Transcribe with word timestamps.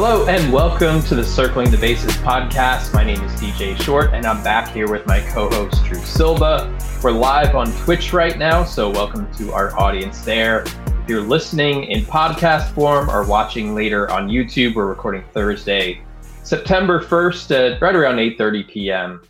Hello 0.00 0.28
and 0.28 0.52
welcome 0.52 1.02
to 1.02 1.16
the 1.16 1.24
Circling 1.24 1.72
the 1.72 1.76
Bases 1.76 2.16
podcast. 2.18 2.94
My 2.94 3.02
name 3.02 3.20
is 3.24 3.32
DJ 3.32 3.76
Short 3.82 4.14
and 4.14 4.26
I'm 4.26 4.44
back 4.44 4.68
here 4.68 4.88
with 4.88 5.04
my 5.08 5.18
co 5.18 5.50
host 5.50 5.84
Drew 5.86 5.98
Silva. 5.98 6.72
We're 7.02 7.10
live 7.10 7.56
on 7.56 7.72
Twitch 7.78 8.12
right 8.12 8.38
now, 8.38 8.62
so 8.62 8.90
welcome 8.90 9.28
to 9.34 9.52
our 9.52 9.76
audience 9.76 10.20
there. 10.20 10.60
If 10.62 11.08
you're 11.08 11.22
listening 11.22 11.82
in 11.86 12.04
podcast 12.04 12.70
form 12.74 13.10
or 13.10 13.26
watching 13.26 13.74
later 13.74 14.08
on 14.12 14.28
YouTube, 14.28 14.76
we're 14.76 14.86
recording 14.86 15.24
Thursday, 15.34 16.00
September 16.44 17.02
1st 17.02 17.72
at 17.72 17.82
right 17.82 17.96
around 17.96 18.18
8:30 18.18 18.68
p.m. 18.68 19.22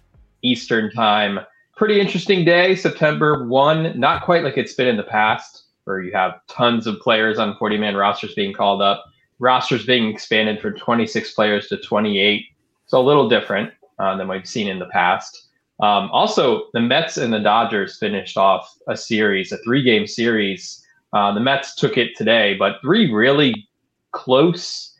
Eastern 0.43 0.91
Time. 0.91 1.41
Pretty 1.79 1.99
interesting 1.99 2.45
day, 2.45 2.77
September 2.77 3.47
1, 3.47 3.99
not 3.99 4.23
quite 4.23 4.45
like 4.45 4.59
it's 4.59 4.75
been 4.75 4.87
in 4.87 4.99
the 4.99 5.03
past 5.03 5.63
where 5.85 6.03
you 6.03 6.13
have 6.13 6.47
tons 6.47 6.87
of 6.87 7.01
players 7.01 7.39
on 7.39 7.55
40-man 7.55 7.97
rosters 7.97 8.35
being 8.35 8.53
called 8.53 8.83
up 8.83 9.07
rosters 9.39 9.87
being 9.87 10.09
expanded 10.09 10.61
from 10.61 10.75
26 10.77 11.33
players 11.35 11.69
to 11.69 11.77
28. 11.79 12.47
So 12.87 13.01
a 13.01 13.03
little 13.03 13.29
different 13.29 13.73
uh, 13.99 14.17
than 14.17 14.29
we've 14.29 14.47
seen 14.47 14.69
in 14.69 14.79
the 14.79 14.87
past. 14.87 15.49
Um, 15.81 16.11
also, 16.11 16.69
the 16.73 16.81
Mets 16.81 17.19
and 17.19 17.33
the 17.33 17.39
Dodgers 17.39 17.99
finished 17.99 18.37
off 18.37 18.77
a 18.89 18.97
series, 18.97 19.53
a 19.53 19.59
three 19.59 19.83
game 19.83 20.07
series. 20.07 20.85
Uh, 21.13 21.33
the 21.33 21.41
Mets 21.41 21.75
took 21.75 21.97
it 21.97 22.17
today, 22.17 22.55
but 22.59 22.81
three 22.83 23.13
really 23.13 23.69
close, 24.13 24.95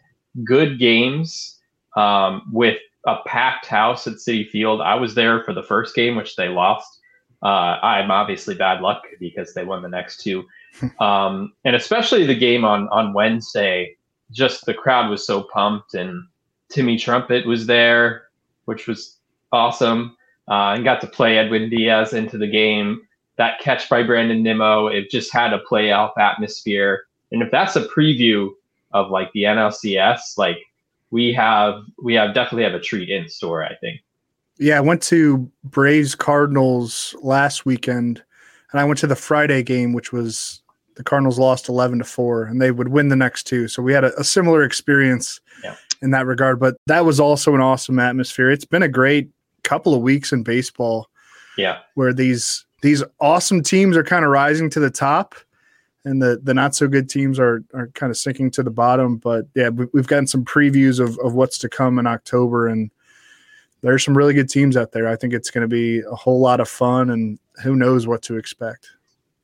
good 0.45 0.79
games 0.79 1.59
um, 1.97 2.43
with 2.53 2.79
a 3.07 3.17
packed 3.27 3.67
house 3.67 4.07
at 4.07 4.15
Citi 4.15 4.49
Field. 4.49 4.81
I 4.81 4.95
was 4.95 5.15
there 5.15 5.43
for 5.43 5.53
the 5.53 5.63
first 5.63 5.95
game, 5.95 6.15
which 6.15 6.37
they 6.37 6.49
lost. 6.49 7.01
Uh, 7.43 7.79
I'm 7.83 8.11
obviously 8.11 8.55
bad 8.55 8.81
luck 8.81 9.03
because 9.19 9.55
they 9.55 9.65
won 9.65 9.83
the 9.83 9.89
next 9.89 10.23
two. 10.23 10.45
Um, 11.01 11.55
and 11.65 11.75
especially 11.75 12.25
the 12.25 12.37
game 12.37 12.65
on, 12.65 12.89
on 12.91 13.13
Wednesday 13.13 13.97
just 14.31 14.67
the 14.67 14.75
crowd 14.75 15.11
was 15.11 15.27
so 15.27 15.43
pumped, 15.43 15.95
and 15.95 16.23
Timmy 16.69 16.99
Trumpet 16.99 17.47
was 17.47 17.67
there, 17.67 18.25
which 18.67 18.87
was 18.87 19.17
awesome, 19.53 20.17
uh, 20.49 20.75
and 20.75 20.85
got 20.85 21.01
to 21.01 21.07
play 21.07 21.39
Edwin 21.39 21.71
Diaz 21.71 22.13
into 22.13 22.39
the 22.39 22.47
game. 22.47 23.03
That 23.37 23.61
catch 23.61 23.89
by 23.89 24.03
Brandon 24.03 24.43
Nimmo, 24.43 24.89
it 24.89 25.11
just 25.11 25.33
had 25.33 25.53
a 25.53 25.63
playoff 25.71 26.13
atmosphere. 26.19 27.05
And 27.31 27.43
if 27.43 27.51
that's 27.51 27.77
a 27.77 27.87
preview 27.89 28.51
of 28.93 29.11
like 29.11 29.31
the 29.33 29.45
NLCS, 29.45 30.37
like 30.37 30.59
we 31.11 31.33
have, 31.35 31.83
we 32.03 32.15
have 32.15 32.35
definitely 32.35 32.65
have 32.65 32.75
a 32.75 32.81
treat 32.81 33.09
in 33.09 33.29
store. 33.29 33.65
I 33.65 33.75
think. 33.77 34.01
Yeah, 34.59 34.79
I 34.79 34.81
went 34.81 35.03
to 35.05 35.51
Braves 35.63 36.17
Cardinals 36.17 37.15
last 37.23 37.65
weekend, 37.65 38.23
and 38.73 38.81
I 38.81 38.85
went 38.85 38.99
to 39.01 39.07
the 39.07 39.15
Friday 39.15 39.63
game, 39.63 39.93
which 39.93 40.13
was 40.13 40.63
the 40.99 41.05
Cardinals 41.05 41.39
lost 41.39 41.69
11 41.69 42.01
to 42.01 42.05
4 42.05 42.47
and 42.47 42.61
they 42.61 42.73
would 42.73 42.89
win 42.89 43.09
the 43.09 43.17
next 43.17 43.45
two. 43.45 43.69
So 43.69 43.81
we 43.81 43.93
had 43.93 44.03
a, 44.03 44.13
a 44.19 44.25
similar 44.25 44.65
experience 44.65 45.41
yeah. 45.63 45.77
in 46.03 46.11
that 46.11 46.27
regard, 46.27 46.59
but 46.59 46.77
that 46.87 47.05
was 47.05 47.21
also 47.21 47.55
an 47.55 47.61
awesome 47.61 48.01
atmosphere. 48.01 48.51
It's 48.51 48.65
been 48.65 48.83
a 48.83 48.89
great 48.89 49.31
couple 49.63 49.95
of 49.95 50.03
weeks 50.03 50.33
in 50.33 50.43
baseball. 50.43 51.09
Yeah. 51.57 51.79
Where 51.95 52.13
these 52.13 52.67
these 52.83 53.05
awesome 53.21 53.63
teams 53.63 53.97
are 53.97 54.03
kind 54.03 54.25
of 54.25 54.33
rising 54.33 54.71
to 54.71 54.81
the 54.81 54.91
top 54.91 55.37
and 56.05 56.21
the 56.21 56.41
the 56.43 56.53
not 56.53 56.75
so 56.75 56.89
good 56.89 57.09
teams 57.09 57.39
are 57.39 57.63
are 57.75 57.89
kind 57.95 58.11
of 58.11 58.17
sinking 58.17 58.51
to 58.53 58.65
the 58.65 58.71
bottom, 58.71 59.19
but 59.19 59.47
yeah, 59.55 59.69
we, 59.69 59.87
we've 59.93 60.09
gotten 60.09 60.27
some 60.27 60.45
previews 60.45 60.99
of 60.99 61.17
of 61.21 61.35
what's 61.35 61.59
to 61.59 61.69
come 61.69 62.01
in 62.01 62.09
October 62.09 62.67
and 62.67 62.91
there's 63.83 64.05
some 64.05 64.17
really 64.17 64.35
good 64.35 64.49
teams 64.49 64.77
out 64.77 64.91
there. 64.91 65.07
I 65.07 65.15
think 65.15 65.33
it's 65.33 65.51
going 65.51 65.63
to 65.63 65.69
be 65.69 66.01
a 66.01 66.17
whole 66.17 66.41
lot 66.41 66.59
of 66.59 66.69
fun 66.69 67.11
and 67.11 67.39
who 67.63 67.77
knows 67.77 68.09
what 68.09 68.23
to 68.23 68.37
expect. 68.37 68.89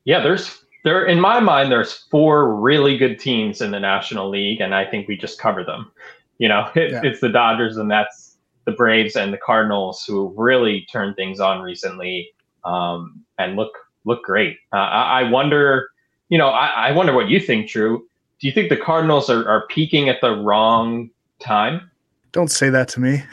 Yeah, 0.03 0.19
there's 0.19 0.64
there 0.85 1.03
in 1.03 1.19
my 1.19 1.39
mind 1.41 1.71
there's 1.71 1.91
four 1.93 2.55
really 2.55 2.95
good 2.95 3.19
teams 3.19 3.59
in 3.59 3.71
the 3.71 3.79
national 3.79 4.29
league 4.29 4.61
and 4.61 4.73
i 4.73 4.85
think 4.85 5.07
we 5.07 5.17
just 5.17 5.37
cover 5.39 5.65
them. 5.65 5.91
You 6.37 6.47
know 6.47 6.69
it, 6.75 6.91
yeah. 6.91 7.01
it's 7.03 7.19
the 7.19 7.29
dodgers 7.29 7.77
and 7.77 7.89
that's 7.89 8.37
the 8.65 8.71
braves 8.71 9.15
and 9.15 9.33
the 9.33 9.37
cardinals 9.37 10.05
who 10.05 10.33
really 10.35 10.85
turned 10.91 11.15
things 11.15 11.39
on 11.39 11.61
recently 11.61 12.29
um, 12.63 13.23
and 13.37 13.55
look 13.55 13.71
look 14.05 14.23
great. 14.23 14.57
Uh, 14.73 14.77
I, 14.77 15.21
I, 15.21 15.29
wonder 15.29 15.89
you 16.29 16.37
know 16.37 16.49
I, 16.49 16.89
I, 16.89 16.91
wonder 16.91 17.13
what 17.13 17.29
you 17.29 17.39
think 17.39 17.69
drew. 17.69 17.99
Do 18.39 18.47
you 18.47 18.53
think 18.53 18.69
the 18.69 18.77
cardinals 18.77 19.29
are, 19.29 19.47
are 19.47 19.65
peaking 19.67 20.09
at 20.09 20.19
the 20.21 20.35
wrong 20.35 21.09
time? 21.39 21.89
Don't 22.31 22.51
say 22.51 22.69
that 22.69 22.89
to 22.89 22.99
me. 22.99 23.23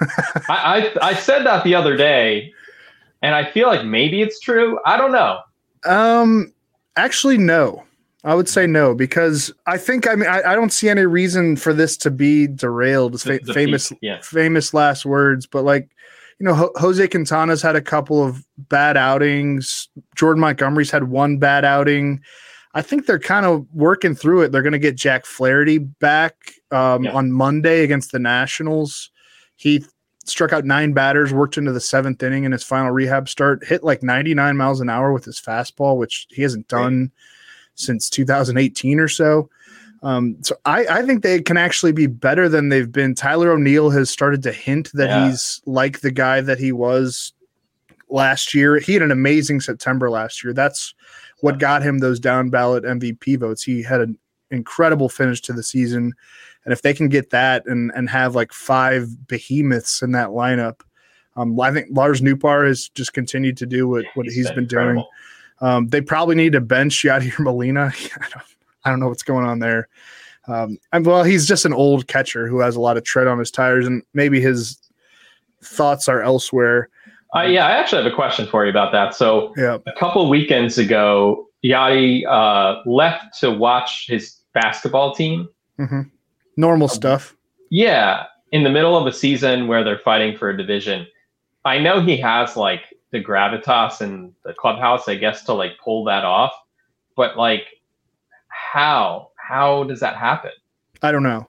I, 0.48 0.90
I 1.02 1.08
i 1.08 1.14
said 1.14 1.44
that 1.44 1.62
the 1.62 1.74
other 1.74 1.94
day 1.94 2.50
and 3.20 3.34
i 3.34 3.44
feel 3.44 3.68
like 3.68 3.84
maybe 3.84 4.22
it's 4.22 4.40
true. 4.40 4.78
I 4.86 4.96
don't 4.96 5.12
know. 5.12 5.40
Um 5.84 6.54
Actually, 6.96 7.38
no. 7.38 7.84
I 8.22 8.34
would 8.34 8.48
say 8.50 8.66
no 8.66 8.94
because 8.94 9.50
I 9.66 9.78
think 9.78 10.06
I 10.06 10.14
mean 10.14 10.28
I, 10.28 10.52
I 10.52 10.54
don't 10.54 10.72
see 10.74 10.90
any 10.90 11.06
reason 11.06 11.56
for 11.56 11.72
this 11.72 11.96
to 11.98 12.10
be 12.10 12.46
derailed. 12.46 13.14
The, 13.14 13.40
the 13.42 13.54
famous 13.54 13.90
yeah. 14.02 14.20
famous 14.20 14.74
last 14.74 15.06
words, 15.06 15.46
but 15.46 15.64
like 15.64 15.88
you 16.38 16.46
know, 16.46 16.54
Ho- 16.54 16.72
Jose 16.76 17.06
Quintana's 17.08 17.62
had 17.62 17.76
a 17.76 17.82
couple 17.82 18.22
of 18.22 18.44
bad 18.56 18.96
outings. 18.96 19.88
Jordan 20.16 20.40
Montgomery's 20.40 20.90
had 20.90 21.04
one 21.04 21.38
bad 21.38 21.64
outing. 21.64 22.20
I 22.72 22.82
think 22.82 23.06
they're 23.06 23.18
kind 23.18 23.44
of 23.44 23.66
working 23.74 24.14
through 24.14 24.42
it. 24.42 24.52
They're 24.52 24.62
going 24.62 24.72
to 24.72 24.78
get 24.78 24.96
Jack 24.96 25.26
Flaherty 25.26 25.78
back 25.78 26.34
um, 26.70 27.04
yeah. 27.04 27.12
on 27.12 27.32
Monday 27.32 27.84
against 27.84 28.12
the 28.12 28.18
Nationals. 28.18 29.10
He 29.56 29.84
struck 30.24 30.52
out 30.52 30.64
nine 30.64 30.92
batters, 30.92 31.32
worked 31.32 31.58
into 31.58 31.72
the 31.72 31.80
seventh 31.80 32.22
inning 32.22 32.44
in 32.44 32.52
his 32.52 32.64
final 32.64 32.90
rehab 32.90 33.28
start, 33.28 33.64
hit 33.64 33.82
like 33.82 34.02
99 34.02 34.56
miles 34.56 34.80
an 34.80 34.90
hour 34.90 35.12
with 35.12 35.24
his 35.24 35.40
fastball, 35.40 35.96
which 35.96 36.26
he 36.30 36.42
hasn't 36.42 36.68
done 36.68 37.10
since 37.74 38.10
2018 38.10 39.00
or 39.00 39.08
so. 39.08 39.48
Um, 40.02 40.36
so 40.42 40.56
I, 40.64 40.86
I, 40.86 41.02
think 41.02 41.22
they 41.22 41.42
can 41.42 41.58
actually 41.58 41.92
be 41.92 42.06
better 42.06 42.48
than 42.48 42.70
they've 42.70 42.90
been. 42.90 43.14
Tyler 43.14 43.50
O'Neill 43.50 43.90
has 43.90 44.08
started 44.08 44.42
to 44.44 44.52
hint 44.52 44.90
that 44.94 45.10
yeah. 45.10 45.28
he's 45.28 45.60
like 45.66 46.00
the 46.00 46.10
guy 46.10 46.40
that 46.40 46.58
he 46.58 46.72
was 46.72 47.34
last 48.08 48.54
year. 48.54 48.78
He 48.78 48.94
had 48.94 49.02
an 49.02 49.10
amazing 49.10 49.60
September 49.60 50.08
last 50.08 50.42
year. 50.42 50.54
That's 50.54 50.94
what 51.40 51.58
got 51.58 51.82
him 51.82 51.98
those 51.98 52.18
down 52.18 52.48
ballot 52.48 52.84
MVP 52.84 53.38
votes. 53.38 53.62
He 53.62 53.82
had 53.82 54.00
an 54.00 54.18
incredible 54.50 55.10
finish 55.10 55.42
to 55.42 55.52
the 55.52 55.62
season. 55.62 56.14
And 56.64 56.72
if 56.72 56.82
they 56.82 56.92
can 56.92 57.08
get 57.08 57.30
that 57.30 57.66
and 57.66 57.90
and 57.94 58.08
have 58.10 58.34
like 58.34 58.52
five 58.52 59.26
behemoths 59.26 60.02
in 60.02 60.12
that 60.12 60.28
lineup, 60.28 60.80
um, 61.36 61.58
I 61.60 61.72
think 61.72 61.88
Lars 61.90 62.20
Nootbaar 62.20 62.66
has 62.66 62.88
just 62.90 63.12
continued 63.12 63.56
to 63.58 63.66
do 63.66 63.88
what, 63.88 64.04
what 64.14 64.26
he's, 64.26 64.36
he's 64.36 64.46
been, 64.48 64.66
been 64.66 64.66
doing. 64.66 65.04
Um, 65.60 65.88
they 65.88 66.00
probably 66.00 66.34
need 66.34 66.52
to 66.52 66.60
bench 66.60 67.02
Yadier 67.02 67.38
Molina. 67.38 67.92
I 68.20 68.28
don't, 68.28 68.44
I 68.84 68.90
don't 68.90 69.00
know 69.00 69.08
what's 69.08 69.22
going 69.22 69.46
on 69.46 69.58
there. 69.58 69.88
Um, 70.48 70.78
and 70.92 71.06
well, 71.06 71.22
he's 71.22 71.46
just 71.46 71.64
an 71.64 71.72
old 71.72 72.08
catcher 72.08 72.46
who 72.46 72.60
has 72.60 72.76
a 72.76 72.80
lot 72.80 72.96
of 72.96 73.04
tread 73.04 73.26
on 73.26 73.38
his 73.38 73.50
tires, 73.50 73.86
and 73.86 74.02
maybe 74.14 74.40
his 74.40 74.80
thoughts 75.62 76.08
are 76.08 76.22
elsewhere. 76.22 76.88
Uh, 77.36 77.42
yeah, 77.42 77.66
I 77.66 77.72
actually 77.72 78.02
have 78.02 78.12
a 78.12 78.14
question 78.14 78.46
for 78.46 78.64
you 78.64 78.70
about 78.70 78.90
that. 78.92 79.14
So, 79.14 79.54
yeah. 79.56 79.78
a 79.86 79.92
couple 79.92 80.28
weekends 80.28 80.78
ago, 80.78 81.46
Yadi 81.64 82.26
uh, 82.26 82.80
left 82.86 83.38
to 83.40 83.52
watch 83.52 84.06
his 84.08 84.36
basketball 84.52 85.14
team. 85.14 85.48
Mm-hmm 85.78 86.00
normal 86.60 86.86
oh, 86.90 86.94
stuff. 86.94 87.34
Yeah, 87.70 88.24
in 88.52 88.62
the 88.64 88.70
middle 88.70 88.96
of 88.96 89.06
a 89.06 89.12
season 89.12 89.66
where 89.66 89.82
they're 89.82 89.98
fighting 89.98 90.36
for 90.36 90.50
a 90.50 90.56
division, 90.56 91.06
I 91.64 91.78
know 91.78 92.00
he 92.00 92.16
has 92.18 92.56
like 92.56 92.82
the 93.10 93.22
gravitas 93.22 94.00
and 94.00 94.32
the 94.44 94.54
clubhouse, 94.54 95.08
I 95.08 95.16
guess, 95.16 95.44
to 95.44 95.54
like 95.54 95.72
pull 95.82 96.04
that 96.04 96.24
off. 96.24 96.52
But 97.16 97.36
like, 97.36 97.64
how? 98.48 99.30
How 99.36 99.84
does 99.84 100.00
that 100.00 100.16
happen? 100.16 100.52
I 101.02 101.10
don't 101.10 101.22
know. 101.22 101.48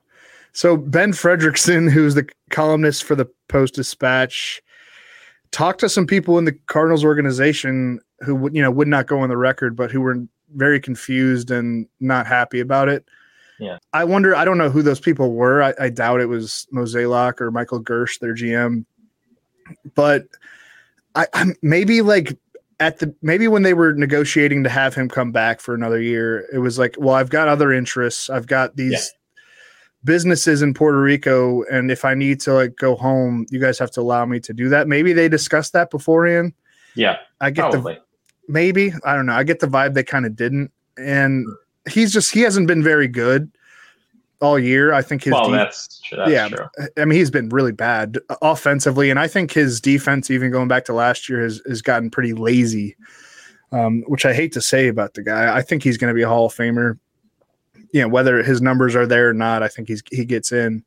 So 0.52 0.76
Ben 0.76 1.12
Frederickson, 1.12 1.90
who's 1.90 2.14
the 2.14 2.28
columnist 2.50 3.04
for 3.04 3.14
the 3.14 3.26
Post 3.48 3.74
Dispatch, 3.74 4.60
talked 5.50 5.80
to 5.80 5.88
some 5.88 6.06
people 6.06 6.38
in 6.38 6.44
the 6.44 6.52
Cardinals 6.66 7.04
organization 7.04 8.00
who 8.20 8.34
would, 8.34 8.54
you 8.54 8.62
know, 8.62 8.70
would 8.70 8.88
not 8.88 9.06
go 9.06 9.20
on 9.20 9.28
the 9.28 9.36
record, 9.36 9.76
but 9.76 9.90
who 9.90 10.00
were 10.00 10.16
very 10.54 10.80
confused 10.80 11.50
and 11.50 11.86
not 12.00 12.26
happy 12.26 12.60
about 12.60 12.88
it. 12.88 13.06
Yeah. 13.62 13.78
I 13.92 14.04
wonder, 14.04 14.34
I 14.34 14.44
don't 14.44 14.58
know 14.58 14.70
who 14.70 14.82
those 14.82 15.00
people 15.00 15.32
were. 15.32 15.62
I, 15.62 15.74
I 15.78 15.88
doubt 15.88 16.20
it 16.20 16.26
was 16.26 16.66
Mozeliak 16.72 17.40
or 17.40 17.50
Michael 17.50 17.82
Girsch, 17.82 18.18
their 18.18 18.34
GM. 18.34 18.84
But 19.94 20.26
I, 21.14 21.26
I'm 21.32 21.54
maybe 21.62 22.02
like 22.02 22.36
at 22.80 22.98
the 22.98 23.14
maybe 23.22 23.46
when 23.46 23.62
they 23.62 23.74
were 23.74 23.92
negotiating 23.92 24.64
to 24.64 24.68
have 24.68 24.94
him 24.94 25.08
come 25.08 25.30
back 25.30 25.60
for 25.60 25.74
another 25.74 26.00
year, 26.00 26.48
it 26.52 26.58
was 26.58 26.78
like, 26.78 26.96
well, 26.98 27.14
I've 27.14 27.30
got 27.30 27.48
other 27.48 27.72
interests. 27.72 28.28
I've 28.28 28.48
got 28.48 28.76
these 28.76 28.92
yeah. 28.92 29.38
businesses 30.04 30.62
in 30.62 30.74
Puerto 30.74 31.00
Rico, 31.00 31.62
and 31.70 31.90
if 31.90 32.04
I 32.04 32.14
need 32.14 32.40
to 32.40 32.54
like 32.54 32.76
go 32.76 32.96
home, 32.96 33.46
you 33.50 33.60
guys 33.60 33.78
have 33.78 33.92
to 33.92 34.00
allow 34.00 34.26
me 34.26 34.40
to 34.40 34.52
do 34.52 34.68
that. 34.70 34.88
Maybe 34.88 35.12
they 35.12 35.28
discussed 35.28 35.72
that 35.74 35.90
beforehand. 35.90 36.54
Yeah, 36.96 37.18
I 37.40 37.50
get 37.50 37.70
probably. 37.70 37.94
the 37.94 38.00
maybe 38.52 38.92
I 39.04 39.14
don't 39.14 39.26
know. 39.26 39.34
I 39.34 39.44
get 39.44 39.60
the 39.60 39.68
vibe 39.68 39.94
they 39.94 40.02
kind 40.02 40.26
of 40.26 40.34
didn't, 40.34 40.72
and 40.98 41.46
he's 41.90 42.12
just 42.12 42.32
he 42.32 42.40
hasn't 42.40 42.66
been 42.66 42.82
very 42.82 43.08
good 43.08 43.50
all 44.40 44.58
year. 44.58 44.92
I 44.92 45.02
think 45.02 45.24
his 45.24 45.32
well, 45.32 45.50
de- 45.50 45.56
that's, 45.56 46.00
that's 46.10 46.30
yeah. 46.30 46.48
True. 46.48 46.66
I 46.96 47.04
mean, 47.04 47.18
he's 47.18 47.30
been 47.30 47.48
really 47.48 47.72
bad 47.72 48.18
offensively, 48.42 49.10
and 49.10 49.18
I 49.18 49.28
think 49.28 49.52
his 49.52 49.80
defense, 49.80 50.30
even 50.30 50.50
going 50.50 50.68
back 50.68 50.84
to 50.86 50.92
last 50.92 51.28
year, 51.28 51.42
has 51.42 51.62
has 51.66 51.82
gotten 51.82 52.10
pretty 52.10 52.32
lazy. 52.32 52.96
Um, 53.70 54.02
which 54.06 54.26
I 54.26 54.34
hate 54.34 54.52
to 54.52 54.60
say 54.60 54.88
about 54.88 55.14
the 55.14 55.22
guy. 55.22 55.56
I 55.56 55.62
think 55.62 55.82
he's 55.82 55.96
going 55.96 56.10
to 56.10 56.14
be 56.14 56.20
a 56.20 56.28
Hall 56.28 56.44
of 56.44 56.54
Famer. 56.54 56.98
you 57.92 58.00
know 58.00 58.08
whether 58.08 58.42
his 58.42 58.60
numbers 58.60 58.96
are 58.96 59.06
there 59.06 59.28
or 59.28 59.34
not, 59.34 59.62
I 59.62 59.68
think 59.68 59.88
he's 59.88 60.02
he 60.10 60.24
gets 60.24 60.50
in. 60.52 60.84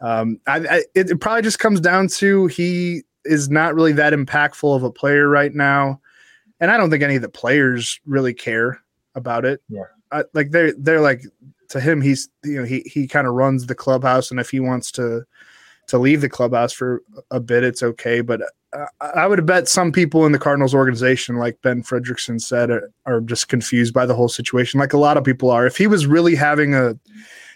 Um, 0.00 0.40
I, 0.46 0.56
I 0.58 0.76
it, 0.94 1.10
it 1.10 1.20
probably 1.20 1.42
just 1.42 1.58
comes 1.58 1.80
down 1.80 2.08
to 2.08 2.46
he 2.46 3.02
is 3.24 3.50
not 3.50 3.74
really 3.74 3.92
that 3.92 4.12
impactful 4.12 4.76
of 4.76 4.82
a 4.82 4.90
player 4.90 5.28
right 5.28 5.54
now, 5.54 6.00
and 6.60 6.70
I 6.70 6.76
don't 6.76 6.90
think 6.90 7.02
any 7.02 7.16
of 7.16 7.22
the 7.22 7.28
players 7.28 8.00
really 8.06 8.34
care 8.34 8.80
about 9.14 9.44
it. 9.44 9.62
Yeah, 9.68 9.82
I, 10.12 10.24
like 10.34 10.50
they're 10.50 10.72
they're 10.72 11.00
like 11.00 11.22
to 11.70 11.80
him 11.80 12.00
he's 12.00 12.28
you 12.44 12.58
know 12.58 12.64
he 12.64 12.80
he 12.80 13.08
kind 13.08 13.26
of 13.26 13.34
runs 13.34 13.66
the 13.66 13.74
clubhouse, 13.74 14.30
and 14.30 14.38
if 14.38 14.50
he 14.50 14.60
wants 14.60 14.92
to 14.92 15.24
to 15.88 15.98
leave 15.98 16.20
the 16.20 16.28
clubhouse 16.28 16.72
for 16.72 17.02
a 17.30 17.40
bit, 17.40 17.64
it's 17.64 17.82
okay. 17.82 18.20
But 18.20 18.42
uh, 18.72 18.86
I 19.00 19.26
would 19.26 19.44
bet 19.46 19.68
some 19.68 19.92
people 19.92 20.24
in 20.24 20.32
the 20.32 20.38
Cardinals 20.38 20.74
organization, 20.74 21.36
like 21.36 21.60
Ben 21.62 21.82
Frederickson 21.82 22.40
said, 22.40 22.70
are, 22.70 22.90
are, 23.04 23.20
just 23.20 23.48
confused 23.48 23.92
by 23.92 24.06
the 24.06 24.14
whole 24.14 24.28
situation, 24.28 24.80
like 24.80 24.92
a 24.92 24.98
lot 24.98 25.16
of 25.16 25.24
people 25.24 25.50
are. 25.50 25.66
If 25.66 25.76
he 25.76 25.86
was 25.86 26.06
really 26.06 26.34
having 26.34 26.74
a 26.74 26.96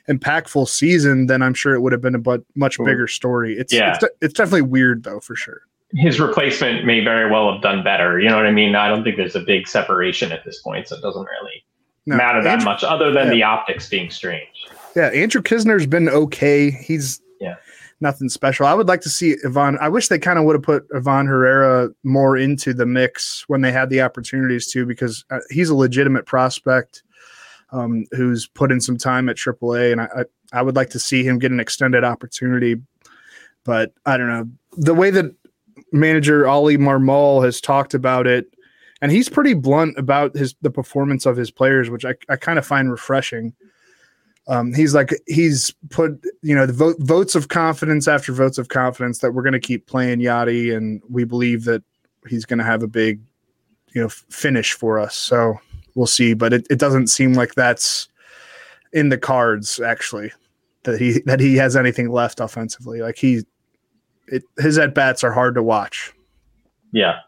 impactful 0.09 0.69
season, 0.69 1.27
then 1.27 1.43
I'm 1.43 1.55
sure 1.55 1.75
it 1.75 1.81
would 1.81 1.93
have 1.93 2.01
been 2.01 2.15
a 2.15 2.21
but 2.21 2.43
much 2.55 2.79
bigger 2.79 3.07
story. 3.07 3.57
It's 3.57 3.73
yeah. 3.73 3.95
it's, 3.95 4.15
it's 4.21 4.35
definitely 4.35 4.63
weird 4.63 5.05
though, 5.05 5.21
for 5.21 5.35
sure. 5.35 5.63
His 5.95 6.19
replacement 6.21 6.85
may 6.85 7.03
very 7.03 7.31
well 7.31 7.53
have 7.53 7.63
done 7.63 7.85
better. 7.85 8.19
You 8.19 8.29
know 8.29 8.37
what 8.37 8.47
I 8.47 8.53
mean? 8.53 8.75
I 8.75 8.89
don't 8.89 9.05
think 9.05 9.17
there's 9.17 9.37
a 9.37 9.41
big 9.41 9.69
separation 9.69 10.33
at 10.33 10.45
this 10.45 10.61
point, 10.61 10.89
so 10.89 10.97
it 10.97 11.01
doesn't 11.01 11.27
really 11.41 11.65
no, 12.07 12.17
matter 12.17 12.43
that 12.43 12.55
Andrew, 12.55 12.65
much, 12.65 12.85
other 12.85 13.13
than 13.13 13.27
yeah. 13.27 13.33
the 13.33 13.43
optics 13.43 13.89
being 13.89 14.11
strange. 14.11 14.67
Yeah, 14.95 15.09
Andrew 15.09 15.43
Knizner's 15.43 15.87
been 15.87 16.09
okay. 16.09 16.71
He's 16.71 17.21
yeah 17.41 17.57
nothing 18.01 18.29
special. 18.29 18.67
I 18.67 18.75
would 18.75 18.89
like 18.89 19.01
to 19.03 19.09
see 19.09 19.37
Ivan. 19.45 19.79
I 19.81 19.89
wish 19.89 20.09
they 20.09 20.19
kind 20.19 20.39
of 20.39 20.45
would 20.45 20.55
have 20.55 20.63
put 20.63 20.87
Ivan 20.95 21.27
Herrera 21.27 21.91
more 22.05 22.37
into 22.37 22.75
the 22.75 22.87
mix 22.87 23.45
when 23.49 23.63
they 23.63 23.73
had 23.73 23.91
the 23.91 24.03
opportunities 24.03 24.71
to, 24.73 24.85
because 24.85 25.25
uh, 25.31 25.39
he's 25.51 25.71
a 25.71 25.75
legitimate 25.75 26.27
prospect 26.27 27.03
um, 27.73 28.05
who's 28.13 28.47
put 28.47 28.71
in 28.71 28.81
some 28.81 28.97
time 28.97 29.29
at 29.29 29.37
AAA, 29.37 29.93
and 29.93 30.01
I, 30.01 30.25
I, 30.53 30.63
would 30.63 30.77
like 30.77 30.91
to 30.91 30.99
see 30.99 31.25
him 31.25 31.39
get 31.39 31.51
an 31.51 31.61
extended 31.61 32.05
opportunity. 32.05 32.77
But 33.65 33.93
I 34.05 34.17
don't 34.17 34.29
know 34.29 34.49
the 34.77 34.95
way 34.95 35.11
that 35.11 35.35
manager 35.93 36.47
Oli 36.47 36.77
Marmol 36.77 37.45
has 37.45 37.61
talked 37.61 37.95
about 37.95 38.27
it, 38.27 38.47
and 39.03 39.13
he's 39.13 39.29
pretty 39.29 39.55
blunt 39.55 39.99
about 39.99 40.35
his 40.37 40.55
the 40.63 40.71
performance 40.71 41.27
of 41.27 41.37
his 41.37 41.51
players, 41.51 41.91
which 41.91 42.05
I, 42.05 42.15
I 42.29 42.37
kind 42.37 42.59
of 42.59 42.67
find 42.67 42.91
refreshing. 42.91 43.55
Um, 44.49 44.73
he's 44.73 44.95
like 44.95 45.11
he's 45.27 45.75
put 45.91 46.25
you 46.43 46.55
know 46.55 46.67
the 46.67 46.73
vote, 46.73 46.97
votes 47.01 47.35
of 47.35 47.49
confidence 47.49 48.07
after 48.09 48.33
votes 48.33 48.59
of 48.59 48.69
confidence 48.69 49.19
that 49.19 49.33
we're 49.33 49.43
going 49.43 49.53
to 49.53 49.61
keep 49.61 49.87
playing 49.87 50.21
Yadi, 50.21 50.75
and 50.75 51.03
we 51.09 51.25
believe 51.25 51.65
that 51.65 51.83
he's 52.29 52.45
going 52.45 52.59
to 52.59 52.65
have 52.65 52.83
a 52.83 52.89
big 52.89 53.21
you 53.93 54.03
know 54.03 54.09
finish 54.09 54.73
for 54.73 54.99
us. 54.99 55.17
So 55.17 55.59
we'll 55.95 56.07
see, 56.07 56.35
but 56.35 56.53
it, 56.53 56.67
it 56.71 56.79
doesn't 56.79 57.09
seem 57.09 57.35
like 57.35 57.55
that's 57.55 58.09
in 58.93 59.09
the 59.09 59.19
cards 59.19 59.81
actually 59.81 60.33
that 60.85 61.01
he 61.01 61.21
that 61.27 61.41
he 61.41 61.57
has 61.57 61.77
anything 61.77 62.11
left 62.11 62.41
offensively. 62.41 63.03
Like 63.03 63.19
he, 63.19 63.43
it, 64.29 64.43
his 64.59 64.79
at 64.79 64.95
bats 64.95 65.23
are 65.23 65.33
hard 65.33 65.55
to 65.57 65.63
watch. 65.63 66.13
Yeah, 66.93 67.19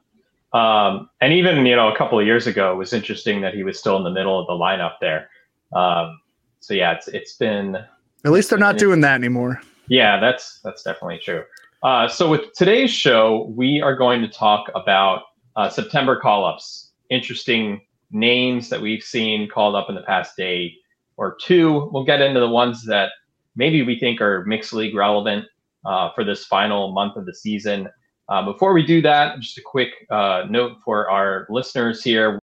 um, 0.53 1.11
and 1.21 1.33
even 1.33 1.67
you 1.67 1.77
know 1.77 1.93
a 1.93 1.97
couple 1.97 2.19
of 2.19 2.27
years 2.27 2.47
ago, 2.47 2.73
it 2.73 2.77
was 2.77 2.93
interesting 2.93 3.41
that 3.43 3.55
he 3.55 3.63
was 3.63 3.79
still 3.79 3.97
in 3.97 4.05
the 4.05 4.11
middle 4.11 4.39
of 4.39 4.47
the 4.47 4.53
lineup 4.53 4.95
there. 5.01 5.29
Um, 5.75 6.21
so 6.61 6.75
yeah, 6.75 6.93
it's 6.93 7.09
it's 7.09 7.35
been 7.35 7.77
at 8.25 8.33
least 8.33 8.51
they're 8.51 8.59
not 8.59 8.79
doing 8.79 9.01
that 9.03 9.15
anymore. 9.15 9.61
Yeah, 9.89 10.19
that's 10.21 10.61
that's 10.65 10.83
definitely 10.83 11.21
true. 11.23 11.45
Uh, 11.83 12.09
so 12.09 12.29
with 12.29 12.53
today's 12.55 12.91
show, 12.91 13.53
we 13.57 13.81
are 13.81 13.95
going 13.95 14.21
to 14.21 14.29
talk 14.29 14.71
about 14.75 15.23
uh, 15.57 15.69
September 15.69 16.19
call-ups. 16.19 16.93
Interesting 17.11 17.81
names 18.11 18.69
that 18.69 18.81
we've 18.81 19.03
seen 19.03 19.49
called 19.49 19.77
up 19.77 19.89
in 19.89 19.95
the 19.95 20.03
past 20.03 20.37
day 20.37 20.75
or 21.17 21.37
two. 21.41 21.89
We'll 21.93 22.05
get 22.05 22.21
into 22.21 22.41
the 22.41 22.49
ones 22.49 22.85
that 22.87 23.11
maybe 23.55 23.83
we 23.83 23.99
think 23.99 24.21
are 24.21 24.45
mixed 24.45 24.73
league 24.73 24.95
relevant 24.95 25.45
uh, 25.85 26.11
for 26.15 26.25
this 26.25 26.45
final 26.45 26.93
month 26.93 27.17
of 27.17 27.27
the 27.27 27.35
season. 27.35 27.89
Uh, 28.29 28.45
before 28.45 28.73
we 28.73 28.85
do 28.85 29.01
that, 29.03 29.39
just 29.41 29.59
a 29.59 29.63
quick 29.63 29.91
uh, 30.11 30.45
note 30.49 30.79
for 30.85 31.11
our 31.11 31.47
listeners 31.49 32.03
here. 32.03 32.39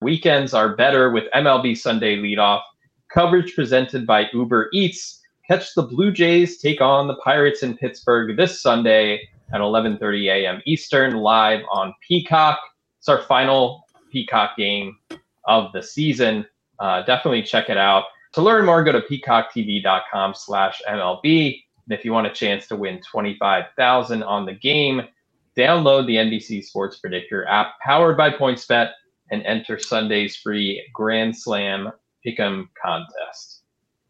Weekends 0.00 0.54
are 0.54 0.76
better 0.76 1.10
with 1.10 1.24
MLB 1.34 1.76
Sunday 1.76 2.16
leadoff 2.16 2.62
Coverage 3.12 3.54
presented 3.54 4.06
by 4.06 4.26
Uber 4.32 4.70
Eats. 4.72 5.20
Catch 5.48 5.74
the 5.74 5.82
Blue 5.82 6.10
Jays 6.10 6.58
take 6.58 6.80
on 6.80 7.06
the 7.06 7.14
Pirates 7.16 7.62
in 7.62 7.76
Pittsburgh 7.76 8.36
this 8.36 8.60
Sunday 8.60 9.28
at 9.52 9.60
11:30 9.60 10.28
a.m. 10.28 10.60
Eastern, 10.66 11.18
live 11.18 11.60
on 11.70 11.94
Peacock. 12.06 12.58
It's 12.98 13.08
our 13.08 13.22
final 13.22 13.84
Peacock 14.10 14.56
game 14.56 14.96
of 15.46 15.72
the 15.72 15.82
season. 15.82 16.44
Uh, 16.80 17.02
definitely 17.02 17.42
check 17.42 17.70
it 17.70 17.78
out. 17.78 18.04
To 18.32 18.42
learn 18.42 18.66
more, 18.66 18.82
go 18.82 18.90
to 18.92 19.00
peacocktv.com/mlb. 19.00 21.62
And 21.88 21.98
if 21.98 22.04
you 22.04 22.12
want 22.12 22.26
a 22.26 22.32
chance 22.32 22.66
to 22.68 22.76
win 22.76 23.00
25,000 23.02 24.22
on 24.22 24.44
the 24.44 24.54
game, 24.54 25.02
download 25.56 26.06
the 26.06 26.16
NBC 26.16 26.64
Sports 26.64 26.98
Predictor 26.98 27.46
app 27.46 27.78
powered 27.84 28.16
by 28.16 28.30
PointsBet 28.30 28.90
and 29.30 29.42
enter 29.44 29.78
Sunday's 29.78 30.36
free 30.36 30.84
Grand 30.92 31.36
Slam 31.36 31.90
Pick'em 32.24 32.68
contest. 32.80 33.62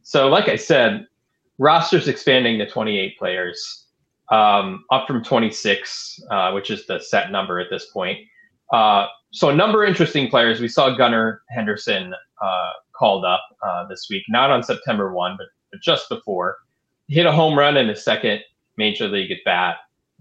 So, 0.02 0.28
like 0.28 0.48
I 0.48 0.56
said, 0.56 1.06
roster's 1.58 2.08
expanding 2.08 2.58
to 2.58 2.68
28 2.68 3.18
players, 3.18 3.86
um, 4.30 4.84
up 4.90 5.06
from 5.06 5.22
26, 5.22 6.20
uh, 6.30 6.52
which 6.52 6.70
is 6.70 6.86
the 6.86 7.00
set 7.00 7.30
number 7.30 7.58
at 7.60 7.68
this 7.70 7.86
point. 7.92 8.18
Uh, 8.72 9.06
so, 9.32 9.50
a 9.50 9.54
number 9.54 9.82
of 9.82 9.88
interesting 9.88 10.28
players. 10.28 10.60
We 10.60 10.68
saw 10.68 10.96
Gunnar 10.96 11.42
Henderson 11.50 12.14
uh, 12.42 12.70
called 12.96 13.24
up 13.24 13.42
uh, 13.66 13.86
this 13.88 14.06
week, 14.10 14.22
not 14.28 14.50
on 14.50 14.62
September 14.62 15.12
1, 15.12 15.36
but, 15.36 15.46
but 15.72 15.80
just 15.82 16.08
before. 16.08 16.56
Hit 17.08 17.26
a 17.26 17.32
home 17.32 17.58
run 17.58 17.76
in 17.76 17.88
his 17.88 18.04
second 18.04 18.40
major 18.76 19.08
league 19.08 19.30
at 19.30 19.38
bat, 19.44 19.76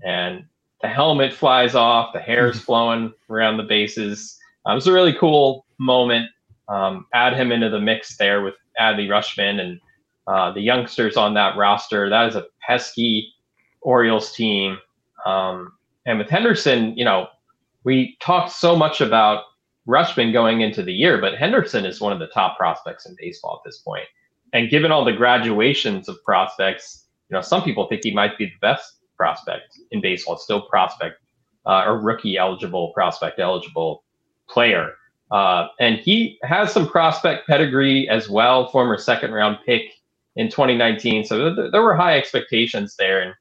and 0.05 0.45
the 0.81 0.87
helmet 0.87 1.33
flies 1.33 1.75
off, 1.75 2.13
the 2.13 2.19
hair's 2.19 2.59
flowing 2.65 3.13
around 3.29 3.57
the 3.57 3.63
bases. 3.63 4.37
Um, 4.65 4.73
it 4.73 4.75
was 4.75 4.87
a 4.87 4.93
really 4.93 5.13
cool 5.13 5.65
moment 5.77 6.29
um, 6.67 7.05
add 7.13 7.35
him 7.35 7.51
into 7.51 7.69
the 7.69 7.79
mix 7.79 8.17
there 8.17 8.41
with 8.41 8.55
Adley 8.79 9.07
Rutschman 9.07 9.59
and 9.59 9.79
uh, 10.27 10.51
the 10.51 10.61
youngsters 10.61 11.17
on 11.17 11.33
that 11.35 11.57
roster. 11.57 12.09
That 12.09 12.27
is 12.27 12.35
a 12.35 12.45
pesky 12.61 13.31
Orioles 13.81 14.33
team. 14.33 14.77
Um, 15.25 15.73
and 16.05 16.17
with 16.17 16.29
Henderson, 16.29 16.97
you 16.97 17.05
know, 17.05 17.27
we 17.83 18.17
talked 18.19 18.51
so 18.51 18.75
much 18.75 19.01
about 19.01 19.43
Rutschman 19.87 20.33
going 20.33 20.61
into 20.61 20.81
the 20.81 20.93
year, 20.93 21.19
but 21.19 21.35
Henderson 21.35 21.85
is 21.85 22.01
one 22.01 22.11
of 22.11 22.19
the 22.19 22.27
top 22.27 22.57
prospects 22.57 23.05
in 23.05 23.15
baseball 23.19 23.61
at 23.63 23.67
this 23.67 23.77
point. 23.79 24.05
And 24.55 24.69
given 24.69 24.89
all 24.89 25.03
the 25.03 25.11
graduations 25.11 26.07
of 26.07 26.23
prospects, 26.23 27.07
you 27.29 27.35
know, 27.35 27.41
some 27.41 27.61
people 27.61 27.87
think 27.87 28.05
he 28.05 28.13
might 28.13 28.37
be 28.37 28.45
the 28.45 28.55
best 28.61 28.99
prospect 29.17 29.77
in 29.91 29.99
baseball, 29.99 30.37
still 30.37 30.61
prospect 30.61 31.19
uh, 31.65 31.83
or 31.85 31.99
rookie 31.99 32.37
eligible, 32.37 32.93
prospect 32.93 33.37
eligible 33.37 34.05
player. 34.47 34.93
Uh, 35.29 35.67
and 35.81 35.97
he 35.97 36.39
has 36.43 36.71
some 36.71 36.87
prospect 36.87 37.45
pedigree 37.47 38.07
as 38.07 38.29
well, 38.29 38.69
former 38.69 38.97
second 38.97 39.33
round 39.33 39.57
pick 39.65 39.91
in 40.37 40.49
2019. 40.49 41.25
So 41.25 41.53
th- 41.53 41.71
there 41.73 41.81
were 41.81 41.93
high 41.93 42.17
expectations 42.17 42.95
there, 42.95 43.19
and 43.19 43.33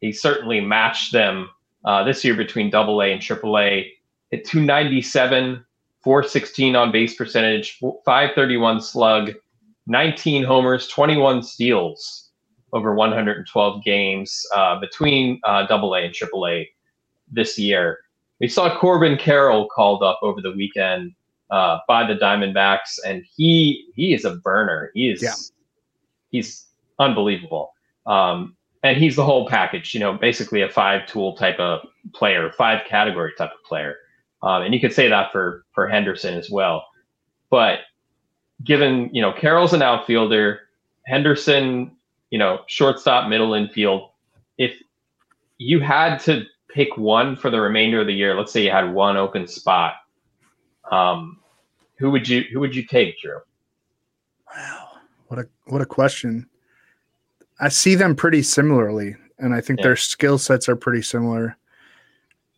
he 0.00 0.12
certainly 0.12 0.60
matched 0.60 1.12
them 1.12 1.50
uh, 1.84 2.04
this 2.04 2.24
year 2.24 2.36
between 2.36 2.70
Double 2.70 3.02
A 3.02 3.06
and 3.06 3.20
Triple 3.20 3.58
A. 3.58 3.92
Hit 4.30 4.44
297, 4.44 5.64
416 6.04 6.76
on 6.76 6.92
base 6.92 7.16
percentage, 7.16 7.80
531 7.80 8.80
slug, 8.80 9.32
19 9.86 10.44
homers, 10.44 10.88
21 10.88 11.42
steals 11.42 12.30
over 12.72 12.94
112 12.94 13.84
games 13.84 14.46
uh, 14.54 14.80
between 14.80 15.40
uh, 15.44 15.66
Double 15.66 15.94
A 15.94 16.00
and 16.00 16.14
Triple 16.14 16.46
A 16.46 16.68
this 17.30 17.58
year. 17.58 17.98
We 18.40 18.48
saw 18.48 18.76
Corbin 18.78 19.16
Carroll 19.18 19.68
called 19.68 20.02
up 20.02 20.18
over 20.22 20.40
the 20.40 20.52
weekend 20.52 21.12
uh, 21.50 21.78
by 21.86 22.06
the 22.06 22.14
Diamondbacks, 22.14 22.98
and 23.06 23.24
he 23.36 23.86
he 23.94 24.14
is 24.14 24.24
a 24.24 24.36
burner. 24.36 24.90
He 24.94 25.10
is 25.10 25.22
yeah. 25.22 25.34
he's 26.30 26.66
unbelievable. 26.98 27.72
Um, 28.06 28.56
and 28.82 28.96
he's 28.96 29.14
the 29.14 29.24
whole 29.24 29.48
package. 29.48 29.94
You 29.94 30.00
know, 30.00 30.14
basically 30.14 30.62
a 30.62 30.68
five 30.68 31.06
tool 31.06 31.36
type 31.36 31.60
of 31.60 31.86
player, 32.14 32.50
five 32.56 32.80
category 32.88 33.32
type 33.38 33.50
of 33.50 33.64
player. 33.64 33.96
Um, 34.42 34.62
and 34.62 34.74
you 34.74 34.80
could 34.80 34.92
say 34.92 35.08
that 35.08 35.30
for 35.30 35.64
for 35.72 35.86
Henderson 35.86 36.34
as 36.34 36.50
well. 36.50 36.84
But 37.50 37.80
given 38.64 39.10
you 39.12 39.22
know 39.22 39.32
Carroll's 39.32 39.72
an 39.72 39.82
outfielder, 39.82 40.60
Henderson, 41.06 41.96
you 42.30 42.38
know, 42.38 42.60
shortstop, 42.66 43.28
middle 43.28 43.54
infield. 43.54 44.10
If 44.58 44.80
you 45.58 45.80
had 45.80 46.18
to 46.20 46.44
pick 46.68 46.96
one 46.96 47.36
for 47.36 47.50
the 47.50 47.60
remainder 47.60 48.00
of 48.00 48.06
the 48.06 48.14
year, 48.14 48.36
let's 48.36 48.52
say 48.52 48.64
you 48.64 48.70
had 48.70 48.92
one 48.92 49.16
open 49.16 49.46
spot, 49.46 49.94
um, 50.90 51.38
who 51.98 52.10
would 52.10 52.28
you 52.28 52.44
who 52.52 52.60
would 52.60 52.74
you 52.74 52.84
take, 52.84 53.18
Drew? 53.20 53.38
Wow, 54.54 54.88
what 55.28 55.38
a 55.38 55.48
what 55.66 55.80
a 55.80 55.86
question. 55.86 56.48
I 57.60 57.68
see 57.68 57.94
them 57.94 58.16
pretty 58.16 58.42
similarly, 58.42 59.14
and 59.38 59.54
I 59.54 59.60
think 59.60 59.78
yeah. 59.78 59.86
their 59.86 59.96
skill 59.96 60.38
sets 60.38 60.68
are 60.68 60.76
pretty 60.76 61.02
similar. 61.02 61.56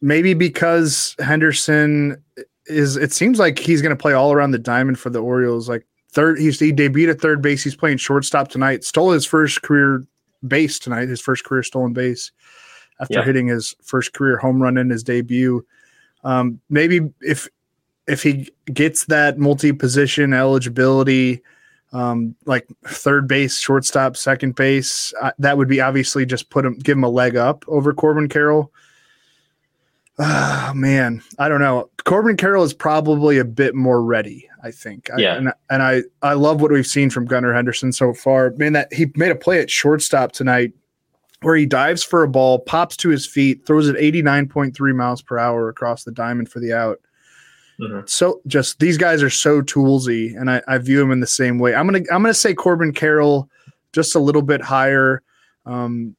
Maybe 0.00 0.34
because 0.34 1.14
Henderson 1.18 2.23
is 2.66 2.96
it 2.96 3.12
seems 3.12 3.38
like 3.38 3.58
he's 3.58 3.82
going 3.82 3.96
to 3.96 4.00
play 4.00 4.12
all 4.12 4.32
around 4.32 4.52
the 4.52 4.58
diamond 4.58 4.99
for 4.99 5.11
the 5.11 5.23
Orioles 5.23 5.68
like 5.68 5.87
third. 6.14 6.38
He's 6.38 6.59
he 6.59 6.73
debuted 6.73 7.11
at 7.11 7.21
third 7.21 7.42
base. 7.42 7.62
He's 7.62 7.76
playing 7.76 7.99
shortstop 7.99 8.49
tonight. 8.49 8.85
Stole 8.85 9.11
his 9.11 9.26
first 9.26 9.62
career 9.62 10.04
base 10.47 10.78
tonight. 10.78 11.09
His 11.09 11.21
first 11.21 11.44
career 11.44 11.62
stolen 11.62 11.92
base 11.92 12.33
after 13.00 13.18
yeah. 13.18 13.25
hitting 13.25 13.49
his 13.49 13.75
first 13.83 14.12
career 14.12 14.38
home 14.38 14.62
run 14.62 14.78
in 14.78 14.90
his 14.90 15.02
debut. 15.02 15.66
Um, 16.23 16.61
maybe 16.71 17.12
if 17.21 17.49
if 18.06 18.23
he 18.23 18.50
gets 18.66 19.06
that 19.06 19.38
multi 19.38 19.73
position 19.73 20.33
eligibility, 20.33 21.42
um, 21.92 22.35
like 22.44 22.66
third 22.87 23.26
base, 23.26 23.59
shortstop, 23.59 24.16
second 24.16 24.54
base, 24.54 25.12
uh, 25.21 25.33
that 25.38 25.59
would 25.59 25.68
be 25.68 25.80
obviously 25.80 26.25
just 26.25 26.50
put 26.50 26.64
him 26.64 26.78
give 26.78 26.97
him 26.97 27.04
a 27.04 27.09
leg 27.09 27.37
up 27.37 27.64
over 27.68 27.92
Corbin 27.92 28.28
Carroll. 28.28 28.73
Oh 30.18 30.73
man, 30.75 31.23
I 31.38 31.49
don't 31.49 31.61
know. 31.61 31.90
Corbin 32.04 32.37
Carroll 32.37 32.62
is 32.62 32.73
probably 32.73 33.38
a 33.38 33.44
bit 33.44 33.75
more 33.75 34.02
ready, 34.02 34.49
I 34.62 34.71
think. 34.71 35.11
Yeah. 35.16 35.35
I, 35.35 35.37
and, 35.37 35.52
and 35.71 35.83
I 35.83 36.02
I 36.23 36.35
love 36.35 36.61
what 36.61 36.71
we've 36.71 36.87
seen 36.87 37.11
from 37.11 37.26
Gunnar 37.26 37.52
Henderson 37.52 37.92
so 37.92 38.14
far. 38.14 38.50
Man, 38.52 38.75
that 38.75 38.92
he 38.92 39.11
made 39.16 39.33
a 39.33 39.37
play 39.37 39.61
at 39.61 39.71
shortstop 39.71 40.33
tonight 40.33 40.73
where 41.42 41.56
he 41.56 41.66
dives 41.66 42.02
for 42.02 42.23
a 42.23 42.28
ball, 42.28 42.61
pops 42.61 42.97
to 42.97 43.11
his 43.11 43.26
feet, 43.26 43.66
throws 43.66 43.88
it 43.88 43.97
89.3 43.97 44.94
miles 44.94 45.21
per 45.21 45.38
hour 45.38 45.68
across 45.68 46.04
the 46.04 46.12
diamond 46.12 46.49
for 46.49 46.59
the 46.59 46.73
out. 46.73 47.00
Mm-hmm. 47.78 48.06
So 48.06 48.40
just 48.47 48.78
these 48.78 48.97
guys 48.97 49.23
are 49.23 49.30
so 49.30 49.61
toolsy, 49.61 50.38
and 50.38 50.50
I, 50.50 50.62
I 50.68 50.78
view 50.78 50.99
them 50.99 51.11
in 51.11 51.21
the 51.21 51.26
same 51.26 51.59
way. 51.59 51.75
I'm 51.75 51.87
gonna 51.87 52.04
I'm 52.12 52.23
gonna 52.23 52.35
say 52.35 52.54
Corbin 52.54 52.92
Carroll 52.92 53.49
just 53.92 54.14
a 54.14 54.21
little 54.21 54.42
bit 54.42 54.61
higher. 54.61 55.23
Um, 55.66 56.14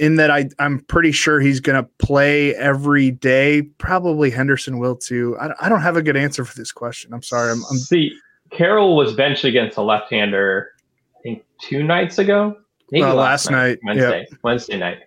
in 0.00 0.16
that 0.16 0.30
I 0.30 0.48
I'm 0.58 0.80
pretty 0.80 1.12
sure 1.12 1.40
he's 1.40 1.60
going 1.60 1.76
to 1.76 1.88
play 1.98 2.56
every 2.56 3.10
day. 3.10 3.62
Probably 3.62 4.30
Henderson 4.30 4.78
will 4.78 4.96
too. 4.96 5.36
I, 5.38 5.50
I 5.60 5.68
don't 5.68 5.82
have 5.82 5.96
a 5.96 6.02
good 6.02 6.16
answer 6.16 6.44
for 6.44 6.56
this 6.56 6.72
question. 6.72 7.12
I'm 7.12 7.22
sorry. 7.22 7.52
I'm, 7.52 7.62
I'm 7.70 7.76
see. 7.76 8.12
Carroll 8.50 8.96
was 8.96 9.12
benched 9.12 9.44
against 9.44 9.76
a 9.76 9.82
left-hander. 9.82 10.72
I 11.16 11.22
think 11.22 11.44
two 11.60 11.84
nights 11.84 12.18
ago. 12.18 12.56
Maybe 12.90 13.04
uh, 13.04 13.14
last, 13.14 13.46
last, 13.46 13.50
night, 13.50 13.78
night 13.82 13.96
Wednesday, 13.96 14.26
yep. 14.28 14.38
Wednesday 14.42 14.78
night. 14.78 14.98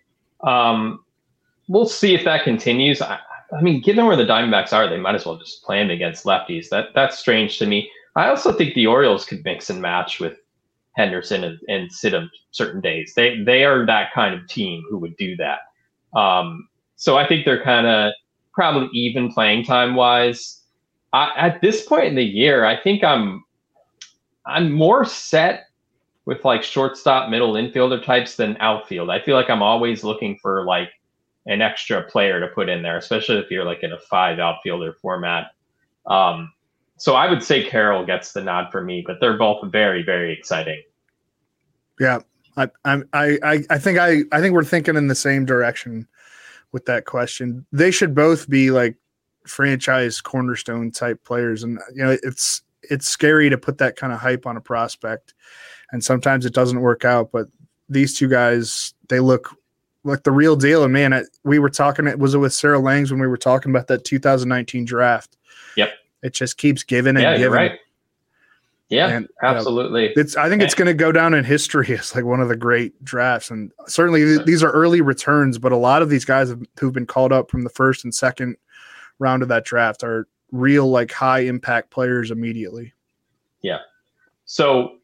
Um, 0.42 1.04
we'll 1.68 1.88
see 1.88 2.14
if 2.14 2.24
that 2.24 2.46
continues. 2.46 3.02
I, 3.02 3.20
I 3.58 3.62
mean, 3.62 3.82
given 3.82 4.06
where 4.06 4.16
the 4.16 4.24
Diamondbacks 4.24 4.72
are, 4.72 4.88
they 4.88 4.98
might 4.98 5.16
as 5.16 5.26
well 5.26 5.38
just 5.38 5.64
play 5.64 5.82
him 5.82 5.90
against 5.90 6.24
lefties. 6.24 6.70
That 6.70 6.94
that's 6.96 7.18
strange 7.18 7.58
to 7.58 7.66
me. 7.66 7.90
I 8.16 8.30
also 8.30 8.54
think 8.54 8.76
the 8.76 8.88
Orioles 8.88 9.26
could 9.26 9.44
mix 9.44 9.70
and 9.70 9.82
match 9.82 10.20
with 10.20 10.38
Henderson 10.96 11.44
and, 11.44 11.60
and 11.68 11.92
sit 11.92 12.14
him 12.14 12.30
certain 12.52 12.82
days. 12.82 13.14
They 13.16 13.44
they 13.44 13.66
are 13.66 13.86
that 13.86 14.14
kind 14.14 14.34
of 14.34 14.48
team 14.48 14.84
who 14.90 14.98
would 15.00 15.18
do 15.18 15.36
that. 15.38 15.60
Um, 16.18 16.68
so 16.96 17.18
I 17.18 17.28
think 17.28 17.46
they're 17.46 17.64
kind 17.64 17.88
of 17.88 18.14
probably 18.54 18.90
even 18.94 19.32
playing 19.32 19.66
time 19.66 19.96
wise. 19.96 20.62
I, 21.12 21.32
at 21.36 21.62
this 21.62 21.86
point 21.86 22.06
in 22.06 22.16
the 22.16 22.24
year, 22.24 22.66
I 22.66 22.80
think 22.82 23.04
I'm 23.04 23.44
I'm 24.46 24.72
more 24.72 25.06
set 25.06 25.68
with 26.26 26.46
like 26.46 26.64
shortstop, 26.64 27.30
middle 27.30 27.54
infielder 27.54 28.04
types 28.04 28.36
than 28.36 28.58
outfield. 28.60 29.10
I 29.10 29.20
feel 29.20 29.36
like 29.36 29.50
I'm 29.50 29.62
always 29.64 30.04
looking 30.04 30.38
for 30.42 30.66
like 30.66 30.90
an 31.46 31.62
extra 31.62 32.04
player 32.04 32.40
to 32.40 32.48
put 32.48 32.70
in 32.70 32.82
there, 32.82 32.98
especially 32.98 33.38
if 33.38 33.52
you're 33.52 33.66
like 33.66 33.84
in 33.84 33.92
a 33.92 34.00
five 34.00 34.40
outfielder 34.40 34.94
format. 35.02 35.48
Um, 36.06 36.53
so 37.04 37.16
I 37.16 37.30
would 37.30 37.44
say 37.44 37.62
Carroll 37.62 38.06
gets 38.06 38.32
the 38.32 38.42
nod 38.42 38.72
for 38.72 38.82
me, 38.82 39.04
but 39.06 39.20
they're 39.20 39.38
both 39.38 39.70
very, 39.70 40.04
very 40.04 40.32
exciting. 40.32 40.82
Yeah, 42.00 42.20
I, 42.56 42.70
I, 42.86 43.02
I, 43.12 43.64
I 43.70 43.78
think 43.78 44.00
I, 44.00 44.22
I 44.32 44.40
think 44.40 44.54
we're 44.54 44.64
thinking 44.64 44.96
in 44.96 45.10
the 45.10 45.14
same 45.14 45.44
direction 45.44 46.08
with 46.72 46.86
that 46.86 47.04
question. 47.04 47.66
They 47.74 47.92
should 47.92 48.16
both 48.16 48.50
be 48.50 48.72
like 48.72 48.96
franchise 49.46 50.22
cornerstone 50.22 50.92
type 50.92 51.22
players, 51.26 51.62
and 51.62 51.78
you 51.94 52.06
know, 52.06 52.18
it's 52.24 52.62
it's 52.84 53.06
scary 53.06 53.50
to 53.50 53.58
put 53.58 53.80
that 53.80 53.98
kind 53.98 54.14
of 54.14 54.20
hype 54.22 54.46
on 54.46 54.56
a 54.56 54.62
prospect, 54.62 55.34
and 55.92 56.02
sometimes 56.02 56.46
it 56.46 56.54
doesn't 56.54 56.80
work 56.80 57.04
out. 57.04 57.34
But 57.34 57.48
these 57.90 58.18
two 58.18 58.30
guys, 58.30 58.94
they 59.10 59.20
look 59.20 59.54
like 60.06 60.24
the 60.24 60.32
real 60.32 60.56
deal. 60.56 60.86
And 60.86 60.94
man, 60.94 61.26
we 61.44 61.60
were 61.60 61.70
talking. 61.70 62.08
It 62.08 62.18
was 62.18 62.34
it 62.34 62.38
with 62.38 62.54
Sarah 62.54 62.80
Langs 62.80 63.12
when 63.12 63.20
we 63.20 63.28
were 63.28 63.36
talking 63.36 63.74
about 63.74 63.88
that 63.88 64.06
2019 64.06 64.86
draft? 64.86 65.36
Yep. 65.76 65.96
It 66.24 66.34
just 66.34 66.58
keeps 66.58 66.84
giving 66.84 67.16
and 67.16 67.24
yeah, 67.24 67.38
giving. 67.38 67.52
right. 67.52 67.80
Yeah, 68.90 69.08
and, 69.10 69.26
uh, 69.42 69.48
absolutely. 69.48 70.08
know, 70.08 70.14
it's 70.18 70.36
I 70.36 70.50
think 70.50 70.62
it's 70.62 70.76
going 70.76 70.88
to 70.88 70.94
go 70.94 71.12
down 71.12 71.34
in 71.34 71.44
history 71.44 71.98
as 71.98 72.14
like 72.14 72.26
one 72.26 72.40
of 72.40 72.48
the 72.48 72.56
great 72.56 73.04
drafts, 73.04 73.50
and 73.50 73.72
certainly 73.88 74.24
th- 74.24 74.46
these 74.46 74.62
are 74.62 74.72
early 74.72 75.02
returns. 75.02 75.58
But 75.58 75.72
a 75.72 75.78
lot 75.78 76.02
of 76.02 76.10
these 76.10 76.26
guys 76.26 76.50
have, 76.50 76.62
who've 76.80 76.94
been 76.94 77.06
called 77.06 77.32
up 77.32 77.50
from 77.50 77.64
the 77.64 77.70
first 77.70 78.04
and 78.04 78.14
second 78.14 78.56
round 79.20 79.42
of 79.42 79.50
that 79.50 79.66
draft 79.66 80.04
are 80.04 80.28
real 80.52 80.88
like 80.90 81.12
high 81.12 81.40
impact 81.40 81.90
players 81.90 82.30
immediately. 82.30 82.94
Yeah. 83.62 83.80
So 84.46 84.98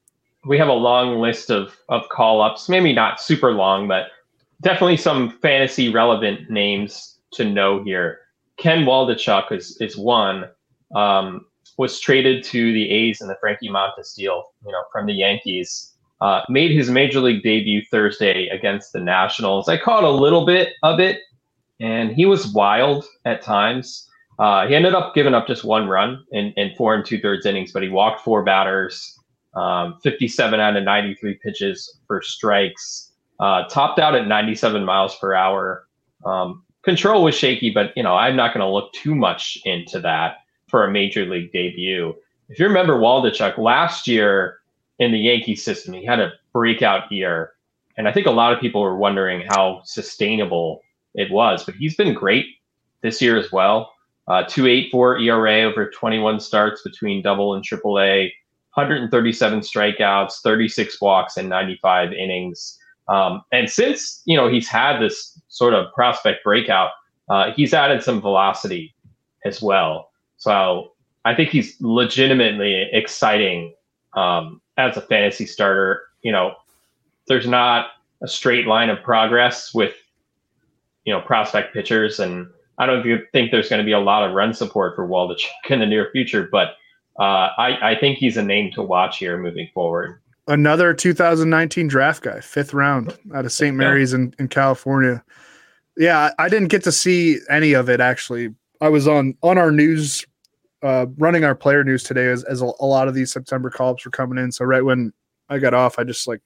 we 0.45 0.57
have 0.57 0.67
a 0.67 0.73
long 0.73 1.19
list 1.19 1.49
of 1.49 1.75
of 1.89 2.07
call 2.09 2.41
ups, 2.41 2.69
maybe 2.69 2.93
not 2.93 3.19
super 3.19 3.51
long, 3.51 3.87
but 3.87 4.07
definitely 4.61 4.97
some 4.97 5.31
fantasy 5.41 5.89
relevant 5.89 6.49
names 6.49 7.17
to 7.31 7.45
know 7.45 7.83
here. 7.83 8.19
Ken 8.57 8.85
Waldichuk 8.85 9.51
is 9.51 9.77
is 9.77 9.97
one 9.97 10.45
um, 10.95 11.45
was 11.77 11.99
traded 11.99 12.43
to 12.43 12.73
the 12.73 12.89
A's 12.89 13.21
in 13.21 13.27
the 13.27 13.37
Frankie 13.39 13.69
Montas 13.69 14.15
deal, 14.15 14.43
you 14.65 14.71
know, 14.71 14.83
from 14.91 15.05
the 15.05 15.13
Yankees. 15.13 15.93
Uh, 16.21 16.41
made 16.49 16.71
his 16.71 16.89
major 16.89 17.21
league 17.21 17.41
debut 17.43 17.81
Thursday 17.89 18.47
against 18.49 18.91
the 18.91 18.99
Nationals. 18.99 19.69
I 19.69 19.77
caught 19.77 20.03
a 20.03 20.09
little 20.09 20.45
bit 20.45 20.73
of 20.83 20.99
it, 20.99 21.21
and 21.79 22.11
he 22.11 22.25
was 22.25 22.51
wild 22.51 23.05
at 23.23 23.41
times. 23.41 24.09
Uh, 24.37 24.67
he 24.67 24.75
ended 24.75 24.93
up 24.93 25.15
giving 25.15 25.33
up 25.33 25.47
just 25.47 25.63
one 25.63 25.87
run 25.87 26.25
in, 26.33 26.51
in 26.57 26.75
four 26.75 26.93
and 26.93 27.05
two 27.05 27.21
thirds 27.21 27.45
innings, 27.45 27.71
but 27.71 27.83
he 27.83 27.89
walked 27.89 28.21
four 28.21 28.43
batters, 28.43 29.17
um, 29.55 29.97
57 30.03 30.59
out 30.59 30.75
of 30.75 30.83
93 30.83 31.39
pitches 31.41 31.99
for 32.05 32.21
strikes, 32.21 33.13
uh, 33.39 33.63
topped 33.69 33.99
out 33.99 34.15
at 34.15 34.27
97 34.27 34.83
miles 34.83 35.15
per 35.19 35.33
hour. 35.33 35.87
Um, 36.25 36.63
control 36.83 37.23
was 37.23 37.35
shaky, 37.35 37.69
but 37.69 37.93
you 37.95 38.03
know 38.03 38.15
I'm 38.15 38.35
not 38.35 38.53
going 38.53 38.65
to 38.65 38.71
look 38.71 38.91
too 38.91 39.15
much 39.15 39.57
into 39.63 40.01
that 40.01 40.37
for 40.69 40.83
a 40.83 40.91
major 40.91 41.25
league 41.25 41.51
debut. 41.51 42.15
If 42.49 42.59
you 42.59 42.65
remember 42.65 42.93
Waldichuk 42.93 43.57
last 43.57 44.07
year 44.07 44.59
in 44.99 45.11
the 45.11 45.19
Yankee 45.19 45.55
system, 45.55 45.93
he 45.93 46.05
had 46.05 46.19
a 46.19 46.33
breakout 46.53 47.11
year. 47.11 47.53
And 47.97 48.07
I 48.07 48.11
think 48.11 48.27
a 48.27 48.31
lot 48.31 48.53
of 48.53 48.59
people 48.59 48.81
were 48.81 48.97
wondering 48.97 49.45
how 49.49 49.81
sustainable 49.83 50.81
it 51.15 51.31
was, 51.31 51.63
but 51.63 51.75
he's 51.75 51.95
been 51.95 52.13
great 52.13 52.45
this 53.01 53.21
year 53.21 53.37
as 53.37 53.51
well. 53.51 53.91
Uh, 54.27 54.43
2.84 54.43 55.25
ERA 55.25 55.61
over 55.63 55.89
21 55.89 56.39
starts 56.39 56.81
between 56.83 57.21
double 57.21 57.55
and 57.55 57.63
triple 57.63 57.99
A, 57.99 58.31
137 58.75 59.61
strikeouts, 59.61 60.41
36 60.43 61.01
walks, 61.01 61.35
and 61.37 61.49
95 61.49 62.13
innings. 62.13 62.77
Um, 63.07 63.41
and 63.51 63.69
since 63.69 64.21
you 64.25 64.37
know 64.37 64.47
he's 64.47 64.67
had 64.67 64.99
this 64.99 65.39
sort 65.47 65.73
of 65.73 65.91
prospect 65.93 66.43
breakout, 66.43 66.91
uh, 67.29 67.51
he's 67.55 67.73
added 67.73 68.03
some 68.03 68.21
velocity 68.21 68.95
as 69.45 69.61
well. 69.61 70.08
So 70.39 70.93
I 71.25 71.35
think 71.35 71.49
he's 71.49 71.79
legitimately 71.79 72.89
exciting 72.91 73.73
um, 74.13 74.61
as 74.77 74.97
a 74.97 75.01
fantasy 75.01 75.45
starter. 75.45 76.01
You 76.23 76.31
know, 76.31 76.55
there's 77.27 77.47
not 77.47 77.87
a 78.23 78.27
straight 78.27 78.65
line 78.65 78.89
of 78.89 79.03
progress 79.03 79.73
with 79.73 79.93
you 81.05 81.13
know 81.13 81.21
prospect 81.21 81.73
pitchers, 81.73 82.19
and 82.19 82.47
I 82.77 82.85
don't 82.85 83.03
think 83.31 83.51
there's 83.51 83.69
going 83.69 83.79
to 83.79 83.85
be 83.85 83.91
a 83.91 83.99
lot 83.99 84.27
of 84.27 84.33
run 84.33 84.53
support 84.53 84.95
for 84.95 85.07
Waldichuk 85.07 85.69
in 85.69 85.79
the 85.79 85.85
near 85.85 86.09
future. 86.11 86.47
But 86.51 86.69
uh, 87.19 87.49
I, 87.57 87.91
I 87.91 87.99
think 87.99 88.17
he's 88.17 88.37
a 88.37 88.43
name 88.43 88.71
to 88.73 88.81
watch 88.81 89.17
here 89.17 89.37
moving 89.37 89.69
forward. 89.73 90.21
Another 90.47 90.93
2019 90.93 91.87
draft 91.87 92.23
guy, 92.23 92.39
fifth 92.39 92.73
round 92.73 93.15
out 93.35 93.45
of 93.45 93.51
St. 93.51 93.75
Mary's 93.75 94.13
in, 94.13 94.33
in 94.39 94.47
California. 94.47 95.23
Yeah, 95.95 96.31
I 96.39 96.49
didn't 96.49 96.69
get 96.69 96.83
to 96.85 96.91
see 96.91 97.39
any 97.49 97.73
of 97.73 97.89
it 97.89 97.99
actually. 97.99 98.55
I 98.81 98.87
was 98.87 99.07
on 99.07 99.35
on 99.43 99.57
our 99.57 99.69
news 99.69 100.25
uh, 100.81 101.07
running 101.17 101.43
our 101.43 101.55
player 101.55 101.83
news 101.83 102.03
today 102.03 102.27
as, 102.27 102.43
as 102.45 102.61
a, 102.61 102.65
a, 102.79 102.85
lot 102.85 103.07
of 103.07 103.13
these 103.13 103.31
September 103.31 103.69
call-ups 103.69 104.05
were 104.05 104.11
coming 104.11 104.37
in. 104.37 104.51
So 104.51 104.63
right 104.65 104.83
when 104.83 105.11
I 105.49 105.59
got 105.59 105.73
off, 105.73 105.99
I 105.99 106.03
just 106.03 106.27
like 106.27 106.41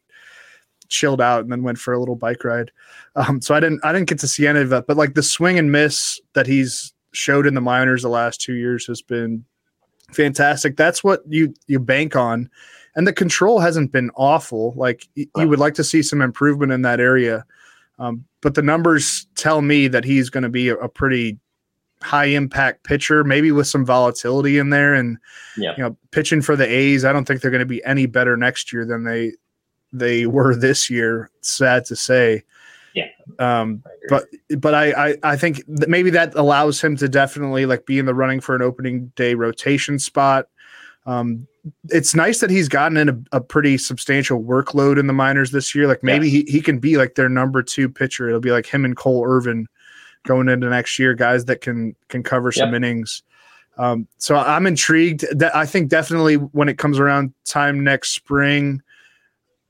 chilled 0.89 1.21
out 1.21 1.41
and 1.41 1.51
then 1.51 1.63
went 1.63 1.77
for 1.77 1.93
a 1.93 1.99
little 1.99 2.15
bike 2.15 2.43
ride. 2.43 2.71
Um, 3.15 3.41
so 3.41 3.53
I 3.55 3.59
didn't 3.59 3.83
I 3.83 3.91
didn't 3.91 4.09
get 4.09 4.19
to 4.19 4.27
see 4.27 4.47
any 4.47 4.59
of 4.61 4.69
that, 4.69 4.87
but 4.87 4.97
like 4.97 5.13
the 5.13 5.23
swing 5.23 5.59
and 5.59 5.71
miss 5.71 6.19
that 6.33 6.47
he's 6.47 6.93
showed 7.11 7.45
in 7.45 7.53
the 7.53 7.61
minors 7.61 8.01
the 8.01 8.09
last 8.09 8.41
two 8.41 8.53
years 8.53 8.87
has 8.87 9.01
been 9.01 9.45
fantastic. 10.11 10.77
That's 10.77 11.03
what 11.03 11.21
you 11.27 11.53
you 11.67 11.79
bank 11.79 12.15
on, 12.15 12.49
and 12.95 13.07
the 13.07 13.13
control 13.13 13.59
hasn't 13.59 13.91
been 13.91 14.09
awful. 14.15 14.73
Like 14.75 15.07
you 15.15 15.47
would 15.47 15.59
like 15.59 15.75
to 15.75 15.83
see 15.83 16.01
some 16.01 16.21
improvement 16.21 16.71
in 16.71 16.81
that 16.83 16.99
area. 16.99 17.45
Um, 17.99 18.25
but 18.41 18.55
the 18.55 18.63
numbers 18.63 19.27
tell 19.35 19.61
me 19.61 19.87
that 19.87 20.03
he's 20.03 20.29
going 20.29 20.43
to 20.43 20.49
be 20.49 20.69
a, 20.69 20.75
a 20.75 20.89
pretty 20.89 21.37
high 22.03 22.25
impact 22.25 22.83
pitcher, 22.83 23.23
maybe 23.23 23.51
with 23.51 23.67
some 23.67 23.85
volatility 23.85 24.57
in 24.57 24.69
there. 24.69 24.93
And 24.93 25.17
yeah. 25.57 25.73
you 25.77 25.83
know, 25.83 25.97
pitching 26.11 26.41
for 26.41 26.55
the 26.55 26.67
A's, 26.67 27.05
I 27.05 27.13
don't 27.13 27.25
think 27.25 27.41
they're 27.41 27.51
going 27.51 27.59
to 27.59 27.65
be 27.65 27.83
any 27.83 28.05
better 28.05 28.37
next 28.37 28.71
year 28.73 28.85
than 28.85 29.03
they 29.03 29.33
they 29.91 30.25
were 30.25 30.55
this 30.55 30.89
year. 30.89 31.29
Sad 31.41 31.85
to 31.85 31.95
say. 31.95 32.43
Yeah. 32.93 33.07
Um, 33.39 33.83
but 34.09 34.25
but 34.57 34.73
I, 34.73 35.09
I 35.09 35.17
I 35.23 35.37
think 35.37 35.63
that 35.67 35.89
maybe 35.89 36.09
that 36.11 36.35
allows 36.35 36.81
him 36.81 36.95
to 36.97 37.09
definitely 37.09 37.65
like 37.65 37.85
be 37.85 37.99
in 37.99 38.05
the 38.05 38.13
running 38.13 38.39
for 38.39 38.55
an 38.55 38.61
opening 38.61 39.11
day 39.15 39.33
rotation 39.33 39.97
spot. 39.97 40.47
Um, 41.05 41.47
it's 41.89 42.15
nice 42.15 42.39
that 42.39 42.49
he's 42.49 42.69
gotten 42.69 42.97
in 42.97 43.09
a, 43.09 43.37
a, 43.37 43.41
pretty 43.41 43.77
substantial 43.77 44.41
workload 44.41 44.97
in 44.97 45.07
the 45.07 45.13
minors 45.13 45.51
this 45.51 45.75
year. 45.75 45.85
Like 45.85 46.01
maybe 46.01 46.29
yes. 46.29 46.45
he, 46.45 46.51
he 46.53 46.61
can 46.61 46.79
be 46.79 46.97
like 46.97 47.15
their 47.15 47.27
number 47.27 47.61
two 47.61 47.89
pitcher. 47.89 48.27
It'll 48.27 48.39
be 48.39 48.51
like 48.51 48.65
him 48.65 48.85
and 48.85 48.95
Cole 48.95 49.25
Irvin 49.25 49.67
going 50.23 50.49
into 50.49 50.69
next 50.69 50.97
year, 50.99 51.13
guys 51.13 51.45
that 51.45 51.61
can 51.61 51.95
can 52.09 52.23
cover 52.23 52.51
some 52.51 52.69
yep. 52.69 52.77
innings. 52.77 53.23
Um, 53.77 54.07
so 54.17 54.35
I'm 54.35 54.67
intrigued. 54.67 55.25
That 55.37 55.55
I 55.55 55.65
think 55.65 55.89
definitely 55.89 56.35
when 56.35 56.69
it 56.69 56.77
comes 56.77 56.99
around 56.99 57.33
time 57.45 57.83
next 57.83 58.11
spring, 58.11 58.81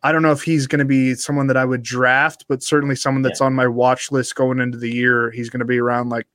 I 0.04 0.12
don't 0.12 0.22
know 0.22 0.32
if 0.32 0.42
he's 0.42 0.68
going 0.68 0.80
to 0.80 0.86
be 0.86 1.16
someone 1.16 1.48
that 1.48 1.58
I 1.58 1.66
would 1.66 1.84
draft, 1.84 2.46
but 2.48 2.62
certainly 2.62 2.96
someone 2.96 3.22
that's 3.22 3.40
yeah. 3.40 3.48
on 3.48 3.54
my 3.54 3.68
watch 3.68 4.12
list 4.12 4.36
going 4.36 4.60
into 4.60 4.78
the 4.78 4.92
year. 4.92 5.32
He's 5.32 5.50
going 5.50 5.62
to 5.62 5.66
be 5.66 5.80
around 5.80 6.10
like 6.10 6.28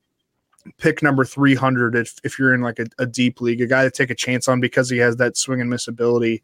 pick 0.78 1.02
number 1.02 1.24
300 1.24 1.94
if, 1.94 2.14
if 2.24 2.38
you're 2.38 2.54
in 2.54 2.60
like 2.60 2.78
a, 2.78 2.86
a, 2.98 3.06
deep 3.06 3.40
league, 3.40 3.60
a 3.60 3.66
guy 3.66 3.84
to 3.84 3.90
take 3.90 4.10
a 4.10 4.14
chance 4.14 4.48
on 4.48 4.60
because 4.60 4.90
he 4.90 4.98
has 4.98 5.16
that 5.16 5.36
swing 5.36 5.60
and 5.60 5.70
miss 5.70 5.88
ability. 5.88 6.42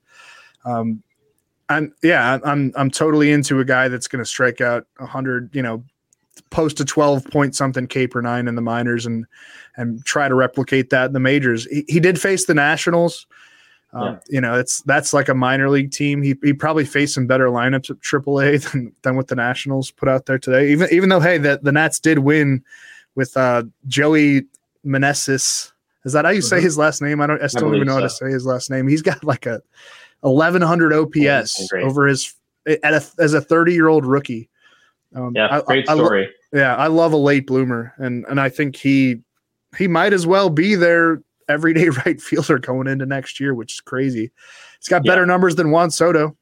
Um, 0.65 1.03
I'm 1.69 1.95
yeah, 2.03 2.39
I'm 2.45 2.73
I'm 2.77 2.91
totally 2.91 3.33
into 3.33 3.59
a 3.61 3.65
guy 3.65 3.89
that's 3.89 4.07
going 4.07 4.23
to 4.23 4.29
strike 4.29 4.61
out 4.61 4.87
100, 4.99 5.55
you 5.55 5.63
know, 5.63 5.83
post 6.51 6.81
a 6.81 6.85
12 6.85 7.25
point 7.27 7.55
something 7.55 7.87
K 7.87 8.07
per 8.07 8.21
nine 8.21 8.49
in 8.49 8.55
the 8.55 8.63
minors 8.63 9.07
and 9.07 9.27
and 9.77 10.05
try 10.05 10.29
to 10.29 10.35
replicate 10.35 10.91
that 10.91 11.07
in 11.07 11.13
the 11.13 11.21
majors. 11.21 11.67
He, 11.67 11.85
he 11.89 12.01
did 12.01 12.21
face 12.21 12.47
the 12.47 12.55
Nationals. 12.55 13.27
Um, 13.93 14.05
yeah. 14.05 14.19
You 14.29 14.41
know, 14.41 14.59
it's 14.59 14.83
that's 14.83 15.13
like 15.13 15.29
a 15.29 15.35
minor 15.35 15.71
league 15.71 15.93
team. 15.93 16.23
He, 16.23 16.35
he 16.43 16.53
probably 16.53 16.85
faced 16.85 17.15
some 17.15 17.27
better 17.27 17.47
lineups 17.47 17.91
at 17.91 18.01
AAA 18.01 18.71
than, 18.73 18.93
than 19.03 19.17
what 19.17 19.29
the 19.29 19.37
Nationals 19.37 19.91
put 19.91 20.09
out 20.09 20.27
there 20.27 20.39
today. 20.39 20.71
Even 20.71 20.89
even 20.91 21.09
though 21.09 21.21
hey, 21.21 21.39
the, 21.39 21.61
the 21.63 21.73
Nats 21.73 22.01
did 22.01 22.21
win 22.21 22.63
with 23.15 23.37
uh, 23.37 23.65
Joey 23.87 24.43
Meneses. 24.85 25.73
Is 26.05 26.13
that 26.13 26.27
how 26.27 26.33
you 26.33 26.43
say 26.43 26.57
mm-hmm. 26.57 26.65
his 26.65 26.77
last 26.77 27.01
name? 27.01 27.21
I 27.21 27.27
don't. 27.27 27.43
I 27.43 27.47
still 27.47 27.61
I 27.61 27.69
don't 27.69 27.77
even 27.77 27.87
know 27.87 27.95
so. 27.95 28.01
how 28.01 28.03
to 28.03 28.11
say 28.11 28.31
his 28.31 28.45
last 28.45 28.71
name. 28.71 28.89
He's 28.89 29.01
got 29.01 29.25
like 29.25 29.47
a 29.47 29.63
1100 30.21 30.93
OPS 30.93 31.73
over 31.75 32.07
his 32.07 32.35
at 32.67 32.95
a, 32.95 33.05
as 33.19 33.35
a 33.35 33.41
30 33.41 33.73
year 33.73 33.89
old 33.89 34.05
rookie. 34.05 34.49
Um, 35.15 35.33
yeah, 35.35 35.61
great 35.67 35.89
I, 35.89 35.95
story. 35.95 36.27
I, 36.27 36.57
yeah, 36.57 36.77
I 36.77 36.89
love 36.89 37.13
a 37.13 37.17
late 37.17 37.47
bloomer, 37.47 37.93
and 37.99 38.25
and 38.29 38.41
I 38.41 38.49
think 38.49 38.77
he 38.77 39.21
he 39.77 39.89
might 39.89 40.13
as 40.13 40.27
well 40.27 40.51
be 40.51 40.75
their 40.75 41.23
everyday 41.49 41.89
right 42.07 42.21
fielder 42.21 42.59
going 42.59 42.87
into 42.87 43.07
next 43.07 43.41
year, 43.41 43.55
which 43.55 43.75
is 43.75 43.81
crazy. 43.81 44.31
He's 44.79 44.89
got 44.89 45.05
better 45.05 45.23
yeah. 45.23 45.27
numbers 45.27 45.57
than 45.57 45.71
Juan 45.71 45.91
Soto. 45.91 46.37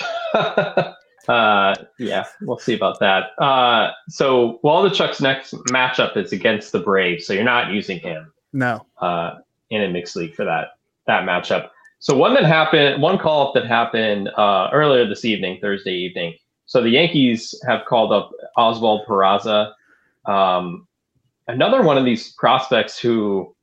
uh, 0.34 1.74
yeah, 1.98 2.24
we'll 2.42 2.58
see 2.58 2.74
about 2.74 2.98
that. 3.00 3.38
Uh, 3.38 3.90
so 4.08 4.60
Waldichuk's 4.64 5.20
next 5.20 5.54
matchup 5.68 6.16
is 6.16 6.32
against 6.32 6.72
the 6.72 6.80
Braves, 6.80 7.26
so 7.26 7.32
you're 7.32 7.44
not 7.44 7.72
using 7.72 7.98
him. 7.98 8.32
No. 8.52 8.86
Uh, 8.98 9.36
in 9.70 9.82
a 9.82 9.88
mixed 9.88 10.16
league 10.16 10.34
for 10.34 10.44
that 10.44 10.68
that 11.06 11.24
matchup. 11.24 11.70
So 11.98 12.16
one 12.16 12.34
that 12.34 12.44
happened, 12.44 13.00
one 13.00 13.18
call 13.18 13.48
up 13.48 13.54
that 13.54 13.66
happened 13.66 14.28
uh, 14.36 14.68
earlier 14.72 15.08
this 15.08 15.24
evening, 15.24 15.58
Thursday 15.60 15.94
evening. 15.94 16.34
So 16.66 16.82
the 16.82 16.90
Yankees 16.90 17.54
have 17.66 17.84
called 17.86 18.12
up 18.12 18.30
Oswald 18.56 19.06
Peraza, 19.06 19.72
um, 20.26 20.86
another 21.48 21.82
one 21.82 21.98
of 21.98 22.04
these 22.04 22.32
prospects 22.32 22.98
who 22.98 23.54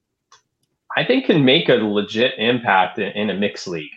I 0.98 1.04
think 1.06 1.26
can 1.26 1.46
make 1.46 1.70
a 1.70 1.76
legit 1.76 2.34
impact 2.38 3.00
in, 3.00 3.12
in 3.14 3.30
a 3.30 3.34
mixed 3.34 3.68
league. 3.68 3.92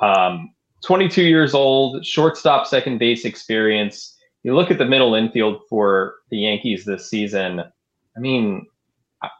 Um, 0.00 0.52
22 0.84 1.22
years 1.22 1.54
old, 1.54 2.04
shortstop, 2.04 2.66
second 2.66 2.98
base 2.98 3.24
experience. 3.24 4.16
You 4.42 4.54
look 4.54 4.70
at 4.70 4.78
the 4.78 4.84
middle 4.84 5.14
infield 5.14 5.62
for 5.68 6.16
the 6.30 6.38
Yankees 6.38 6.84
this 6.84 7.08
season. 7.08 7.60
I 8.16 8.20
mean, 8.20 8.66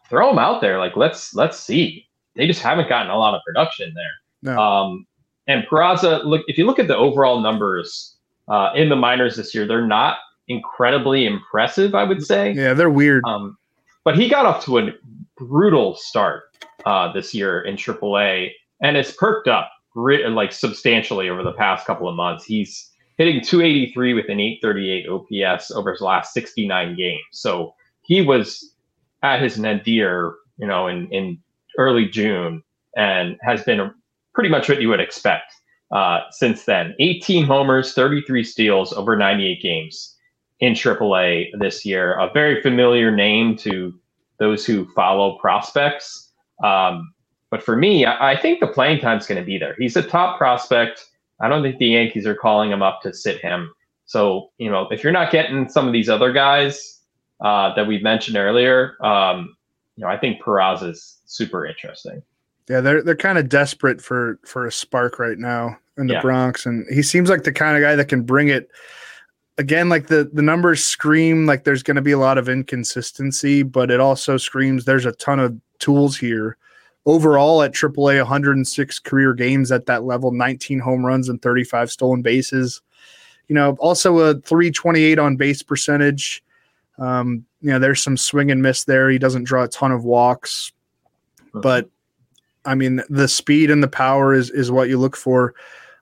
throw 0.09 0.29
them 0.29 0.39
out 0.39 0.61
there. 0.61 0.79
Like 0.79 0.97
let's 0.97 1.35
let's 1.35 1.59
see. 1.59 2.07
They 2.37 2.47
just 2.47 2.63
haven't 2.63 2.89
gotten 2.89 3.11
a 3.11 3.19
lot 3.19 3.35
of 3.35 3.43
production 3.45 3.93
there. 3.95 4.55
No. 4.55 4.61
Um, 4.61 5.07
and 5.49 5.65
Peraza, 5.65 6.25
look 6.25 6.43
if 6.47 6.57
you 6.57 6.67
look 6.67 6.79
at 6.79 6.87
the 6.87 6.97
overall 6.97 7.41
numbers 7.41 8.12
uh, 8.49 8.71
in 8.75 8.89
the 8.89 8.97
minors 8.97 9.37
this 9.37 9.55
year, 9.55 9.67
they're 9.67 9.87
not 9.87 10.19
incredibly 10.49 11.27
impressive. 11.27 11.95
I 11.95 12.05
would 12.05 12.25
say. 12.25 12.53
Yeah, 12.53 12.75
they're 12.75 12.91
weird. 12.91 13.25
Um, 13.25 13.57
but 14.05 14.19
he 14.19 14.29
got 14.29 14.47
off 14.47 14.65
to 14.65 14.79
a 14.79 14.91
brutal 15.37 15.95
start 15.97 16.45
uh, 16.85 17.13
this 17.13 17.35
year 17.35 17.61
in 17.63 17.77
AAA, 17.77 18.51
and 18.81 18.97
it's 18.97 19.13
perked 19.13 19.49
up 19.49 19.71
like 19.95 20.53
substantially 20.53 21.29
over 21.29 21.43
the 21.43 21.53
past 21.53 21.87
couple 21.87 22.09
of 22.09 22.17
months. 22.17 22.45
He's 22.45 22.91
hitting 23.19 23.41
283 23.43 24.15
with 24.15 24.29
an 24.29 24.41
838 24.41 25.07
OPS 25.09 25.71
over 25.71 25.93
his 25.93 26.01
last 26.01 26.33
69 26.33 26.97
games. 26.97 27.21
So 27.31 27.75
he 28.03 28.23
was 28.23 28.75
at 29.23 29.43
his 29.43 29.59
nadir, 29.59 30.35
you 30.57 30.67
know, 30.67 30.89
in, 30.89 31.09
in 31.13 31.39
early 31.79 32.09
June 32.09 32.63
and 32.97 33.37
has 33.43 33.63
been 33.63 33.93
pretty 34.35 34.49
much 34.49 34.69
what 34.69 34.81
you 34.81 34.89
would 34.89 35.01
expect 35.01 35.53
uh, 35.93 36.21
since 36.31 36.65
then. 36.65 36.95
18 36.99 37.45
homers, 37.45 37.93
33 37.93 38.43
steals 38.43 38.93
over 38.93 39.15
98 39.15 39.63
games 39.63 40.17
in 40.61 40.73
AAA 40.73 41.51
this 41.59 41.85
year. 41.85 42.19
A 42.19 42.31
very 42.33 42.63
familiar 42.63 43.15
name 43.15 43.57
to 43.59 43.95
those 44.39 44.65
who 44.65 44.87
follow 44.93 45.39
prospects. 45.39 46.31
Um, 46.65 47.13
but 47.51 47.63
for 47.63 47.77
me, 47.77 48.07
I, 48.07 48.33
I 48.33 48.41
think 48.41 48.61
the 48.61 48.67
playing 48.67 49.01
time's 49.01 49.27
going 49.27 49.41
to 49.41 49.45
be 49.45 49.59
there. 49.59 49.77
He's 49.79 49.97
a 49.97 50.03
top 50.03 50.39
prospect. 50.39 51.05
I 51.41 51.49
don't 51.49 51.63
think 51.63 51.79
the 51.79 51.89
Yankees 51.89 52.27
are 52.27 52.35
calling 52.35 52.71
him 52.71 52.83
up 52.83 53.03
to 53.03 53.13
sit 53.13 53.41
him. 53.41 53.71
So, 54.07 54.51
you 54.59 54.71
know, 54.71 54.89
if 54.91 55.03
you're 55.03 55.13
not 55.13 55.31
getting 55.31 55.69
some 55.69 55.87
of 55.87 55.93
these 55.93 56.09
other 56.09 56.33
guys 56.33 57.01
uh, 57.41 57.75
that 57.75 57.87
we 57.87 58.01
mentioned 58.01 58.37
earlier, 58.37 58.97
um, 59.05 59.55
you 59.97 60.05
know, 60.05 60.11
I 60.11 60.17
think 60.17 60.43
Peraza 60.43 60.91
is 60.91 61.21
super 61.27 61.67
interesting. 61.67 62.23
Yeah, 62.69 62.81
they're 62.81 63.03
they're 63.03 63.17
kind 63.17 63.39
of 63.39 63.49
desperate 63.49 64.01
for 64.01 64.39
for 64.45 64.67
a 64.67 64.73
spark 64.73 65.19
right 65.19 65.39
now 65.39 65.79
in 65.99 66.07
the 66.07 66.15
yeah. 66.15 66.21
Bronx, 66.21 66.67
and 66.67 66.87
he 66.93 67.03
seems 67.03 67.29
like 67.29 67.45
the 67.45 67.53
kind 67.53 67.77
of 67.77 67.83
guy 67.83 67.97
that 67.97 68.09
can 68.09 68.23
bring 68.23 68.49
it 68.49 68.71
again, 69.59 69.89
like 69.89 70.09
the 70.09 70.31
the 70.33 70.43
numbers 70.43 70.85
scream 70.85 71.47
like 71.47 71.65
there's 71.65 71.83
going 71.83 71.97
to 71.97 72.03
be 72.03 72.13
a 72.13 72.19
lot 72.19 72.39
of 72.39 72.49
inconsistency, 72.49 73.63
but 73.63 73.91
it 73.91 74.01
also 74.01 74.37
screams 74.37 74.85
there's 74.85 75.07
a 75.07 75.13
ton 75.13 75.41
of 75.41 75.59
tools 75.79 76.17
here. 76.17 76.57
Overall, 77.05 77.63
at 77.63 77.73
AAA, 77.73 78.19
106 78.19 78.99
career 79.01 79.35
games 79.35 79.73
at 79.73 79.87
that 79.87 80.05
level, 80.05 80.31
19 80.31 80.79
home 80.79 81.05
runs 81.05 81.29
and 81.29 81.43
35 81.43 81.91
stolen 81.91 82.23
bases. 82.23 82.81
You 83.49 83.57
know, 83.57 83.77
also 83.81 84.19
a 84.19 84.35
328 84.35 85.19
on 85.19 85.37
base 85.37 85.65
percentage. 85.65 86.45
Um, 86.99 87.45
you 87.61 87.71
know, 87.71 87.81
there's 87.81 88.03
some 88.03 88.17
swing 88.17 88.53
and 88.53 88.63
miss 88.63 88.85
there. 88.85 89.11
He 89.11 89.19
doesn't 89.19 89.45
draw 89.45 89.65
a 89.65 89.69
ton 89.69 89.91
of 89.91 90.05
walks, 90.05 90.73
but 91.53 91.89
I 92.65 92.77
mean, 92.77 93.03
the 93.09 93.27
speed 93.27 93.71
and 93.71 93.83
the 93.83 93.89
power 93.89 94.33
is 94.33 94.51
is 94.51 94.71
what 94.71 94.89
you 94.89 94.99
look 94.99 95.17
for. 95.17 95.55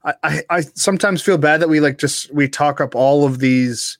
I, 0.04 0.42
I 0.48 0.60
sometimes 0.74 1.22
feel 1.22 1.38
bad 1.38 1.60
that 1.60 1.68
we 1.68 1.80
like 1.80 1.98
just 1.98 2.32
we 2.32 2.48
talk 2.48 2.80
up 2.80 2.94
all 2.94 3.26
of 3.26 3.38
these 3.38 3.98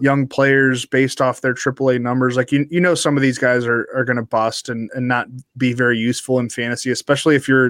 young 0.00 0.26
players 0.26 0.84
based 0.84 1.20
off 1.20 1.40
their 1.40 1.54
AAA 1.54 2.00
numbers. 2.00 2.36
Like 2.36 2.52
you, 2.52 2.66
you 2.70 2.80
know, 2.80 2.94
some 2.94 3.16
of 3.16 3.22
these 3.22 3.38
guys 3.38 3.64
are 3.64 3.88
are 3.94 4.04
going 4.04 4.16
to 4.16 4.22
bust 4.22 4.68
and 4.68 4.90
and 4.94 5.08
not 5.08 5.26
be 5.56 5.72
very 5.72 5.98
useful 5.98 6.38
in 6.38 6.50
fantasy, 6.50 6.90
especially 6.90 7.34
if 7.34 7.48
you're, 7.48 7.68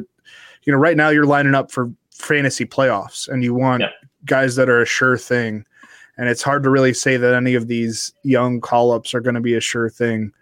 you 0.64 0.72
know, 0.72 0.78
right 0.78 0.96
now 0.96 1.08
you're 1.08 1.26
lining 1.26 1.54
up 1.54 1.70
for 1.70 1.92
fantasy 2.12 2.64
playoffs 2.64 3.28
and 3.28 3.44
you 3.44 3.54
want 3.54 3.82
yeah. 3.82 3.90
guys 4.24 4.56
that 4.56 4.68
are 4.68 4.82
a 4.82 4.86
sure 4.86 5.16
thing. 5.16 5.64
And 6.16 6.28
it's 6.28 6.42
hard 6.42 6.64
to 6.64 6.70
really 6.70 6.94
say 6.94 7.16
that 7.16 7.34
any 7.34 7.54
of 7.54 7.68
these 7.68 8.12
young 8.24 8.60
call 8.60 8.90
ups 8.90 9.14
are 9.14 9.20
going 9.20 9.36
to 9.36 9.40
be 9.40 9.54
a 9.54 9.60
sure 9.60 9.88
thing. 9.88 10.32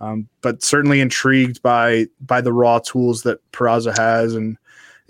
Um, 0.00 0.28
but 0.40 0.62
certainly 0.62 1.00
intrigued 1.00 1.62
by 1.62 2.06
by 2.20 2.40
the 2.40 2.52
raw 2.52 2.80
tools 2.80 3.22
that 3.22 3.38
Peraza 3.52 3.96
has 3.96 4.34
and 4.34 4.56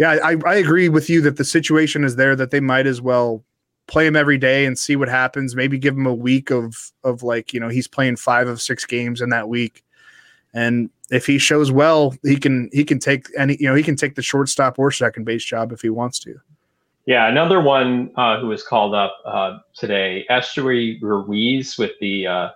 yeah, 0.00 0.16
I, 0.24 0.34
I 0.46 0.54
agree 0.54 0.88
with 0.88 1.10
you 1.10 1.20
that 1.20 1.36
the 1.36 1.44
situation 1.44 2.04
is 2.04 2.16
there 2.16 2.34
that 2.34 2.50
they 2.50 2.60
might 2.60 2.86
as 2.86 3.02
well 3.02 3.44
play 3.86 4.06
him 4.06 4.16
every 4.16 4.38
day 4.38 4.64
and 4.64 4.78
see 4.78 4.96
what 4.96 5.10
happens. 5.10 5.54
Maybe 5.54 5.78
give 5.78 5.94
him 5.94 6.06
a 6.06 6.14
week 6.14 6.50
of 6.50 6.90
of 7.04 7.22
like 7.22 7.52
you 7.52 7.60
know 7.60 7.68
he's 7.68 7.86
playing 7.86 8.16
five 8.16 8.48
of 8.48 8.62
six 8.62 8.86
games 8.86 9.20
in 9.20 9.28
that 9.28 9.50
week, 9.50 9.84
and 10.54 10.88
if 11.10 11.26
he 11.26 11.36
shows 11.36 11.70
well, 11.70 12.14
he 12.22 12.38
can 12.38 12.70
he 12.72 12.82
can 12.82 12.98
take 12.98 13.26
any 13.36 13.58
you 13.60 13.68
know 13.68 13.74
he 13.74 13.82
can 13.82 13.94
take 13.94 14.14
the 14.14 14.22
shortstop 14.22 14.78
or 14.78 14.90
second 14.90 15.24
base 15.24 15.44
job 15.44 15.70
if 15.70 15.82
he 15.82 15.90
wants 15.90 16.18
to. 16.20 16.34
Yeah, 17.04 17.28
another 17.28 17.60
one 17.60 18.10
uh, 18.16 18.40
who 18.40 18.46
was 18.46 18.62
called 18.62 18.94
up 18.94 19.18
uh, 19.26 19.58
today, 19.74 20.24
Esteury 20.30 20.98
Ruiz 21.02 21.76
with 21.76 21.92
the 22.00 22.26
uh, 22.26 22.48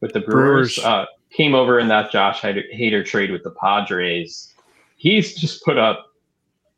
with 0.00 0.12
the 0.12 0.20
Brewers, 0.20 0.76
Brewers. 0.76 0.78
Uh, 0.78 1.06
came 1.32 1.56
over 1.56 1.80
in 1.80 1.88
that 1.88 2.12
Josh 2.12 2.40
Hader 2.40 3.04
trade 3.04 3.32
with 3.32 3.42
the 3.42 3.50
Padres. 3.50 4.54
He's 4.94 5.34
just 5.34 5.64
put 5.64 5.76
up 5.76 6.13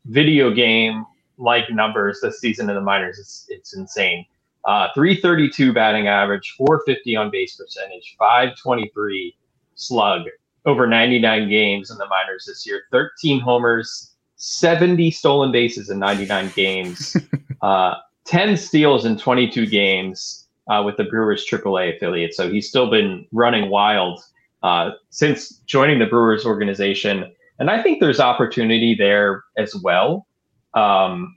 video 0.07 0.51
game 0.53 1.05
like 1.37 1.69
numbers 1.69 2.19
this 2.21 2.39
season 2.39 2.69
in 2.69 2.75
the 2.75 2.81
minors. 2.81 3.19
It's 3.19 3.45
it's 3.49 3.75
insane. 3.75 4.25
Uh, 4.65 4.87
332 4.93 5.71
batting 5.71 6.07
average, 6.07 6.55
450 6.57 7.15
on 7.15 7.31
base 7.31 7.55
percentage, 7.55 8.15
523 8.19 9.37
slug 9.75 10.23
over 10.65 10.85
99 10.85 11.49
games 11.49 11.89
in 11.89 11.97
the 11.97 12.05
minors 12.07 12.45
this 12.45 12.65
year, 12.67 12.83
13 12.91 13.39
homers, 13.39 14.11
70 14.35 15.09
stolen 15.11 15.51
bases 15.51 15.89
in 15.89 15.99
99 15.99 16.51
games, 16.55 17.15
uh, 17.61 17.95
10 18.25 18.57
steals 18.57 19.05
in 19.05 19.17
22 19.17 19.65
games 19.67 20.47
uh, 20.69 20.83
with 20.85 20.97
the 20.97 21.05
Brewers 21.05 21.45
AAA 21.49 21.95
affiliate. 21.95 22.33
So 22.33 22.51
he's 22.51 22.67
still 22.67 22.89
been 22.89 23.25
running 23.31 23.69
wild 23.69 24.21
uh, 24.63 24.91
since 25.09 25.59
joining 25.65 25.99
the 25.99 26.05
Brewers 26.05 26.45
organization. 26.45 27.33
And 27.59 27.69
I 27.69 27.81
think 27.81 27.99
there's 27.99 28.19
opportunity 28.19 28.95
there 28.95 29.43
as 29.57 29.75
well. 29.75 30.27
Um, 30.73 31.35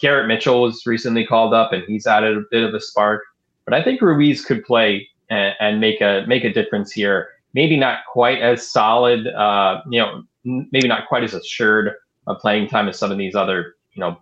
Garrett 0.00 0.28
Mitchell 0.28 0.62
was 0.62 0.82
recently 0.86 1.26
called 1.26 1.54
up, 1.54 1.72
and 1.72 1.82
he's 1.84 2.06
added 2.06 2.36
a 2.36 2.42
bit 2.50 2.62
of 2.62 2.74
a 2.74 2.80
spark. 2.80 3.22
But 3.64 3.74
I 3.74 3.82
think 3.82 4.00
Ruiz 4.00 4.44
could 4.44 4.64
play 4.64 5.08
and, 5.30 5.54
and 5.58 5.80
make 5.80 6.00
a 6.00 6.24
make 6.26 6.44
a 6.44 6.52
difference 6.52 6.92
here. 6.92 7.28
Maybe 7.54 7.76
not 7.76 8.00
quite 8.12 8.42
as 8.42 8.68
solid, 8.68 9.26
uh, 9.28 9.80
you 9.88 9.98
know, 9.98 10.22
maybe 10.44 10.88
not 10.88 11.08
quite 11.08 11.24
as 11.24 11.34
assured 11.34 11.92
of 12.26 12.38
playing 12.38 12.68
time 12.68 12.88
as 12.88 12.98
some 12.98 13.10
of 13.10 13.18
these 13.18 13.34
other, 13.34 13.76
you 13.94 14.00
know, 14.00 14.18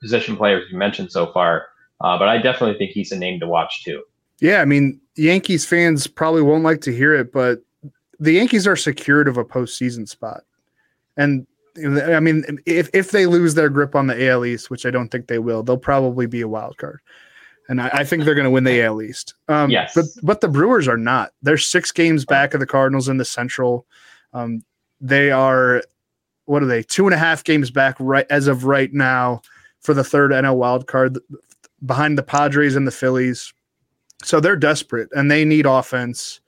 position 0.00 0.36
players 0.36 0.64
you 0.70 0.78
mentioned 0.78 1.12
so 1.12 1.30
far. 1.32 1.66
Uh, 2.00 2.18
but 2.18 2.28
I 2.28 2.38
definitely 2.38 2.78
think 2.78 2.92
he's 2.92 3.12
a 3.12 3.18
name 3.18 3.40
to 3.40 3.46
watch 3.46 3.84
too. 3.84 4.02
Yeah, 4.40 4.62
I 4.62 4.64
mean, 4.64 5.00
Yankees 5.16 5.64
fans 5.64 6.06
probably 6.06 6.42
won't 6.42 6.62
like 6.62 6.80
to 6.82 6.94
hear 6.94 7.14
it, 7.14 7.32
but 7.32 7.60
the 8.20 8.32
Yankees 8.32 8.66
are 8.66 8.76
secured 8.76 9.28
of 9.28 9.36
a 9.36 9.44
postseason 9.44 10.08
spot. 10.08 10.44
And 11.18 11.46
I 11.76 12.20
mean, 12.20 12.44
if 12.64 12.88
if 12.94 13.10
they 13.10 13.26
lose 13.26 13.54
their 13.54 13.68
grip 13.68 13.94
on 13.94 14.06
the 14.06 14.28
AL 14.28 14.46
East, 14.46 14.70
which 14.70 14.86
I 14.86 14.90
don't 14.90 15.10
think 15.10 15.26
they 15.26 15.38
will, 15.38 15.62
they'll 15.62 15.76
probably 15.76 16.26
be 16.26 16.40
a 16.40 16.48
wild 16.48 16.78
card. 16.78 17.00
And 17.68 17.82
I, 17.82 17.90
I 17.92 18.04
think 18.04 18.24
they're 18.24 18.34
going 18.34 18.46
to 18.46 18.50
win 18.50 18.64
the 18.64 18.82
AL 18.82 19.02
East. 19.02 19.34
Um, 19.48 19.70
yes. 19.70 19.92
But 19.94 20.06
but 20.22 20.40
the 20.40 20.48
Brewers 20.48 20.88
are 20.88 20.96
not. 20.96 21.32
They're 21.42 21.58
six 21.58 21.92
games 21.92 22.24
back 22.24 22.54
of 22.54 22.60
the 22.60 22.66
Cardinals 22.66 23.08
in 23.08 23.18
the 23.18 23.24
Central. 23.24 23.86
Um, 24.32 24.64
they 25.00 25.30
are 25.30 25.82
what 26.46 26.62
are 26.62 26.66
they? 26.66 26.82
Two 26.82 27.06
and 27.06 27.14
a 27.14 27.18
half 27.18 27.44
games 27.44 27.70
back 27.70 27.96
right 27.98 28.26
as 28.30 28.46
of 28.46 28.64
right 28.64 28.92
now 28.92 29.42
for 29.80 29.92
the 29.92 30.04
third 30.04 30.30
NL 30.30 30.56
wild 30.56 30.86
card 30.86 31.18
behind 31.84 32.16
the 32.16 32.22
Padres 32.22 32.74
and 32.74 32.86
the 32.86 32.92
Phillies. 32.92 33.52
So 34.24 34.40
they're 34.40 34.56
desperate 34.56 35.10
and 35.12 35.30
they 35.30 35.44
need 35.44 35.66
offense. 35.66 36.40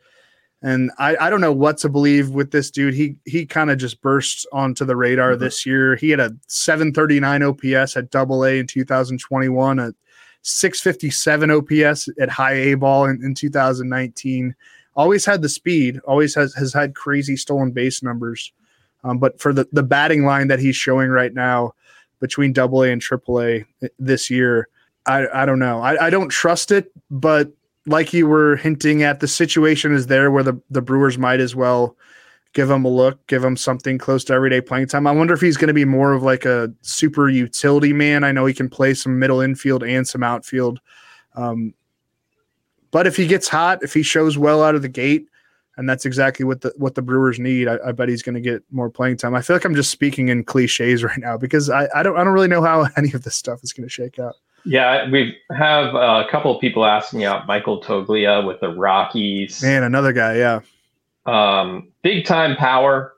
And 0.63 0.91
I, 0.99 1.17
I 1.17 1.31
don't 1.31 1.41
know 1.41 1.53
what 1.53 1.79
to 1.79 1.89
believe 1.89 2.31
with 2.31 2.51
this 2.51 2.71
dude. 2.71 2.93
He 2.95 3.17
he 3.25 3.47
kind 3.47 3.71
of 3.71 3.79
just 3.79 4.03
burst 4.03 4.47
onto 4.53 4.85
the 4.85 4.97
radar 4.97 5.33
mm-hmm. 5.33 5.43
this 5.43 5.65
year. 5.65 5.97
He 5.97 6.11
had 6.11 6.21
a 6.21 6.37
739 6.49 7.43
OPS 7.43 7.97
at 7.97 8.11
double 8.11 8.45
A 8.45 8.59
in 8.59 8.67
2021, 8.67 9.79
a 9.79 9.95
657 10.43 11.51
OPS 11.51 12.09
at 12.21 12.29
high 12.29 12.53
A 12.55 12.75
ball 12.75 13.07
in, 13.07 13.23
in 13.25 13.35
2019. 13.35 14.55
Always 14.97 15.25
had 15.25 15.41
the 15.41 15.49
speed, 15.49 15.99
always 16.07 16.35
has, 16.35 16.55
has 16.55 16.75
had 16.75 16.95
crazy 16.95 17.37
stolen 17.37 17.71
base 17.71 18.03
numbers. 18.03 18.53
Um, 19.03 19.19
but 19.19 19.41
for 19.41 19.53
the, 19.53 19.67
the 19.73 19.83
batting 19.83 20.25
line 20.25 20.49
that 20.49 20.59
he's 20.59 20.77
showing 20.77 21.09
right 21.09 21.33
now 21.33 21.73
between 22.21 22.53
double 22.53 22.83
A 22.83 22.91
and 22.91 23.01
triple 23.01 23.41
A 23.41 23.65
this 23.99 24.29
year, 24.29 24.69
I, 25.07 25.27
I 25.33 25.47
don't 25.47 25.59
know. 25.59 25.81
I, 25.81 26.07
I 26.07 26.11
don't 26.11 26.29
trust 26.29 26.71
it, 26.71 26.93
but 27.11 27.51
like 27.87 28.13
you 28.13 28.27
were 28.27 28.57
hinting 28.57 29.03
at, 29.03 29.21
the 29.21 29.29
situation 29.29 29.93
is 29.95 30.07
there 30.07 30.31
where 30.31 30.43
the, 30.43 30.61
the 30.71 30.83
Brewers 30.83 31.19
might 31.19 31.41
as 31.41 31.55
well 31.55 31.97
give 32.53 32.71
him 32.71 32.85
a 32.85 32.89
look, 32.89 33.25
give 33.27 33.45
him 33.45 33.57
something 33.57 33.97
close 33.97 34.25
to 34.25 34.33
everyday 34.33 34.61
playing 34.61 34.89
time. 34.89 35.07
I 35.07 35.13
wonder 35.13 35.35
if 35.35 35.41
he's 35.41 35.57
going 35.57 35.69
to 35.69 35.75
be 35.75 35.85
more 35.85 36.13
of 36.13 36.23
like 36.23 36.45
a 36.45 36.73
super 36.83 37.29
utility 37.29 37.93
man. 37.93 38.25
I 38.25 38.33
know 38.33 38.47
he 38.47 38.55
can 38.55 38.69
play 38.69 38.95
some 38.95 39.19
middle 39.19 39.41
infield 39.41 39.85
and 39.85 40.07
some 40.07 40.23
outfield. 40.23 40.81
Um, 41.37 41.75
but 42.91 43.07
if 43.07 43.17
he 43.17 43.27
gets 43.27 43.49
hot, 43.49 43.83
if 43.83 43.95
he 43.95 44.03
shows 44.03 44.37
well 44.37 44.63
out 44.63 44.75
of 44.75 44.83
the 44.83 44.89
gate, 44.89 45.27
and 45.77 45.89
that's 45.89 46.05
exactly 46.05 46.45
what 46.45 46.61
the 46.61 46.75
what 46.77 46.95
the 46.95 47.01
Brewers 47.01 47.39
need. 47.39 47.67
I, 47.67 47.79
I 47.87 47.93
bet 47.93 48.11
he's 48.11 48.23
going 48.23 48.35
to 48.35 48.41
get 48.41 48.63
more 48.71 48.91
playing 48.91 49.17
time. 49.17 49.35
I 49.35 49.41
feel 49.41 49.57
like 49.57 49.65
I'm 49.65 49.75
just 49.75 49.91
speaking 49.91 50.29
in 50.29 50.45
cliches 50.45 51.03
right 51.05 51.19
now 51.19 51.39
because 51.39 51.71
I, 51.71 51.89
I 51.95 52.03
don't 52.03 52.19
I 52.19 52.25
don't 52.25 52.35
really 52.35 52.49
know 52.49 52.63
how 52.63 52.87
any 52.97 53.13
of 53.13 53.23
this 53.23 53.37
stuff 53.37 53.61
is 53.63 53.73
going 53.73 53.89
to 53.89 53.93
shake 53.93 54.19
out. 54.19 54.35
Yeah, 54.65 55.09
we 55.11 55.37
have 55.57 55.95
a 55.95 56.27
couple 56.31 56.55
of 56.55 56.61
people 56.61 56.85
asking 56.85 57.25
out 57.25 57.47
Michael 57.47 57.83
Toglia 57.83 58.47
with 58.47 58.61
the 58.61 58.69
Rockies. 58.69 59.63
Man, 59.63 59.83
another 59.83 60.13
guy, 60.13 60.37
yeah. 60.37 60.61
Um, 61.27 61.93
big 62.03 62.25
time 62.25 62.57
power, 62.57 63.15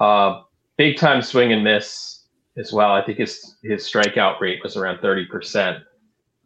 uh, 0.00 0.42
big 0.76 0.96
time 0.96 1.22
swing 1.22 1.52
and 1.52 1.62
miss 1.62 2.24
as 2.56 2.72
well. 2.72 2.92
I 2.92 3.04
think 3.04 3.18
his 3.18 3.56
his 3.62 3.82
strikeout 3.84 4.40
rate 4.40 4.60
was 4.62 4.76
around 4.76 5.00
thirty 5.00 5.24
percent 5.26 5.78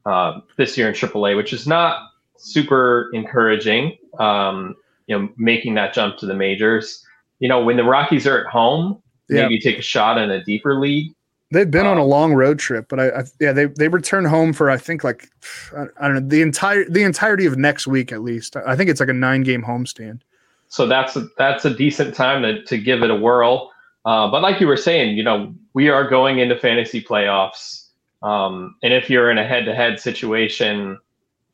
uh, 0.06 0.40
this 0.56 0.76
year 0.76 0.88
in 0.88 0.94
AAA, 0.94 1.36
which 1.36 1.52
is 1.52 1.66
not 1.66 2.10
super 2.36 3.10
encouraging. 3.12 3.96
Um, 4.18 4.74
you 5.06 5.18
know, 5.18 5.28
making 5.36 5.74
that 5.74 5.94
jump 5.94 6.18
to 6.18 6.26
the 6.26 6.34
majors. 6.34 7.04
You 7.38 7.48
know, 7.48 7.62
when 7.62 7.76
the 7.76 7.84
Rockies 7.84 8.26
are 8.26 8.44
at 8.44 8.46
home, 8.46 9.02
maybe 9.28 9.58
take 9.60 9.78
a 9.78 9.82
shot 9.82 10.18
in 10.18 10.30
a 10.30 10.42
deeper 10.44 10.78
league. 10.78 11.12
They've 11.50 11.70
been 11.70 11.86
um, 11.86 11.92
on 11.92 11.98
a 11.98 12.04
long 12.04 12.34
road 12.34 12.58
trip, 12.58 12.86
but 12.88 13.00
I, 13.00 13.08
I, 13.08 13.24
yeah 13.40 13.52
they 13.52 13.66
they 13.66 13.88
return 13.88 14.24
home 14.24 14.52
for 14.52 14.70
I 14.70 14.76
think 14.76 15.02
like 15.02 15.30
I, 15.74 15.84
I, 15.98 16.08
don't 16.08 16.14
know 16.14 16.28
the 16.28 16.42
entire 16.42 16.84
the 16.88 17.02
entirety 17.02 17.46
of 17.46 17.56
next 17.56 17.86
week 17.86 18.12
at 18.12 18.22
least. 18.22 18.56
I 18.56 18.76
think 18.76 18.90
it's 18.90 19.00
like 19.00 19.08
a 19.08 19.14
nine 19.14 19.42
game 19.42 19.62
homestand. 19.62 20.20
So 20.68 20.86
that's 20.86 21.16
a, 21.16 21.26
that's 21.38 21.64
a 21.64 21.74
decent 21.74 22.14
time 22.14 22.42
to 22.42 22.62
to 22.64 22.76
give 22.76 23.02
it 23.02 23.10
a 23.10 23.16
whirl. 23.16 23.72
Uh, 24.04 24.30
but 24.30 24.42
like 24.42 24.60
you 24.60 24.66
were 24.66 24.76
saying, 24.76 25.16
you 25.16 25.22
know 25.22 25.54
we 25.72 25.88
are 25.88 26.08
going 26.08 26.38
into 26.38 26.58
fantasy 26.58 27.02
playoffs, 27.02 27.88
um, 28.22 28.76
and 28.82 28.92
if 28.92 29.08
you're 29.08 29.30
in 29.30 29.38
a 29.38 29.46
head 29.46 29.64
to 29.64 29.74
head 29.74 29.98
situation, 29.98 30.98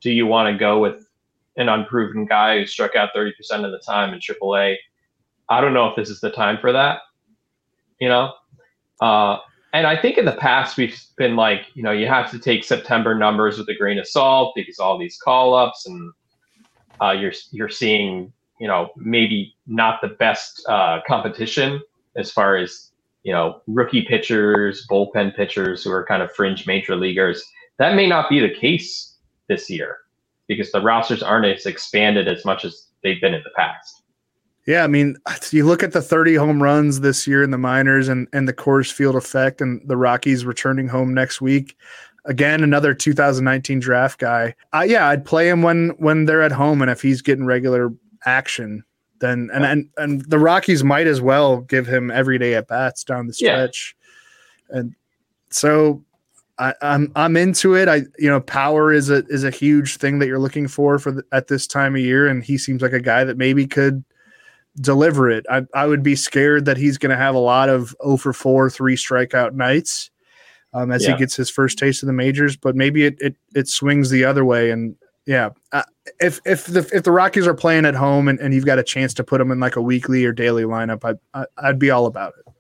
do 0.01 0.11
you 0.11 0.27
want 0.27 0.53
to 0.53 0.59
go 0.59 0.81
with 0.81 1.07
an 1.57 1.69
unproven 1.69 2.27
guy 2.27 2.59
who 2.59 2.67
struck 2.67 2.97
out 2.97 3.11
30% 3.17 3.33
of 3.65 3.71
the 3.71 3.81
time 3.87 4.13
in 4.13 4.19
AAA? 4.19 4.77
I 5.49 5.61
don't 5.61 5.73
know 5.73 5.89
if 5.89 5.95
this 5.95 6.11
is 6.11 6.21
the 6.21 6.31
time 6.31 6.59
for 6.61 6.73
that. 6.73 7.01
You 8.01 8.09
know, 8.09 8.33
uh, 9.01 9.39
and 9.75 9.89
I 9.89 10.01
think 10.01 10.19
in 10.19 10.25
the 10.25 10.37
past 10.37 10.77
we've 10.77 10.99
been 11.17 11.35
like, 11.35 11.67
you 11.75 11.83
know, 11.83 11.91
you 11.91 12.07
have 12.07 12.31
to 12.31 12.39
take 12.39 12.63
September 12.63 13.13
numbers 13.13 13.59
with 13.59 13.69
a 13.69 13.75
grain 13.75 13.99
of 13.99 14.07
salt 14.07 14.55
because 14.55 14.79
all 14.79 14.97
these 14.97 15.19
call 15.19 15.53
ups 15.53 15.85
and 15.87 16.13
uh, 17.03 17.11
you're 17.11 17.33
you're 17.51 17.69
seeing, 17.69 18.33
you 18.61 18.69
know, 18.69 18.91
maybe 18.97 19.57
not 19.67 20.01
the 20.01 20.09
best 20.09 20.65
uh, 20.69 21.01
competition 21.09 21.83
as 22.15 22.31
far 22.31 22.57
as 22.57 22.93
you 23.25 23.33
know 23.33 23.63
rookie 23.67 24.03
pitchers, 24.03 24.87
bullpen 24.89 25.35
pitchers 25.35 25.83
who 25.83 25.91
are 25.91 26.07
kind 26.07 26.23
of 26.23 26.31
fringe 26.33 26.69
major 26.69 26.95
leaguers. 26.95 27.45
That 27.81 27.97
may 27.97 28.07
not 28.07 28.31
be 28.31 28.39
the 28.39 28.55
case 28.55 29.17
this 29.49 29.69
year 29.69 29.99
because 30.47 30.71
the 30.71 30.83
rosters 30.83 31.21
aren't 31.21 31.47
as 31.47 31.67
expanded 31.67 32.29
as 32.29 32.45
much 32.45 32.65
as 32.65 32.87
they've 33.03 33.21
been 33.21 33.35
in 33.35 33.43
the 33.43 33.51
past. 33.57 34.04
Yeah, 34.67 34.83
I 34.83 34.87
mean, 34.87 35.17
you 35.51 35.67
look 35.67 35.83
at 35.83 35.93
the 35.93 36.01
30 36.01 36.37
home 36.37 36.63
runs 36.63 37.01
this 37.01 37.27
year 37.27 37.43
in 37.43 37.51
the 37.51 37.59
minors 37.59 38.09
and, 38.09 38.29
and 38.33 38.49
the 38.49 38.55
Coors 38.55 38.91
Field 38.91 39.15
effect 39.15 39.61
and 39.61 39.87
the 39.87 39.97
Rockies 39.97 40.47
returning 40.47 40.89
home 40.89 41.13
next 41.13 41.41
week. 41.41 41.77
Again, 42.25 42.63
another 42.63 42.95
2019 42.95 43.81
draft 43.81 44.19
guy. 44.19 44.55
Uh, 44.73 44.87
yeah, 44.87 45.09
I'd 45.09 45.27
play 45.27 45.49
him 45.49 45.61
when 45.61 45.91
when 45.99 46.25
they're 46.25 46.41
at 46.41 46.53
home 46.53 46.81
and 46.81 46.91
if 46.91 47.03
he's 47.03 47.21
getting 47.21 47.45
regular 47.45 47.93
action, 48.25 48.83
then 49.21 49.51
and 49.53 49.67
and, 49.67 49.91
and 49.99 50.25
the 50.31 50.39
Rockies 50.39 50.83
might 50.83 51.07
as 51.07 51.21
well 51.21 51.61
give 51.61 51.87
him 51.87 52.11
everyday 52.11 52.55
at 52.55 52.67
bats 52.67 53.05
down 53.05 53.27
the 53.27 53.35
stretch. 53.35 53.95
Yeah. 54.71 54.79
And 54.79 54.95
so 55.51 56.03
I, 56.59 56.71
am 56.71 56.75
I'm, 56.81 57.13
I'm 57.17 57.37
into 57.37 57.75
it. 57.75 57.89
I 57.89 58.03
you 58.19 58.31
know 58.31 58.41
power 58.41 58.91
is 58.91 59.11
a 59.11 59.27
is 59.27 59.45
a 59.45 59.51
huge 59.51 59.99
thing 59.99 60.19
that 60.21 60.27
you're 60.27 60.39
looking 60.39 60.67
for 60.67 60.99
for 60.99 61.13
the, 61.13 61.25
at 61.33 61.49
this 61.49 61.67
time 61.67 61.95
of 61.95 62.01
year, 62.01 62.27
and 62.27 62.43
he 62.43 62.57
seems 62.57 62.81
like 62.81 62.95
a 62.95 63.01
guy 63.01 63.25
that 63.25 63.37
maybe 63.37 63.67
could 63.67 64.03
deliver 64.81 65.31
it. 65.31 65.45
I, 65.51 65.63
I 65.75 65.87
would 65.87 66.03
be 66.03 66.17
scared 66.17 66.65
that 66.65 66.77
he's 66.77 66.99
going 66.99 67.11
to 67.11 67.17
have 67.17 67.35
a 67.35 67.39
lot 67.39 67.69
of 67.69 67.95
0 68.03 68.17
for 68.17 68.33
4, 68.33 68.71
three 68.71 68.97
strikeout 68.97 69.55
nights 69.55 70.11
um, 70.73 70.91
as 70.91 71.05
yeah. 71.05 71.13
he 71.13 71.19
gets 71.19 71.37
his 71.37 71.49
first 71.49 71.79
taste 71.79 72.03
of 72.03 72.09
the 72.09 72.13
majors, 72.13 72.57
but 72.57 72.75
maybe 72.75 73.05
it, 73.05 73.17
it, 73.21 73.37
it 73.55 73.69
swings 73.69 74.11
the 74.11 74.25
other 74.25 74.45
way. 74.45 74.71
And 74.71 74.97
yeah, 75.27 75.51
uh, 75.73 75.85
if, 76.21 76.41
if 76.45 76.67
the, 76.67 76.89
if 76.93 77.05
the 77.05 77.13
Rockies 77.13 77.47
are 77.47 77.55
playing 77.55 77.87
at 77.87 77.95
home 77.95 78.29
and, 78.29 78.39
and 78.41 78.53
you've 78.53 78.67
got 78.67 78.79
a 78.79 78.83
chance 78.83 79.15
to 79.15 79.25
put 79.25 79.39
them 79.39 79.51
in 79.51 79.61
like 79.61 79.77
a 79.77 79.83
weekly 79.83 80.25
or 80.25 80.33
daily 80.33 80.65
lineup, 80.65 81.05
I, 81.05 81.41
I, 81.41 81.47
I'd 81.59 81.79
be 81.79 81.91
all 81.91 82.07
about 82.07 82.35
it. 82.39 82.53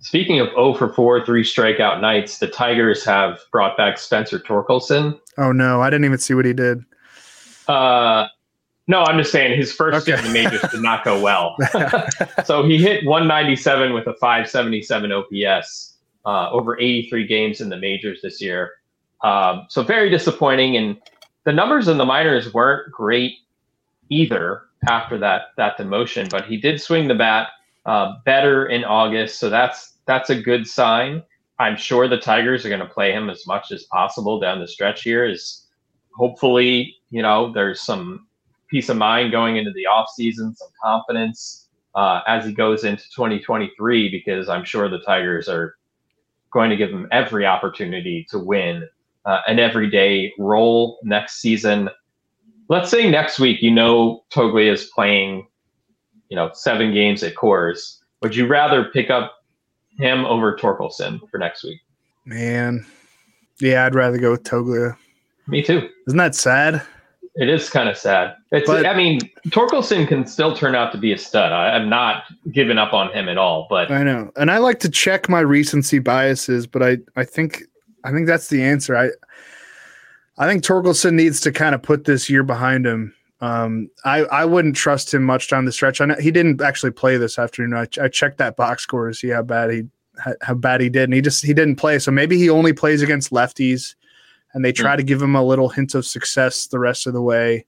Speaking 0.00 0.40
of 0.40 0.48
0 0.48 0.74
for 0.74 0.92
4, 0.92 1.24
three 1.24 1.44
strikeout 1.44 2.00
nights, 2.00 2.38
the 2.38 2.48
Tigers 2.48 3.04
have 3.04 3.38
brought 3.52 3.76
back 3.76 3.98
Spencer 3.98 4.40
Torkelson. 4.40 5.18
Oh, 5.38 5.52
no. 5.52 5.80
I 5.80 5.90
didn't 5.90 6.04
even 6.06 6.18
see 6.18 6.34
what 6.34 6.44
he 6.44 6.52
did. 6.52 6.84
Uh, 7.68 8.26
no, 8.88 9.02
I'm 9.02 9.18
just 9.18 9.30
saying 9.30 9.56
his 9.56 9.72
first 9.72 10.08
okay. 10.08 10.18
in 10.18 10.24
the 10.24 10.32
majors 10.32 10.62
did 10.70 10.82
not 10.82 11.04
go 11.04 11.20
well. 11.20 11.56
so 12.44 12.64
he 12.64 12.78
hit 12.78 13.04
197 13.04 13.92
with 13.92 14.06
a 14.06 14.14
577 14.14 15.12
OPS 15.12 15.96
uh, 16.26 16.50
over 16.50 16.78
83 16.78 17.26
games 17.26 17.60
in 17.60 17.68
the 17.68 17.76
majors 17.76 18.20
this 18.22 18.40
year. 18.40 18.72
Um, 19.22 19.66
so 19.68 19.82
very 19.82 20.10
disappointing. 20.10 20.76
And 20.76 21.00
the 21.44 21.52
numbers 21.52 21.88
in 21.88 21.96
the 21.96 22.04
minors 22.04 22.52
weren't 22.52 22.90
great 22.92 23.34
either 24.08 24.62
after 24.88 25.18
that 25.18 25.42
that 25.56 25.78
demotion. 25.78 26.28
But 26.28 26.46
he 26.46 26.56
did 26.56 26.80
swing 26.80 27.08
the 27.08 27.14
bat 27.14 27.48
uh, 27.86 28.14
better 28.24 28.66
in 28.66 28.84
August, 28.84 29.38
so 29.38 29.48
that's 29.48 29.94
that's 30.06 30.30
a 30.30 30.40
good 30.40 30.66
sign. 30.66 31.22
I'm 31.58 31.76
sure 31.76 32.08
the 32.08 32.18
Tigers 32.18 32.66
are 32.66 32.68
going 32.68 32.80
to 32.80 32.86
play 32.86 33.12
him 33.12 33.30
as 33.30 33.46
much 33.46 33.70
as 33.70 33.84
possible 33.84 34.40
down 34.40 34.60
the 34.60 34.68
stretch 34.68 35.02
here. 35.02 35.24
Is 35.24 35.66
hopefully 36.14 36.96
you 37.10 37.22
know 37.22 37.52
there's 37.52 37.80
some 37.80 38.26
peace 38.72 38.88
of 38.88 38.96
mind 38.96 39.30
going 39.30 39.56
into 39.56 39.70
the 39.72 39.86
off 39.86 40.08
season, 40.14 40.54
some 40.56 40.68
confidence 40.82 41.68
uh, 41.94 42.22
as 42.26 42.44
he 42.44 42.52
goes 42.52 42.82
into 42.82 43.04
2023, 43.14 44.08
because 44.08 44.48
I'm 44.48 44.64
sure 44.64 44.88
the 44.88 44.98
Tigers 44.98 45.48
are 45.48 45.76
going 46.52 46.70
to 46.70 46.76
give 46.76 46.90
him 46.90 47.06
every 47.12 47.46
opportunity 47.46 48.26
to 48.30 48.38
win 48.38 48.88
uh, 49.24 49.40
an 49.46 49.60
everyday 49.60 50.32
role 50.38 50.98
next 51.04 51.40
season. 51.40 51.88
Let's 52.68 52.90
say 52.90 53.08
next 53.08 53.38
week, 53.38 53.62
you 53.62 53.70
know, 53.70 54.24
Toglia 54.32 54.72
is 54.72 54.90
playing, 54.94 55.46
you 56.28 56.36
know, 56.36 56.50
seven 56.52 56.92
games 56.92 57.22
at 57.22 57.34
Coors. 57.34 57.98
Would 58.22 58.34
you 58.34 58.46
rather 58.46 58.84
pick 58.84 59.10
up 59.10 59.42
him 59.98 60.24
over 60.24 60.56
Torkelson 60.56 61.20
for 61.30 61.38
next 61.38 61.64
week. 61.64 61.80
Man, 62.24 62.86
yeah, 63.60 63.84
I'd 63.84 63.94
rather 63.94 64.18
go 64.18 64.32
with 64.32 64.44
Toglia. 64.44 64.96
Me 65.46 65.62
too. 65.62 65.88
Isn't 66.06 66.18
that 66.18 66.34
sad? 66.34 66.82
It 67.34 67.48
is 67.48 67.70
kind 67.70 67.88
of 67.88 67.96
sad. 67.96 68.36
It's. 68.50 68.66
But, 68.66 68.84
I 68.84 68.94
mean, 68.94 69.20
Torkelson 69.48 70.06
can 70.06 70.26
still 70.26 70.54
turn 70.54 70.74
out 70.74 70.92
to 70.92 70.98
be 70.98 71.12
a 71.12 71.18
stud. 71.18 71.50
I, 71.50 71.74
am 71.74 71.88
not 71.88 72.24
giving 72.50 72.76
up 72.76 72.92
on 72.92 73.10
him 73.12 73.28
at 73.28 73.38
all. 73.38 73.66
But 73.70 73.90
I 73.90 74.02
know, 74.02 74.30
and 74.36 74.50
I 74.50 74.58
like 74.58 74.80
to 74.80 74.90
check 74.90 75.28
my 75.30 75.40
recency 75.40 75.98
biases. 75.98 76.66
But 76.66 76.82
I, 76.82 76.98
I 77.16 77.24
think, 77.24 77.62
I 78.04 78.12
think 78.12 78.26
that's 78.26 78.48
the 78.48 78.62
answer. 78.62 78.96
I, 78.96 79.10
I 80.36 80.46
think 80.46 80.62
Torkelson 80.62 81.14
needs 81.14 81.40
to 81.40 81.52
kind 81.52 81.74
of 81.74 81.82
put 81.82 82.04
this 82.04 82.28
year 82.28 82.42
behind 82.42 82.86
him. 82.86 83.14
Um, 83.40 83.88
I, 84.04 84.20
I 84.24 84.44
wouldn't 84.44 84.76
trust 84.76 85.12
him 85.12 85.24
much 85.24 85.48
down 85.48 85.64
the 85.64 85.72
stretch. 85.72 86.00
I 86.00 86.04
know 86.04 86.16
he 86.20 86.30
didn't 86.30 86.60
actually 86.60 86.92
play 86.92 87.16
this 87.16 87.38
afternoon. 87.38 87.74
I, 87.74 87.88
I 88.00 88.08
checked 88.08 88.38
that 88.38 88.56
box 88.56 88.82
score 88.82 89.08
to 89.08 89.14
see 89.14 89.28
how 89.28 89.42
bad 89.42 89.70
he 89.70 89.84
how 90.42 90.54
bad 90.54 90.82
he 90.82 90.90
did, 90.90 91.04
and 91.04 91.14
he 91.14 91.22
just 91.22 91.44
he 91.44 91.54
didn't 91.54 91.76
play. 91.76 91.98
So 91.98 92.10
maybe 92.10 92.36
he 92.36 92.50
only 92.50 92.74
plays 92.74 93.00
against 93.00 93.30
lefties 93.30 93.94
and 94.54 94.64
they 94.64 94.72
try 94.72 94.94
mm. 94.94 94.98
to 94.98 95.02
give 95.02 95.22
him 95.22 95.34
a 95.34 95.42
little 95.42 95.68
hint 95.68 95.94
of 95.94 96.06
success 96.06 96.66
the 96.66 96.78
rest 96.78 97.06
of 97.06 97.12
the 97.12 97.22
way. 97.22 97.66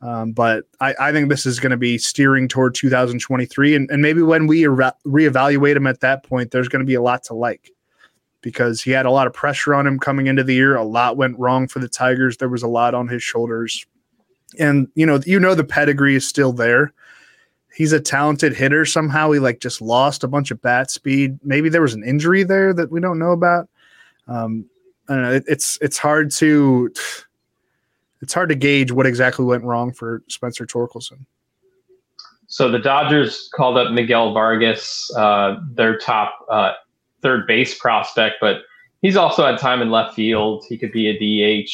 Um, 0.00 0.32
but 0.32 0.64
I, 0.80 0.94
I, 0.98 1.12
think 1.12 1.28
this 1.28 1.46
is 1.46 1.60
going 1.60 1.70
to 1.70 1.76
be 1.76 1.96
steering 1.96 2.48
toward 2.48 2.74
2023, 2.74 3.76
and, 3.76 3.88
and 3.88 4.02
maybe 4.02 4.20
when 4.20 4.48
we 4.48 4.66
re- 4.66 4.90
reevaluate 5.06 5.76
him 5.76 5.86
at 5.86 6.00
that 6.00 6.24
point, 6.24 6.50
there's 6.50 6.68
going 6.68 6.80
to 6.80 6.86
be 6.86 6.94
a 6.94 7.02
lot 7.02 7.22
to 7.24 7.34
like 7.34 7.70
because 8.40 8.82
he 8.82 8.90
had 8.90 9.06
a 9.06 9.10
lot 9.12 9.28
of 9.28 9.32
pressure 9.32 9.74
on 9.74 9.86
him 9.86 10.00
coming 10.00 10.26
into 10.26 10.42
the 10.42 10.54
year. 10.54 10.74
A 10.74 10.82
lot 10.82 11.16
went 11.16 11.38
wrong 11.38 11.68
for 11.68 11.78
the 11.78 11.88
Tigers. 11.88 12.36
There 12.36 12.48
was 12.48 12.64
a 12.64 12.68
lot 12.68 12.94
on 12.94 13.06
his 13.06 13.22
shoulders, 13.22 13.86
and 14.58 14.88
you 14.96 15.06
know, 15.06 15.20
you 15.24 15.38
know, 15.38 15.54
the 15.54 15.62
pedigree 15.62 16.16
is 16.16 16.26
still 16.26 16.52
there. 16.52 16.92
He's 17.72 17.92
a 17.92 18.00
talented 18.00 18.54
hitter. 18.54 18.84
Somehow 18.84 19.30
he 19.30 19.38
like 19.38 19.60
just 19.60 19.80
lost 19.80 20.24
a 20.24 20.28
bunch 20.28 20.50
of 20.50 20.60
bat 20.60 20.90
speed. 20.90 21.38
Maybe 21.44 21.68
there 21.68 21.80
was 21.80 21.94
an 21.94 22.04
injury 22.04 22.42
there 22.42 22.74
that 22.74 22.90
we 22.90 23.00
don't 23.00 23.20
know 23.20 23.32
about. 23.32 23.68
Um, 24.26 24.66
I 25.12 25.16
don't 25.16 25.24
know. 25.24 25.32
It, 25.32 25.44
it's 25.46 25.78
it's 25.82 25.98
hard 25.98 26.30
to 26.32 26.90
it's 28.22 28.32
hard 28.32 28.48
to 28.48 28.54
gauge 28.54 28.92
what 28.92 29.06
exactly 29.06 29.44
went 29.44 29.62
wrong 29.62 29.92
for 29.92 30.22
Spencer 30.28 30.64
Torkelson. 30.64 31.26
So 32.46 32.70
the 32.70 32.78
Dodgers 32.78 33.50
called 33.54 33.76
up 33.76 33.92
Miguel 33.92 34.32
Vargas, 34.32 35.10
uh, 35.16 35.56
their 35.72 35.98
top 35.98 36.46
uh, 36.50 36.72
third 37.20 37.46
base 37.46 37.78
prospect, 37.78 38.36
but 38.40 38.62
he's 39.02 39.16
also 39.16 39.44
had 39.44 39.58
time 39.58 39.82
in 39.82 39.90
left 39.90 40.14
field. 40.14 40.64
He 40.68 40.78
could 40.78 40.92
be 40.92 41.08
a 41.08 41.64
DH. 41.64 41.70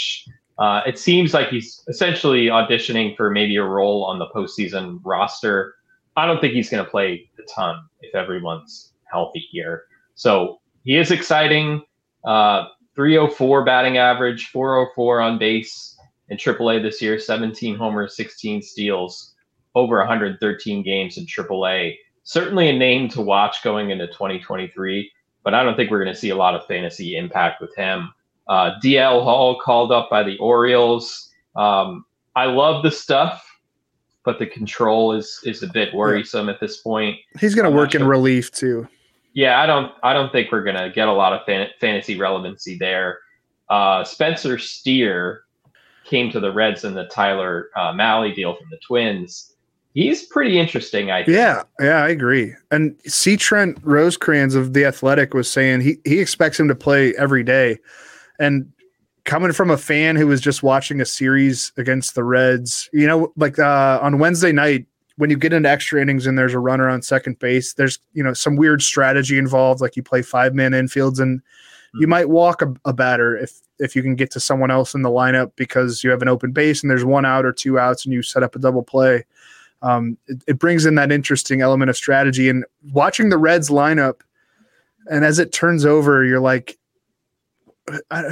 Uh, 0.59 0.83
it 0.87 0.99
seems 0.99 1.35
like 1.35 1.49
he's 1.49 1.85
essentially 1.89 2.47
auditioning 2.47 3.17
for 3.17 3.31
maybe 3.31 3.57
a 3.57 3.63
role 3.63 4.05
on 4.05 4.19
the 4.19 4.27
postseason 4.27 5.01
roster. 5.05 5.75
I 6.17 6.27
don't 6.27 6.41
think 6.41 6.55
he's 6.55 6.69
going 6.69 6.85
to 6.85 6.91
play 6.91 7.31
a 7.39 7.43
ton 7.43 7.81
if 8.01 8.15
everyone's 8.15 8.93
healthy 9.05 9.47
here. 9.51 9.85
So 10.17 10.61
he 10.85 10.97
is 10.97 11.13
exciting. 11.13 11.83
Uh, 12.25 12.67
304 12.99 13.65
batting 13.65 13.97
average, 13.97 14.49
404 14.49 15.21
on 15.21 15.39
base 15.39 15.97
in 16.31 16.37
AAA 16.37 16.83
this 16.83 17.01
year, 17.01 17.17
17 17.17 17.77
homers, 17.77 18.17
16 18.17 18.61
steals, 18.61 19.35
over 19.77 19.99
113 19.99 20.83
games 20.83 21.17
in 21.17 21.25
AAA. 21.25 21.95
Certainly 22.25 22.71
a 22.71 22.77
name 22.77 23.09
to 23.11 23.23
watch 23.23 23.63
going 23.63 23.91
into 23.91 24.09
2023, 24.09 25.13
but 25.45 25.55
I 25.55 25.63
don't 25.63 25.77
think 25.77 25.93
we're 25.93 26.03
going 26.03 26.13
to 26.13 26.21
see 26.21 26.31
a 26.31 26.37
lot 26.37 26.57
of 26.57 26.67
fantasy 26.67 27.17
impact 27.17 27.61
with 27.61 27.73
him. 27.77 28.13
Uh, 28.49 28.73
DL 28.83 29.23
Hall 29.23 29.61
called 29.61 29.93
up 29.93 30.11
by 30.11 30.25
the 30.25 30.37
Orioles. 30.39 31.31
Um, 31.55 32.05
I 32.35 32.47
love 32.47 32.83
the 32.83 32.91
stuff, 32.91 33.49
but 34.25 34.41
the 34.41 34.47
control 34.47 35.13
is 35.13 35.39
is 35.45 35.63
a 35.63 35.69
bit 35.69 35.95
worrisome 35.95 36.49
at 36.49 36.59
this 36.59 36.79
point. 36.79 37.17
He's 37.39 37.55
going 37.55 37.71
to 37.71 37.77
work 37.77 37.95
in 37.95 38.03
relief 38.03 38.51
too 38.51 38.89
yeah, 39.39 39.63
I 39.63 39.67
don't 39.67 39.93
I 40.03 40.15
don't 40.15 40.33
think 40.33 40.51
we're 40.51 40.65
gonna 40.65 40.91
get 40.91 41.07
a 41.07 41.13
lot 41.13 41.33
of 41.33 41.47
fan- 41.47 41.71
fantasy 41.81 42.19
relevancy 42.19 42.77
there. 42.77 43.21
Uh, 43.71 44.03
Spencer 44.03 44.59
Steer 44.59 45.43
came 46.05 46.29
to 46.33 46.41
the 46.41 46.51
Reds 46.51 46.83
in 46.83 46.93
the 46.93 47.05
Tyler 47.05 47.71
uh, 47.77 47.93
Mahle 47.93 48.35
deal 48.35 48.57
from 48.57 48.67
the 48.69 48.79
Twins. 48.79 49.55
He's 49.95 50.27
pretty 50.27 50.59
interesting, 50.59 51.13
I 51.13 51.23
think. 51.23 51.37
Yeah, 51.37 51.63
yeah, 51.79 52.03
I 52.03 52.09
agree. 52.09 52.53
And 52.73 52.97
C. 53.07 53.37
Trent 53.37 53.79
Rosecrans 53.83 54.57
of 54.57 54.73
the 54.73 54.85
Athletic 54.85 55.35
was 55.35 55.49
saying 55.49 55.83
he 55.83 55.99
he 56.05 56.19
expects 56.19 56.59
him 56.59 56.67
to 56.67 56.75
play 56.75 57.15
every 57.17 57.45
day, 57.45 57.79
and 58.41 58.69
coming 59.25 59.53
from 59.53 59.71
a 59.71 59.79
fan 59.79 60.17
who 60.17 60.27
was 60.27 60.41
just 60.41 60.65
watching 60.65 61.01
a 61.01 61.05
series 61.05 61.71
against 61.77 62.17
the 62.17 62.25
Reds, 62.25 62.91
you 62.93 63.07
know, 63.07 63.33
like 63.37 63.61
uh, 63.61 64.01
on 64.03 64.19
Wednesday 64.19 64.51
night, 64.51 64.88
when 65.19 65.31
you 65.31 65.37
get 65.37 65.53
into 65.53 65.69
extra 65.69 66.01
innings 66.01 66.27
and 66.27 66.39
there's 66.39 66.55
a 66.55 66.61
runner 66.61 66.89
on 66.89 67.03
second 67.03 67.39
base, 67.41 67.75
there's 67.75 67.99
you 68.15 68.23
know 68.23 68.33
some 68.33 68.57
weird 68.57 68.81
strategy 68.81 69.37
involved, 69.37 69.81
like 69.81 69.97
you 69.97 70.03
play 70.03 70.23
five 70.23 70.55
man 70.55 70.73
infields 70.73 71.19
and 71.19 71.41
mm-hmm. 71.41 71.99
you 72.01 72.07
hmm. 72.07 72.11
might 72.11 72.29
walk 72.29 72.63
a, 72.63 72.73
a, 72.85 72.93
batter 72.93 73.37
if 73.37 73.61
if 73.81 73.97
you 73.97 74.03
can 74.03 74.15
get 74.15 74.31
to 74.31 74.41
someone 74.41 74.71
else 74.71 74.95
in 74.95 75.03
the 75.03 75.11
lineup 75.11 75.53
because 75.57 76.05
you 76.05 76.11
have 76.11 76.23
an 76.23 76.29
open 76.29 76.53
base 76.53 76.83
and 76.83 76.91
there's 76.91 77.05
one 77.05 77.25
out 77.25 77.45
or 77.45 77.53
two 77.53 77.79
outs 77.79 78.05
and 78.05 78.15
you 78.15 78.23
set 78.23 78.45
up 78.45 78.55
a 78.55 78.61
double 78.61 78.83
play. 78.83 79.25
Um, 79.83 80.17
it, 80.29 80.43
it 80.47 80.59
brings 80.59 80.87
in 80.87 80.95
that 80.95 81.13
interesting 81.13 81.61
element 81.61 81.91
of 81.91 81.97
strategy 81.97 82.49
and 82.49 82.65
watching 82.93 83.29
the 83.29 83.39
Reds 83.39 83.71
lineup. 83.71 84.21
And 85.11 85.25
as 85.25 85.39
it 85.39 85.53
turns 85.53 85.85
over, 85.85 86.25
you're 86.25 86.41
like, 86.41 86.79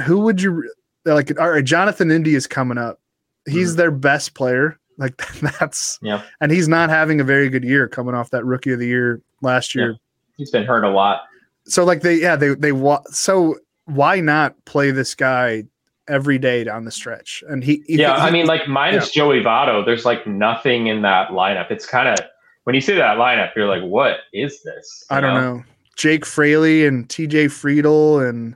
who 0.05 0.19
would 0.19 0.41
you 0.41 0.69
like? 1.05 1.37
All 1.39 1.49
right, 1.49 1.63
Jonathan 1.63 2.11
India 2.11 2.37
is 2.37 2.47
coming 2.47 2.77
up. 2.77 2.99
He's 3.45 3.69
mm-hmm. 3.69 3.77
their 3.77 3.91
best 3.91 4.35
player 4.35 4.77
like 4.97 5.17
that's 5.59 5.99
yeah. 6.01 6.23
And 6.41 6.51
he's 6.51 6.67
not 6.67 6.89
having 6.89 7.19
a 7.19 7.23
very 7.23 7.49
good 7.49 7.63
year 7.63 7.87
coming 7.87 8.15
off 8.15 8.29
that 8.31 8.45
rookie 8.45 8.71
of 8.71 8.79
the 8.79 8.87
year 8.87 9.21
last 9.41 9.75
year. 9.75 9.91
Yeah. 9.91 9.97
He's 10.37 10.51
been 10.51 10.65
hurt 10.65 10.83
a 10.83 10.89
lot. 10.89 11.23
So 11.65 11.83
like 11.83 12.01
they 12.01 12.15
yeah 12.15 12.35
they 12.35 12.55
they 12.55 12.71
so 13.11 13.57
why 13.85 14.19
not 14.19 14.55
play 14.65 14.91
this 14.91 15.15
guy 15.15 15.63
every 16.07 16.37
day 16.37 16.63
down 16.63 16.85
the 16.85 16.91
stretch? 16.91 17.43
And 17.47 17.63
he, 17.63 17.83
he 17.87 17.97
yeah 17.97 18.15
he, 18.15 18.21
I 18.21 18.31
mean 18.31 18.45
like 18.45 18.67
minus 18.67 19.15
yeah. 19.15 19.21
Joey 19.23 19.41
Votto, 19.41 19.85
there's 19.85 20.05
like 20.05 20.25
nothing 20.27 20.87
in 20.87 21.01
that 21.01 21.29
lineup. 21.29 21.71
It's 21.71 21.85
kind 21.85 22.07
of 22.07 22.25
when 22.63 22.75
you 22.75 22.81
see 22.81 22.95
that 22.95 23.17
lineup, 23.17 23.55
you're 23.55 23.67
like, 23.67 23.83
what 23.83 24.17
is 24.33 24.61
this? 24.63 25.05
You 25.09 25.17
I 25.17 25.21
don't 25.21 25.33
know? 25.33 25.55
know. 25.55 25.63
Jake 25.95 26.25
Fraley 26.25 26.85
and 26.85 27.07
TJ 27.09 27.45
Friedl 27.45 28.27
and 28.27 28.55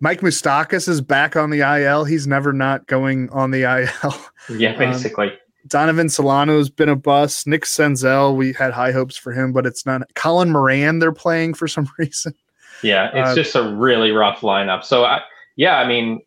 Mike 0.00 0.20
Moustakas 0.20 0.88
is 0.88 1.00
back 1.00 1.36
on 1.36 1.50
the 1.50 1.60
IL. 1.60 2.04
He's 2.04 2.26
never 2.26 2.52
not 2.52 2.86
going 2.86 3.28
on 3.30 3.50
the 3.50 3.62
IL. 3.62 4.14
Yeah, 4.56 4.70
um, 4.72 4.78
basically. 4.78 5.32
Um, 5.32 5.38
Donovan 5.68 6.08
Solano's 6.08 6.70
been 6.70 6.88
a 6.88 6.96
bust. 6.96 7.46
Nick 7.46 7.64
Senzel, 7.64 8.34
we 8.36 8.52
had 8.52 8.72
high 8.72 8.92
hopes 8.92 9.16
for 9.16 9.32
him, 9.32 9.52
but 9.52 9.66
it's 9.66 9.86
not. 9.86 10.02
Colin 10.14 10.50
Moran, 10.50 10.98
they're 10.98 11.12
playing 11.12 11.54
for 11.54 11.68
some 11.68 11.88
reason. 11.98 12.34
Yeah, 12.82 13.10
it's 13.12 13.30
uh, 13.30 13.34
just 13.34 13.54
a 13.56 13.74
really 13.74 14.10
rough 14.12 14.40
lineup. 14.40 14.84
So, 14.84 15.04
I, 15.04 15.22
yeah, 15.56 15.78
I 15.78 15.86
mean, 15.86 16.20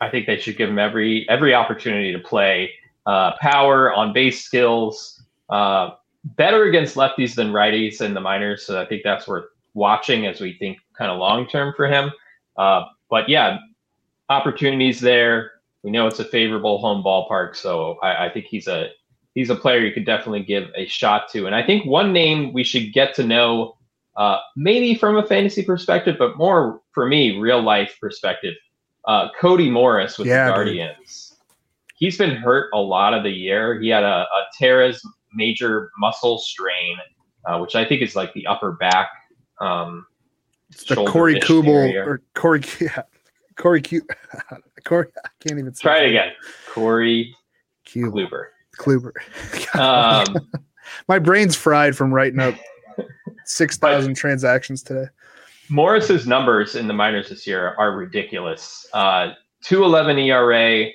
I 0.00 0.08
think 0.08 0.26
they 0.26 0.38
should 0.38 0.56
give 0.56 0.68
him 0.68 0.78
every 0.78 1.28
every 1.28 1.54
opportunity 1.54 2.12
to 2.12 2.18
play. 2.18 2.72
Uh, 3.06 3.32
power 3.40 3.92
on 3.92 4.12
base 4.12 4.44
skills, 4.44 5.22
uh, 5.48 5.90
better 6.24 6.64
against 6.64 6.94
lefties 6.94 7.34
than 7.34 7.52
righties 7.52 8.00
in 8.00 8.14
the 8.14 8.20
minors. 8.20 8.66
So 8.66 8.80
I 8.80 8.86
think 8.86 9.02
that's 9.02 9.26
worth 9.26 9.46
watching 9.74 10.26
as 10.26 10.40
we 10.40 10.52
think 10.58 10.78
kind 10.96 11.10
of 11.10 11.18
long 11.18 11.46
term 11.48 11.72
for 11.76 11.86
him. 11.86 12.12
Uh, 12.56 12.84
but 13.08 13.28
yeah, 13.28 13.58
opportunities 14.28 15.00
there. 15.00 15.52
We 15.82 15.90
know 15.90 16.06
it's 16.06 16.18
a 16.18 16.24
favorable 16.24 16.78
home 16.78 17.04
ballpark, 17.04 17.56
so 17.56 17.98
I, 18.02 18.26
I 18.26 18.30
think 18.30 18.46
he's 18.46 18.66
a 18.66 18.88
he's 19.34 19.50
a 19.50 19.54
player 19.54 19.80
you 19.80 19.92
could 19.92 20.06
definitely 20.06 20.42
give 20.42 20.64
a 20.76 20.86
shot 20.86 21.28
to. 21.30 21.46
And 21.46 21.54
I 21.54 21.64
think 21.64 21.86
one 21.86 22.12
name 22.12 22.52
we 22.52 22.64
should 22.64 22.92
get 22.92 23.14
to 23.14 23.24
know, 23.24 23.76
uh, 24.16 24.38
maybe 24.56 24.96
from 24.96 25.16
a 25.16 25.24
fantasy 25.26 25.62
perspective, 25.62 26.16
but 26.18 26.36
more 26.36 26.80
for 26.92 27.06
me, 27.06 27.38
real 27.38 27.62
life 27.62 27.96
perspective. 28.00 28.54
Uh, 29.06 29.28
Cody 29.40 29.70
Morris 29.70 30.18
with 30.18 30.26
yeah, 30.26 30.48
the 30.48 30.52
Guardians. 30.52 31.28
Dude. 31.28 31.38
He's 31.96 32.18
been 32.18 32.36
hurt 32.36 32.70
a 32.74 32.78
lot 32.78 33.14
of 33.14 33.22
the 33.22 33.30
year. 33.30 33.80
He 33.80 33.88
had 33.88 34.02
a, 34.02 34.26
a 34.26 34.46
teres 34.58 35.00
major 35.34 35.90
muscle 35.98 36.38
strain, 36.38 36.96
uh, 37.46 37.58
which 37.58 37.74
I 37.74 37.84
think 37.84 38.02
is 38.02 38.16
like 38.16 38.32
the 38.34 38.46
upper 38.46 38.72
back. 38.72 39.10
Um, 39.60 40.06
it's 40.70 40.84
the 40.84 40.96
Corey 40.96 41.40
Kubel 41.40 41.96
or 41.96 42.22
Corey, 42.34 42.62
yeah, 42.80 43.02
Corey 43.56 43.80
Q. 43.80 44.02
Corey, 44.84 45.08
I 45.24 45.28
can't 45.40 45.58
even 45.58 45.72
try 45.72 45.98
it 45.98 46.08
again. 46.08 46.32
Corey 46.70 47.34
Q. 47.84 48.10
Kluber. 48.10 48.46
Kluber. 48.78 49.12
um, 49.78 50.48
My 51.08 51.18
brain's 51.18 51.56
fried 51.56 51.96
from 51.96 52.12
writing 52.12 52.40
up 52.40 52.54
six 53.44 53.76
thousand 53.76 54.14
transactions 54.14 54.82
today. 54.82 55.06
Morris's 55.68 56.26
numbers 56.26 56.76
in 56.76 56.86
the 56.86 56.94
minors 56.94 57.28
this 57.28 57.46
year 57.46 57.74
are 57.78 57.92
ridiculous. 57.92 58.86
Uh, 58.94 59.32
211 59.62 60.18
ERA, 60.18 60.88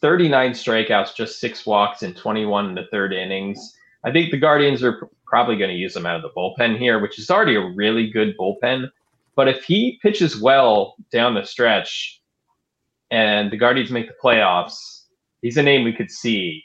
39 0.00 0.52
strikeouts, 0.52 1.16
just 1.16 1.40
six 1.40 1.66
walks 1.66 2.02
in 2.02 2.14
21 2.14 2.68
in 2.68 2.74
the 2.74 2.86
third 2.90 3.12
innings. 3.12 3.76
I 4.04 4.12
think 4.12 4.30
the 4.30 4.36
Guardians 4.36 4.82
are 4.82 5.08
probably 5.26 5.56
going 5.56 5.70
to 5.70 5.76
use 5.76 5.96
him 5.96 6.06
out 6.06 6.16
of 6.16 6.22
the 6.22 6.30
bullpen 6.36 6.78
here, 6.78 7.00
which 7.00 7.18
is 7.18 7.30
already 7.30 7.56
a 7.56 7.64
really 7.70 8.10
good 8.10 8.36
bullpen. 8.38 8.90
But 9.34 9.48
if 9.48 9.64
he 9.64 9.98
pitches 10.02 10.40
well 10.40 10.96
down 11.10 11.34
the 11.34 11.44
stretch 11.44 12.21
and 13.12 13.52
the 13.52 13.58
Guardians 13.58 13.90
make 13.90 14.08
the 14.08 14.14
playoffs, 14.20 15.02
he's 15.42 15.58
a 15.58 15.62
name 15.62 15.84
we 15.84 15.92
could 15.92 16.10
see 16.10 16.64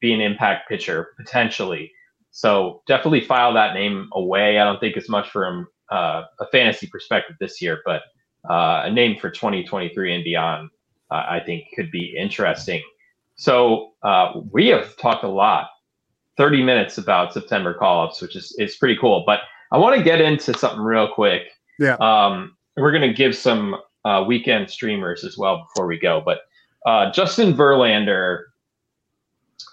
be 0.00 0.14
an 0.14 0.20
impact 0.20 0.68
pitcher 0.68 1.08
potentially. 1.16 1.90
So 2.30 2.82
definitely 2.86 3.22
file 3.22 3.52
that 3.54 3.74
name 3.74 4.08
away. 4.12 4.60
I 4.60 4.64
don't 4.64 4.78
think 4.78 4.96
it's 4.96 5.08
much 5.08 5.28
from 5.28 5.66
uh, 5.90 6.22
a 6.38 6.46
fantasy 6.52 6.86
perspective 6.86 7.34
this 7.40 7.60
year, 7.60 7.80
but 7.84 8.02
uh, 8.48 8.82
a 8.84 8.92
name 8.92 9.18
for 9.18 9.28
2023 9.28 10.14
and 10.14 10.22
beyond, 10.22 10.70
uh, 11.10 11.24
I 11.28 11.40
think 11.44 11.64
could 11.74 11.90
be 11.90 12.16
interesting. 12.16 12.80
So 13.34 13.94
uh, 14.04 14.40
we 14.52 14.68
have 14.68 14.96
talked 14.98 15.24
a 15.24 15.28
lot, 15.28 15.68
30 16.36 16.62
minutes 16.62 16.98
about 16.98 17.32
September 17.32 17.74
call 17.74 18.06
ups, 18.06 18.22
which 18.22 18.36
is 18.36 18.54
is 18.58 18.76
pretty 18.76 18.96
cool. 19.00 19.24
But 19.26 19.40
I 19.72 19.78
want 19.78 19.96
to 19.96 20.02
get 20.02 20.20
into 20.20 20.54
something 20.54 20.80
real 20.80 21.08
quick. 21.12 21.42
Yeah. 21.80 21.96
Um, 21.96 22.56
we're 22.76 22.92
going 22.92 23.08
to 23.08 23.12
give 23.12 23.34
some 23.34 23.76
uh, 24.08 24.24
weekend 24.24 24.70
streamers 24.70 25.22
as 25.22 25.36
well 25.36 25.66
before 25.68 25.86
we 25.86 25.98
go. 25.98 26.22
But 26.24 26.38
uh, 26.86 27.12
Justin 27.12 27.52
Verlander 27.52 28.44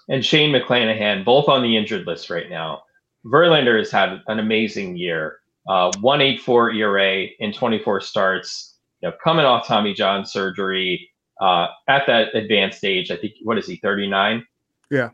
and 0.08 0.24
Shane 0.24 0.54
McClanahan 0.54 1.24
both 1.24 1.48
on 1.48 1.62
the 1.62 1.76
injured 1.76 2.06
list 2.06 2.28
right 2.28 2.50
now. 2.50 2.82
Verlander 3.24 3.78
has 3.78 3.90
had 3.90 4.20
an 4.26 4.38
amazing 4.38 4.96
year. 4.96 5.38
Uh, 5.66 5.90
184 6.00 6.72
ERA 6.72 7.26
in 7.40 7.52
24 7.52 8.00
starts. 8.02 8.74
You 9.00 9.08
know, 9.08 9.16
coming 9.24 9.46
off 9.46 9.66
Tommy 9.66 9.94
John 9.94 10.26
surgery 10.26 11.10
uh, 11.40 11.68
at 11.88 12.06
that 12.06 12.34
advanced 12.34 12.84
age. 12.84 13.10
I 13.10 13.16
think 13.16 13.34
what 13.42 13.58
is 13.58 13.66
he 13.66 13.76
39? 13.76 14.44
Yeah. 14.90 15.10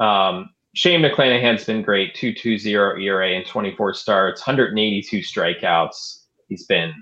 Um, 0.00 0.50
Shane 0.74 1.02
McClanahan's 1.02 1.64
been 1.64 1.82
great. 1.82 2.14
2.20 2.14 3.02
ERA 3.02 3.30
in 3.30 3.44
24 3.44 3.94
starts, 3.94 4.40
182 4.40 5.18
strikeouts. 5.18 6.24
He's 6.48 6.64
been 6.66 6.94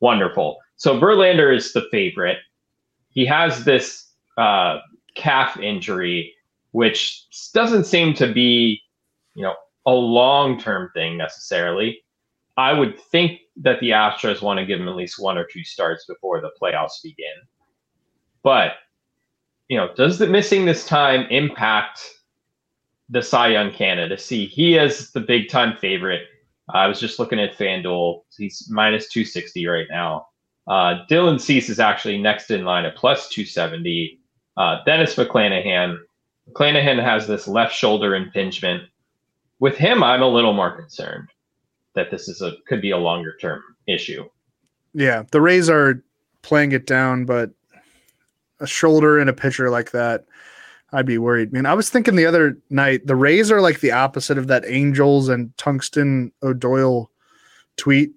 wonderful. 0.00 0.58
So 0.78 0.98
Verlander 0.98 1.54
is 1.54 1.72
the 1.72 1.86
favorite. 1.90 2.38
He 3.10 3.26
has 3.26 3.64
this 3.64 4.10
uh, 4.38 4.78
calf 5.14 5.58
injury, 5.58 6.34
which 6.70 7.26
doesn't 7.52 7.84
seem 7.84 8.14
to 8.14 8.32
be, 8.32 8.80
you 9.34 9.42
know, 9.42 9.54
a 9.86 9.92
long-term 9.92 10.90
thing 10.94 11.16
necessarily. 11.18 12.00
I 12.56 12.72
would 12.72 12.98
think 12.98 13.40
that 13.56 13.80
the 13.80 13.90
Astros 13.90 14.40
want 14.40 14.58
to 14.58 14.66
give 14.66 14.80
him 14.80 14.88
at 14.88 14.96
least 14.96 15.20
one 15.20 15.36
or 15.36 15.44
two 15.44 15.64
starts 15.64 16.06
before 16.06 16.40
the 16.40 16.50
playoffs 16.60 17.02
begin. 17.02 17.26
But 18.42 18.72
you 19.68 19.76
know, 19.76 19.90
does 19.94 20.18
the 20.18 20.26
missing 20.26 20.64
this 20.64 20.86
time 20.86 21.26
impact 21.30 22.00
the 23.10 23.22
Cy 23.22 23.48
Young 23.48 23.72
candidacy? 23.72 24.46
He 24.46 24.76
is 24.76 25.10
the 25.12 25.20
big 25.20 25.48
time 25.48 25.76
favorite. 25.76 26.22
I 26.70 26.86
was 26.86 27.00
just 27.00 27.18
looking 27.18 27.38
at 27.38 27.56
FanDuel. 27.56 28.22
He's 28.36 28.68
minus 28.70 29.08
260 29.08 29.66
right 29.66 29.86
now. 29.90 30.27
Uh, 30.68 31.06
Dylan 31.10 31.40
Cease 31.40 31.68
is 31.70 31.80
actually 31.80 32.18
next 32.18 32.50
in 32.50 32.64
line 32.64 32.84
at 32.84 32.94
plus 32.94 33.28
270. 33.30 34.20
Uh, 34.56 34.84
Dennis 34.84 35.14
McClanahan. 35.14 35.96
McClanahan 36.50 37.02
has 37.02 37.26
this 37.26 37.48
left 37.48 37.74
shoulder 37.74 38.14
impingement. 38.14 38.82
With 39.60 39.76
him, 39.76 40.02
I'm 40.04 40.22
a 40.22 40.28
little 40.28 40.52
more 40.52 40.76
concerned 40.76 41.28
that 41.94 42.10
this 42.10 42.28
is 42.28 42.42
a 42.42 42.52
could 42.66 42.80
be 42.80 42.90
a 42.90 42.98
longer 42.98 43.36
term 43.40 43.62
issue. 43.86 44.24
Yeah, 44.94 45.24
the 45.30 45.40
Rays 45.40 45.68
are 45.68 46.02
playing 46.42 46.72
it 46.72 46.86
down, 46.86 47.24
but 47.24 47.50
a 48.60 48.66
shoulder 48.66 49.18
and 49.18 49.28
a 49.28 49.32
pitcher 49.32 49.70
like 49.70 49.90
that, 49.92 50.26
I'd 50.92 51.06
be 51.06 51.18
worried. 51.18 51.52
Man, 51.52 51.66
I 51.66 51.74
was 51.74 51.90
thinking 51.90 52.16
the 52.16 52.26
other 52.26 52.58
night, 52.70 53.06
the 53.06 53.16
Rays 53.16 53.50
are 53.50 53.60
like 53.60 53.80
the 53.80 53.92
opposite 53.92 54.38
of 54.38 54.46
that 54.48 54.64
Angels 54.66 55.28
and 55.28 55.56
Tungsten 55.56 56.32
O'Doyle 56.42 57.10
tweet. 57.76 58.12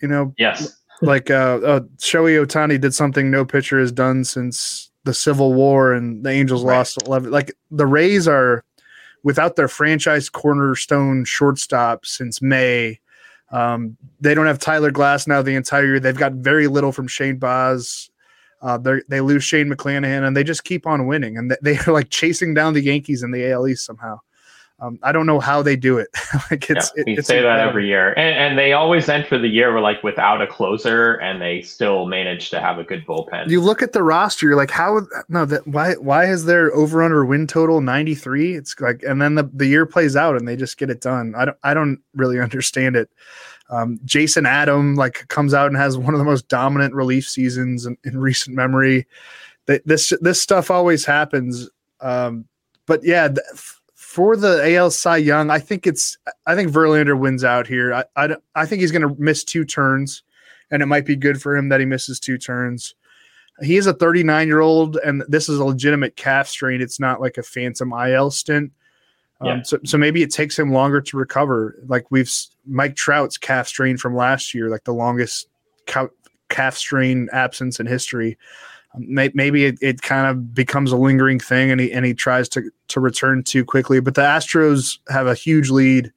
You 0.00 0.08
know, 0.08 0.34
yes, 0.38 0.76
like 1.04 1.30
uh, 1.30 1.60
uh 1.64 1.80
Shohei 1.98 2.44
Ohtani 2.44 2.80
did 2.80 2.94
something 2.94 3.30
no 3.30 3.44
pitcher 3.44 3.78
has 3.78 3.92
done 3.92 4.24
since 4.24 4.90
the 5.04 5.14
Civil 5.14 5.54
War, 5.54 5.92
and 5.92 6.24
the 6.24 6.30
Angels 6.30 6.64
right. 6.64 6.78
lost 6.78 7.02
eleven. 7.06 7.30
Like 7.30 7.52
the 7.70 7.86
Rays 7.86 8.26
are 8.26 8.64
without 9.22 9.56
their 9.56 9.68
franchise 9.68 10.28
cornerstone 10.28 11.24
shortstop 11.24 12.06
since 12.06 12.42
May. 12.42 13.00
Um, 13.50 13.96
they 14.20 14.34
don't 14.34 14.46
have 14.46 14.58
Tyler 14.58 14.90
Glasnow 14.90 15.44
the 15.44 15.54
entire 15.54 15.86
year. 15.86 16.00
They've 16.00 16.16
got 16.16 16.32
very 16.32 16.66
little 16.66 16.92
from 16.92 17.08
Shane 17.08 17.38
Baz. 17.38 18.10
Uh, 18.62 18.78
they 19.08 19.20
lose 19.20 19.44
Shane 19.44 19.68
McClanahan 19.68 20.26
and 20.26 20.34
they 20.34 20.42
just 20.42 20.64
keep 20.64 20.86
on 20.86 21.06
winning, 21.06 21.36
and 21.36 21.56
they 21.62 21.78
are 21.86 21.92
like 21.92 22.10
chasing 22.10 22.54
down 22.54 22.74
the 22.74 22.82
Yankees 22.82 23.22
in 23.22 23.30
the 23.30 23.50
AL 23.50 23.68
East 23.68 23.84
somehow. 23.84 24.18
Um, 24.80 24.98
I 25.04 25.12
don't 25.12 25.26
know 25.26 25.38
how 25.38 25.62
they 25.62 25.76
do 25.76 25.98
it. 25.98 26.08
like 26.50 26.68
it's, 26.68 26.92
yeah, 26.96 27.04
we 27.06 27.16
it, 27.16 27.24
say 27.24 27.40
that 27.40 27.60
every 27.60 27.86
year, 27.86 28.12
and, 28.14 28.36
and, 28.36 28.58
they 28.58 28.72
always 28.72 29.08
enter 29.08 29.38
the 29.38 29.48
year 29.48 29.78
like 29.80 30.02
without 30.02 30.42
a 30.42 30.48
closer, 30.48 31.14
and 31.14 31.40
they 31.40 31.62
still 31.62 32.06
manage 32.06 32.50
to 32.50 32.60
have 32.60 32.78
a 32.78 32.84
good 32.84 33.06
bullpen. 33.06 33.48
You 33.48 33.60
look 33.60 33.82
at 33.82 33.92
the 33.92 34.02
roster, 34.02 34.46
you're 34.46 34.56
like, 34.56 34.72
how? 34.72 35.06
No, 35.28 35.44
that 35.44 35.66
why? 35.68 35.94
Why 35.94 36.24
is 36.24 36.44
their 36.44 36.74
over 36.74 37.04
under 37.04 37.24
win 37.24 37.46
total 37.46 37.80
93? 37.80 38.56
It's 38.56 38.78
like, 38.80 39.04
and 39.04 39.22
then 39.22 39.36
the, 39.36 39.48
the 39.52 39.66
year 39.66 39.86
plays 39.86 40.16
out, 40.16 40.36
and 40.36 40.46
they 40.46 40.56
just 40.56 40.76
get 40.76 40.90
it 40.90 41.00
done. 41.00 41.34
I 41.36 41.44
don't, 41.44 41.58
I 41.62 41.72
don't 41.72 42.00
really 42.14 42.40
understand 42.40 42.96
it. 42.96 43.08
Um, 43.70 44.00
Jason 44.04 44.44
Adam 44.44 44.96
like 44.96 45.26
comes 45.28 45.54
out 45.54 45.68
and 45.68 45.76
has 45.76 45.96
one 45.96 46.14
of 46.14 46.18
the 46.18 46.24
most 46.24 46.48
dominant 46.48 46.94
relief 46.94 47.28
seasons 47.28 47.86
in, 47.86 47.96
in 48.04 48.18
recent 48.18 48.56
memory. 48.56 49.06
This 49.66 50.12
this 50.20 50.42
stuff 50.42 50.70
always 50.70 51.04
happens. 51.04 51.70
Um, 52.00 52.46
but 52.86 53.02
yeah, 53.02 53.28
th- 53.28 53.38
for 54.14 54.36
the 54.36 54.76
AL 54.76 54.92
Cy 54.92 55.16
Young, 55.16 55.50
I 55.50 55.58
think 55.58 55.88
it's 55.88 56.16
I 56.46 56.54
think 56.54 56.70
Verlander 56.70 57.18
wins 57.18 57.42
out 57.42 57.66
here. 57.66 57.92
I 57.92 58.04
I, 58.14 58.36
I 58.54 58.64
think 58.64 58.80
he's 58.80 58.92
going 58.92 59.02
to 59.02 59.20
miss 59.20 59.42
two 59.42 59.64
turns, 59.64 60.22
and 60.70 60.84
it 60.84 60.86
might 60.86 61.04
be 61.04 61.16
good 61.16 61.42
for 61.42 61.56
him 61.56 61.68
that 61.70 61.80
he 61.80 61.86
misses 61.86 62.20
two 62.20 62.38
turns. 62.38 62.94
He 63.60 63.76
is 63.76 63.88
a 63.88 63.92
39 63.92 64.46
year 64.46 64.60
old, 64.60 64.98
and 64.98 65.24
this 65.26 65.48
is 65.48 65.58
a 65.58 65.64
legitimate 65.64 66.14
calf 66.14 66.46
strain. 66.46 66.80
It's 66.80 67.00
not 67.00 67.20
like 67.20 67.38
a 67.38 67.42
phantom 67.42 67.92
IL 67.92 68.30
stint. 68.30 68.70
Um, 69.40 69.48
yeah. 69.48 69.62
so, 69.64 69.78
so 69.84 69.98
maybe 69.98 70.22
it 70.22 70.32
takes 70.32 70.56
him 70.56 70.72
longer 70.72 71.00
to 71.00 71.16
recover. 71.16 71.74
Like 71.88 72.08
we've 72.12 72.32
Mike 72.64 72.94
Trout's 72.94 73.36
calf 73.36 73.66
strain 73.66 73.96
from 73.96 74.14
last 74.14 74.54
year, 74.54 74.70
like 74.70 74.84
the 74.84 74.94
longest 74.94 75.48
calf 75.86 76.76
strain 76.76 77.28
absence 77.32 77.80
in 77.80 77.86
history. 77.86 78.38
Maybe 78.96 79.64
it, 79.64 79.78
it 79.80 80.02
kind 80.02 80.26
of 80.26 80.54
becomes 80.54 80.92
a 80.92 80.96
lingering 80.96 81.40
thing, 81.40 81.70
and 81.70 81.80
he 81.80 81.92
and 81.92 82.04
he 82.04 82.14
tries 82.14 82.48
to 82.50 82.70
to 82.88 83.00
return 83.00 83.42
too 83.42 83.64
quickly. 83.64 84.00
But 84.00 84.14
the 84.14 84.22
Astros 84.22 84.98
have 85.08 85.26
a 85.26 85.34
huge 85.34 85.70
lead 85.70 86.12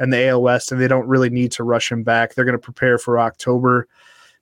in 0.00 0.10
the 0.10 0.28
AL 0.28 0.42
West, 0.42 0.72
and 0.72 0.80
they 0.80 0.88
don't 0.88 1.06
really 1.06 1.30
need 1.30 1.52
to 1.52 1.64
rush 1.64 1.92
him 1.92 2.02
back. 2.02 2.34
They're 2.34 2.44
going 2.44 2.58
to 2.58 2.58
prepare 2.58 2.98
for 2.98 3.18
October. 3.18 3.86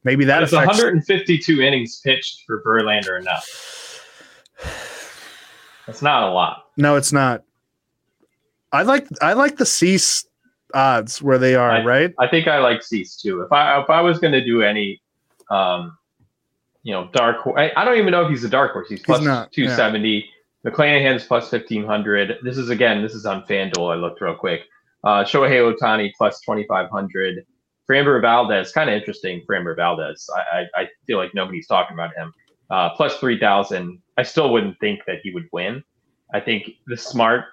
Maybe 0.05 0.25
that 0.25 0.43
is 0.43 0.53
152 0.53 1.61
innings 1.61 2.01
pitched 2.01 2.45
for 2.47 2.63
Verlander 2.63 3.21
enough. 3.21 4.07
That's 5.87 6.03
not 6.03 6.23
a 6.23 6.31
lot. 6.31 6.67
No, 6.77 6.97
it's 6.97 7.13
not. 7.13 7.43
I 8.73 8.83
like 8.83 9.09
I 9.21 9.33
like 9.33 9.57
the 9.57 9.67
Cease 9.67 10.25
odds 10.73 11.21
where 11.21 11.39
they 11.39 11.55
are, 11.55 11.71
I, 11.71 11.85
right? 11.85 12.15
I 12.19 12.29
think 12.29 12.47
I 12.47 12.59
like 12.59 12.83
Cease 12.83 13.17
too. 13.17 13.43
If 13.43 13.53
I 13.53 13.81
if 13.81 13.91
I 13.91 14.01
was 14.01 14.19
going 14.19 14.33
to 14.33 14.45
do 14.45 14.63
any, 14.63 15.03
um, 15.51 15.99
you 16.83 16.93
know, 16.93 17.09
dark. 17.13 17.47
I, 17.57 17.73
I 17.77 17.85
don't 17.85 17.99
even 17.99 18.13
know 18.13 18.25
if 18.25 18.31
he's 18.31 18.45
a 18.45 18.49
dark 18.49 18.73
horse. 18.73 18.89
He's 18.89 19.03
plus 19.03 19.49
two 19.53 19.69
seventy. 19.69 20.25
Yeah. 20.65 20.71
McClanahan's 20.71 21.25
plus 21.25 21.49
fifteen 21.49 21.85
hundred. 21.85 22.39
This 22.43 22.59
is 22.59 22.69
again. 22.69 23.03
This 23.03 23.15
is 23.15 23.27
on 23.27 23.45
FanDuel. 23.45 23.93
I 23.93 23.97
looked 23.97 24.21
real 24.21 24.35
quick. 24.35 24.63
Uh, 25.05 25.25
Shohei 25.25 25.75
Ohtani 25.75 26.13
plus 26.17 26.41
twenty 26.41 26.65
five 26.67 26.91
hundred. 26.91 27.47
Framber 27.89 28.21
Valdez, 28.21 28.71
kind 28.71 28.89
of 28.89 28.95
interesting. 28.95 29.43
Framber 29.49 29.75
Valdez. 29.75 30.29
I, 30.35 30.59
I, 30.59 30.83
I 30.83 30.89
feel 31.07 31.19
like 31.19 31.35
nobody's 31.35 31.67
talking 31.67 31.95
about 31.95 32.15
him. 32.15 32.33
Uh, 32.69 32.91
plus 32.91 33.17
three 33.19 33.39
thousand. 33.39 34.01
I 34.17 34.23
still 34.23 34.53
wouldn't 34.53 34.79
think 34.79 35.01
that 35.07 35.21
he 35.23 35.33
would 35.33 35.49
win. 35.53 35.83
I 36.33 36.41
think 36.41 36.71
the 36.87 36.97
smart 36.97 37.47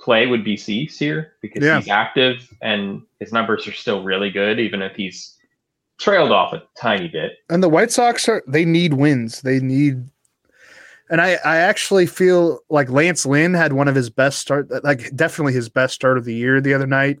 play 0.00 0.26
would 0.26 0.44
be 0.44 0.56
Cease 0.56 0.98
here 0.98 1.34
because 1.40 1.62
he's 1.62 1.88
active 1.88 2.52
and 2.60 3.02
his 3.20 3.32
numbers 3.32 3.68
are 3.68 3.72
still 3.72 4.02
really 4.02 4.30
good, 4.30 4.58
even 4.58 4.82
if 4.82 4.96
he's 4.96 5.33
trailed 5.98 6.32
off 6.32 6.52
a 6.52 6.62
tiny 6.76 7.08
bit. 7.08 7.38
And 7.50 7.62
the 7.62 7.68
White 7.68 7.92
Sox 7.92 8.28
are 8.28 8.42
they 8.46 8.64
need 8.64 8.94
wins. 8.94 9.42
They 9.42 9.60
need 9.60 10.08
and 11.10 11.20
I, 11.20 11.38
I 11.44 11.56
actually 11.56 12.06
feel 12.06 12.60
like 12.70 12.90
Lance 12.90 13.26
Lynn 13.26 13.54
had 13.54 13.74
one 13.74 13.88
of 13.88 13.94
his 13.94 14.10
best 14.10 14.38
start 14.38 14.68
like 14.84 15.14
definitely 15.14 15.52
his 15.52 15.68
best 15.68 15.94
start 15.94 16.18
of 16.18 16.24
the 16.24 16.34
year 16.34 16.60
the 16.60 16.74
other 16.74 16.86
night. 16.86 17.20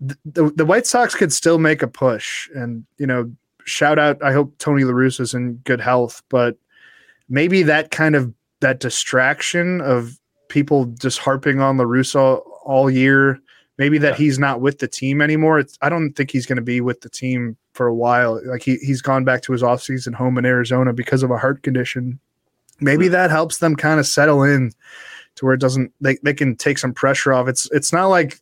The, 0.00 0.52
the, 0.54 0.66
White 0.66 0.86
Sox 0.86 1.14
could 1.14 1.32
still 1.32 1.58
make 1.58 1.82
a 1.82 1.88
push 1.88 2.48
and 2.54 2.84
you 2.98 3.06
know 3.06 3.32
shout 3.64 3.98
out 3.98 4.22
I 4.22 4.32
hope 4.32 4.56
Tony 4.58 4.84
La 4.84 4.92
Russa 4.92 5.20
is 5.20 5.34
in 5.34 5.54
good 5.64 5.80
health, 5.80 6.22
but 6.28 6.56
maybe 7.28 7.62
that 7.62 7.90
kind 7.90 8.14
of 8.14 8.32
that 8.60 8.80
distraction 8.80 9.80
of 9.80 10.18
people 10.48 10.84
just 10.84 11.18
harping 11.18 11.60
on 11.60 11.78
La 11.78 11.84
Russa 11.84 12.42
all 12.64 12.90
year. 12.90 13.40
Maybe 13.78 13.98
that 13.98 14.12
yeah. 14.12 14.16
he's 14.16 14.38
not 14.38 14.60
with 14.60 14.78
the 14.78 14.88
team 14.88 15.22
anymore. 15.22 15.58
It's, 15.58 15.78
I 15.80 15.88
don't 15.88 16.12
think 16.12 16.30
he's 16.30 16.46
going 16.46 16.56
to 16.56 16.62
be 16.62 16.80
with 16.80 17.00
the 17.00 17.08
team 17.08 17.56
for 17.72 17.86
a 17.86 17.94
while. 17.94 18.40
Like 18.46 18.62
he, 18.62 18.76
he's 18.76 19.00
gone 19.00 19.24
back 19.24 19.42
to 19.42 19.52
his 19.52 19.62
offseason 19.62 20.14
home 20.14 20.36
in 20.38 20.44
Arizona 20.44 20.92
because 20.92 21.22
of 21.22 21.30
a 21.30 21.38
heart 21.38 21.62
condition. 21.62 22.20
Maybe 22.80 23.08
that 23.08 23.30
helps 23.30 23.58
them 23.58 23.76
kind 23.76 24.00
of 24.00 24.06
settle 24.06 24.42
in 24.42 24.72
to 25.36 25.44
where 25.44 25.54
it 25.54 25.60
doesn't 25.60 25.92
they, 26.00 26.18
they 26.22 26.34
can 26.34 26.56
take 26.56 26.78
some 26.78 26.92
pressure 26.92 27.32
off. 27.32 27.48
It's 27.48 27.70
it's 27.70 27.92
not 27.92 28.06
like 28.06 28.40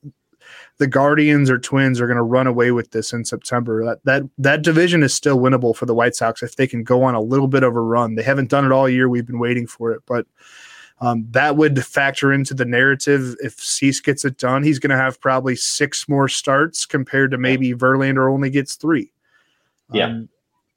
the 0.79 0.87
Guardians 0.87 1.51
or 1.51 1.59
Twins 1.59 2.01
are 2.01 2.07
going 2.07 2.17
to 2.17 2.23
run 2.23 2.47
away 2.47 2.73
with 2.73 2.91
this 2.91 3.13
in 3.13 3.25
September. 3.25 3.85
That 3.85 4.05
that 4.05 4.23
that 4.39 4.63
division 4.63 5.03
is 5.03 5.15
still 5.15 5.39
winnable 5.39 5.77
for 5.77 5.87
the 5.87 5.95
White 5.95 6.17
Sox 6.17 6.43
if 6.43 6.57
they 6.57 6.67
can 6.67 6.83
go 6.83 7.03
on 7.03 7.15
a 7.15 7.21
little 7.21 7.49
bit 7.49 7.63
of 7.63 7.77
a 7.77 7.81
run. 7.81 8.15
They 8.15 8.23
haven't 8.23 8.51
done 8.51 8.65
it 8.65 8.73
all 8.73 8.89
year. 8.89 9.09
We've 9.09 9.27
been 9.27 9.39
waiting 9.39 9.67
for 9.67 9.93
it, 9.93 10.03
but 10.07 10.27
Um, 11.03 11.27
that 11.31 11.57
would 11.57 11.85
factor 11.85 12.33
into 12.33 12.53
the 12.53 12.67
narrative. 12.67 13.35
If 13.41 13.55
Cease 13.55 14.01
gets 14.01 14.25
it 14.25 14.37
done, 14.37 14.63
he's 14.63 14.79
going 14.79 14.91
to 14.91 14.97
have 14.97 15.21
probably 15.21 15.57
six 15.57 16.09
more 16.09 16.29
starts 16.29 16.85
compared 16.85 17.31
to 17.31 17.39
maybe 17.39 17.73
Verlander 17.73 18.31
only 18.31 18.51
gets 18.51 18.75
three. 18.75 19.11
Yeah. 19.93 20.07
Um, 20.07 20.29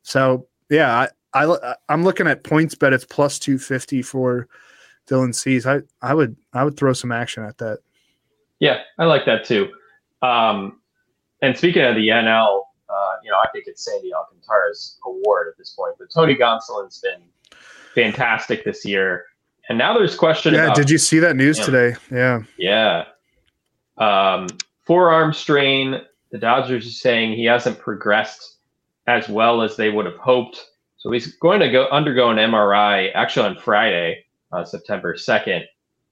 so 0.04 0.48
yeah, 0.70 1.08
I, 1.34 1.46
I 1.46 1.76
I'm 1.90 2.04
looking 2.04 2.28
at 2.28 2.44
PointsBet. 2.44 2.94
It's 2.94 3.06
plus 3.06 3.38
two 3.38 3.58
fifty 3.58 4.02
for 4.02 4.48
Dylan 5.08 5.36
Cease. 5.36 5.66
I 5.66 5.82
I 6.02 6.14
would 6.14 6.36
I 6.54 6.64
would 6.64 6.78
throw 6.78 6.94
some 6.94 7.12
action 7.12 7.44
at 7.44 7.58
that. 7.58 7.80
Yeah, 8.60 8.82
I 8.98 9.06
like 9.06 9.26
that 9.26 9.44
too. 9.44 9.72
Um, 10.22 10.80
and 11.42 11.58
speaking 11.58 11.84
of 11.84 11.96
the 11.96 12.08
NL, 12.08 12.62
uh, 12.90 13.12
you 13.24 13.30
know, 13.30 13.38
I 13.38 13.48
think 13.52 13.66
it's 13.68 13.84
Sandy 13.84 14.14
Alcantara's 14.14 14.98
award 15.06 15.48
at 15.50 15.58
this 15.58 15.72
point. 15.72 15.96
But 16.00 16.10
Tony 16.14 16.36
Gonsolin's 16.36 17.00
been 17.00 17.22
fantastic 17.94 18.64
this 18.64 18.86
year, 18.86 19.26
and 19.70 19.78
now 19.78 19.94
there's 19.94 20.16
question. 20.16 20.54
Yeah, 20.54 20.66
about, 20.66 20.76
did 20.76 20.90
you 20.90 20.98
see 20.98 21.20
that 21.20 21.36
news 21.36 21.60
today? 21.60 21.96
Yeah, 22.12 22.44
yeah. 22.58 23.06
Um, 23.98 24.48
forearm 24.86 25.34
strain. 25.34 26.02
The 26.32 26.38
Dodgers 26.38 26.88
are 26.88 26.92
saying 26.92 27.34
he 27.34 27.46
hasn't 27.46 27.80
progressed 27.80 28.58
as 29.08 29.30
well 29.30 29.62
as 29.62 29.76
they 29.76 29.90
would 29.90 30.06
have 30.06 30.18
hoped. 30.18 30.66
So 30.98 31.12
he's 31.12 31.36
going 31.36 31.60
to 31.60 31.70
go 31.70 31.88
undergo 31.90 32.30
an 32.30 32.38
MRI 32.38 33.12
actually 33.14 33.48
on 33.48 33.58
Friday, 33.58 34.26
uh, 34.52 34.64
September 34.64 35.16
2nd. 35.16 35.64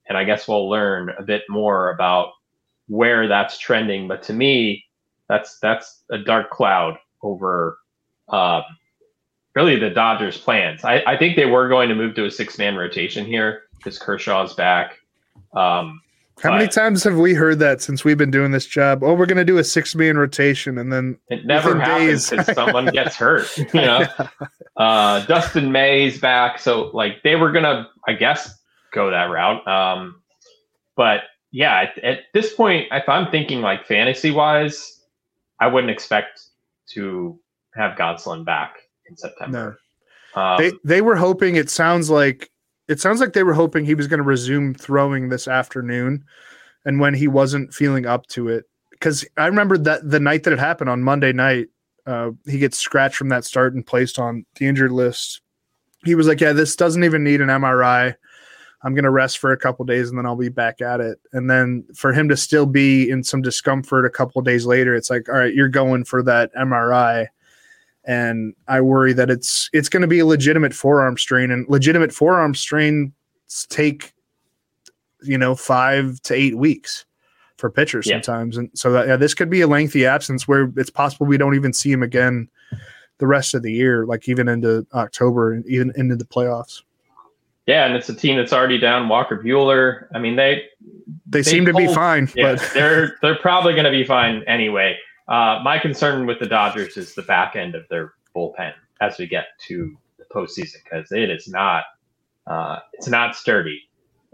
And 0.08 0.18
I 0.18 0.24
guess 0.24 0.48
we'll 0.48 0.70
learn 0.70 1.12
a 1.18 1.24
bit 1.24 1.44
more 1.50 1.92
about 1.92 2.34
where 2.88 3.28
that's 3.28 3.58
trending. 3.58 4.08
But 4.08 4.22
to 4.24 4.34
me, 4.34 4.84
that's 5.30 5.60
that's 5.60 6.04
a 6.10 6.18
dark 6.18 6.50
cloud 6.50 6.98
over 7.24 7.78
um, 8.28 8.64
really 9.56 9.78
the 9.78 9.90
Dodgers' 9.90 10.38
plans. 10.38 10.84
I, 10.84 11.04
I 11.06 11.18
think 11.18 11.36
they 11.36 11.46
were 11.46 11.68
going 11.68 11.90
to 11.90 11.96
move 11.96 12.16
to 12.16 12.26
a 12.26 12.32
six 12.32 12.58
man 12.58 12.76
rotation 12.76 13.26
here 13.26 13.64
because 13.78 14.00
Kershaw's 14.00 14.54
back. 14.54 14.98
Um, 15.54 16.02
how 16.42 16.54
many 16.54 16.68
times 16.68 17.04
have 17.04 17.18
we 17.18 17.34
heard 17.34 17.60
that 17.60 17.82
since 17.82 18.04
we've 18.04 18.18
been 18.18 18.32
doing 18.32 18.52
this 18.52 18.66
job? 18.66 19.04
Oh, 19.04 19.14
we're 19.14 19.28
going 19.28 19.38
to 19.38 19.46
do 19.46 19.60
a 19.60 19.64
six 19.64 19.94
man 19.94 20.18
rotation, 20.18 20.78
and 20.78 20.92
then 20.92 21.18
it 21.30 21.46
never 21.46 21.80
happens 21.80 22.30
because 22.30 22.56
someone 22.56 22.86
gets 22.88 23.16
hurt. 23.16 23.48
You 23.58 23.82
know, 23.82 24.00
yeah. 24.00 24.28
uh, 24.76 25.26
Dustin 25.26 25.72
May's 25.72 26.20
back, 26.20 26.58
so 26.60 26.90
like 26.94 27.22
they 27.24 27.36
were 27.36 27.52
going 27.52 27.64
to, 27.64 27.88
I 28.08 28.14
guess, 28.14 28.58
go 28.92 29.12
that 29.12 29.26
route. 29.26 29.66
Um, 29.68 30.22
but 30.96 31.22
yeah, 31.52 31.82
at, 31.82 32.04
at, 32.04 32.20
this 32.34 32.54
point, 32.54 32.88
if 32.92 33.08
I'm 33.08 33.30
thinking 33.30 33.62
like 33.62 33.86
fantasy 33.86 34.32
wise, 34.32 35.00
I 35.60 35.68
wouldn't 35.68 35.92
expect 35.92 36.42
to 36.94 37.40
have 37.76 37.98
Gonsolin 37.98 38.46
back 38.46 38.78
in 39.12 39.18
September. 39.18 39.78
No. 40.36 40.42
Um, 40.42 40.58
they 40.58 40.72
they 40.84 41.02
were 41.02 41.16
hoping. 41.16 41.56
It 41.56 41.70
sounds 41.70 42.10
like 42.10 42.50
it 42.88 43.00
sounds 43.00 43.20
like 43.20 43.34
they 43.34 43.44
were 43.44 43.54
hoping 43.54 43.86
he 43.86 43.96
was 43.96 44.08
going 44.08 44.20
to 44.20 44.24
resume 44.24 44.74
throwing 44.74 45.30
this 45.30 45.48
afternoon, 45.48 46.24
and 46.86 47.00
when 47.00 47.14
he 47.14 47.28
wasn't 47.28 47.74
feeling 47.74 48.06
up 48.06 48.28
to 48.28 48.48
it, 48.48 48.66
because 48.92 49.26
I 49.38 49.48
remember 49.48 49.78
that 49.80 50.10
the 50.10 50.20
night 50.20 50.44
that 50.44 50.54
it 50.54 50.60
happened 50.60 50.90
on 50.90 51.04
Monday 51.04 51.34
night, 51.34 51.68
uh, 52.06 52.32
he 52.46 52.60
gets 52.60 52.78
scratched 52.78 53.18
from 53.18 53.30
that 53.30 53.46
start 53.46 53.74
and 53.74 53.86
placed 53.86 54.20
on 54.20 54.46
the 54.56 54.68
injured 54.68 54.92
list. 54.92 55.42
He 56.06 56.16
was 56.16 56.28
like, 56.28 56.40
"Yeah, 56.40 56.54
this 56.54 56.76
doesn't 56.76 57.04
even 57.04 57.24
need 57.24 57.42
an 57.42 57.50
MRI. 57.50 58.16
I'm 58.84 58.96
going 58.96 59.04
to 59.04 59.12
rest 59.12 59.38
for 59.38 59.52
a 59.52 59.58
couple 59.58 59.86
days 59.86 60.10
and 60.10 60.18
then 60.18 60.26
I'll 60.26 60.36
be 60.36 60.50
back 60.50 60.82
at 60.82 61.02
it." 61.02 61.20
And 61.34 61.50
then 61.50 61.84
for 61.94 62.14
him 62.14 62.30
to 62.30 62.38
still 62.38 62.66
be 62.66 63.10
in 63.10 63.24
some 63.24 63.42
discomfort 63.42 64.06
a 64.06 64.10
couple 64.10 64.42
days 64.42 64.66
later, 64.66 64.96
it's 64.96 65.10
like, 65.10 65.28
"All 65.28 65.36
right, 65.36 65.54
you're 65.54 65.68
going 65.68 66.06
for 66.06 66.24
that 66.24 66.52
MRI." 66.56 67.28
And 68.06 68.54
I 68.68 68.82
worry 68.82 69.14
that 69.14 69.30
it's 69.30 69.70
it's 69.74 69.90
going 69.90 70.02
to 70.02 70.08
be 70.08 70.20
a 70.20 70.26
legitimate 70.26 70.74
forearm 70.74 71.18
strain, 71.18 71.52
and 71.52 71.68
legitimate 71.70 72.12
forearm 72.12 72.56
strains 72.56 73.12
take 73.70 74.14
you 75.24 75.38
know 75.38 75.56
five 75.56 76.22
to 76.24 76.34
eight 76.34 76.58
weeks 76.58 77.06
for 77.58 77.70
pitchers 77.70 78.08
yeah. 78.08 78.16
sometimes, 78.16 78.58
and 78.58 78.70
so 78.74 78.92
that, 78.92 79.08
yeah, 79.08 79.16
this 79.16 79.34
could 79.34 79.50
be 79.50 79.62
a 79.62 79.68
lengthy 79.68 80.06
absence 80.06 80.48
where 80.48 80.72
it's 80.78 80.90
possible 80.90 81.26
we 81.26 81.38
don't 81.38 81.56
even 81.56 81.74
see 81.74 81.92
him 81.92 82.02
again 82.02 82.50
the 83.20 83.28
rest 83.28 83.54
of 83.54 83.62
the 83.62 83.72
year, 83.72 84.06
like 84.06 84.28
even 84.28 84.48
into 84.48 84.86
October 84.94 85.54
and 85.54 85.66
even 85.68 85.92
into 85.96 86.16
the 86.16 86.26
playoffs. 86.26 86.82
Yeah, 87.68 87.86
and 87.86 87.96
it's 87.96 88.10
a 88.10 88.16
team 88.16 88.38
that's 88.38 88.52
already 88.52 88.80
down 88.80 89.08
Walker 89.08 89.38
Buehler. 89.38 90.08
I 90.14 90.20
mean, 90.20 90.36
they 90.36 90.64
they, 91.28 91.40
they 91.40 91.44
seem 91.44 91.66
to 91.66 91.74
be 91.74 91.88
fine, 91.88 92.28
yeah, 92.36 92.56
but 92.56 92.72
they're 92.74 93.18
they're 93.22 93.38
probably 93.38 93.74
going 93.74 93.86
to 93.86 93.92
be 93.92 94.04
fine 94.04 94.44
anyway. 94.48 94.98
Uh, 95.32 95.62
my 95.64 95.80
concern 95.80 96.26
with 96.26 96.40
the 96.40 96.46
Dodgers 96.46 96.98
is 96.98 97.16
the 97.16 97.22
back 97.22 97.56
end 97.56 97.74
of 97.74 97.88
their 97.88 98.16
bullpen 98.36 98.74
as 99.00 99.18
we 99.18 99.26
get 99.26 99.46
to 99.68 99.96
the 100.20 100.26
postseason 100.26 100.84
because 100.84 101.10
it 101.14 101.30
is 101.30 101.48
not 101.48 101.86
uh, 102.48 102.80
it's 102.94 103.08
not 103.08 103.34
sturdy. 103.34 103.82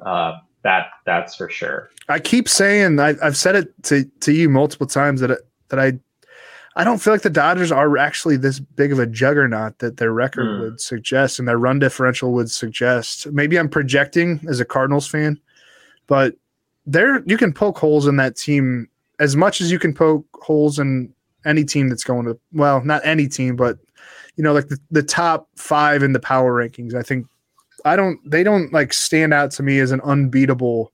Uh, 0.04 0.38
that 0.64 0.88
that's 1.06 1.36
for 1.36 1.50
sure. 1.50 1.92
I 2.10 2.18
keep 2.18 2.50
saying 2.50 3.00
I, 3.00 3.14
have 3.22 3.38
said 3.38 3.56
it 3.56 3.84
to, 3.84 4.06
to 4.22 4.34
you 4.34 4.50
multiple 4.50 4.88
times 4.88 5.22
that 5.22 5.40
that 5.70 5.80
I 5.80 6.00
I 6.76 6.84
don't 6.84 6.98
feel 6.98 7.14
like 7.14 7.22
the 7.22 7.30
Dodgers 7.30 7.72
are 7.72 7.96
actually 8.00 8.38
this 8.38 8.60
big 8.60 8.92
of 8.92 8.98
a 8.98 9.06
juggernaut 9.06 9.78
that 9.78 9.98
their 9.98 10.14
record 10.14 10.48
mm. 10.48 10.62
would 10.62 10.82
suggest 10.82 11.38
and 11.38 11.48
their 11.48 11.60
run 11.60 11.78
differential 11.78 12.34
would 12.34 12.50
suggest. 12.50 13.28
Maybe 13.32 13.60
I'm 13.60 13.70
projecting 13.70 14.44
as 14.50 14.60
a 14.60 14.66
Cardinals 14.66 15.08
fan, 15.08 15.40
but 16.08 16.34
there 16.88 17.22
you 17.28 17.38
can 17.38 17.54
poke 17.54 17.78
holes 17.78 18.08
in 18.08 18.16
that 18.16 18.36
team 18.36 18.90
as 19.20 19.36
much 19.36 19.62
as 19.62 19.72
you 19.72 19.80
can 19.80 19.94
poke 19.94 20.26
holes 20.42 20.80
in 20.80 21.14
any 21.46 21.64
team 21.64 21.90
that's 21.90 22.04
going 22.04 22.26
to 22.26 22.38
well, 22.54 22.84
not 22.84 23.06
any 23.06 23.28
team, 23.28 23.56
but 23.56 23.78
you 24.36 24.44
know, 24.44 24.54
like 24.54 24.68
the, 24.68 24.78
the 24.92 25.04
top 25.04 25.48
five 25.56 26.04
in 26.04 26.14
the 26.14 26.20
power 26.20 26.54
rankings. 26.54 26.94
I 26.94 27.04
think 27.04 27.28
I 27.86 27.96
don't 27.96 28.20
they 28.30 28.44
don't 28.44 28.72
like 28.74 28.94
stand 28.94 29.34
out 29.34 29.52
to 29.52 29.64
me 29.64 29.80
as 29.80 29.92
an 29.92 30.02
unbeatable 30.02 30.92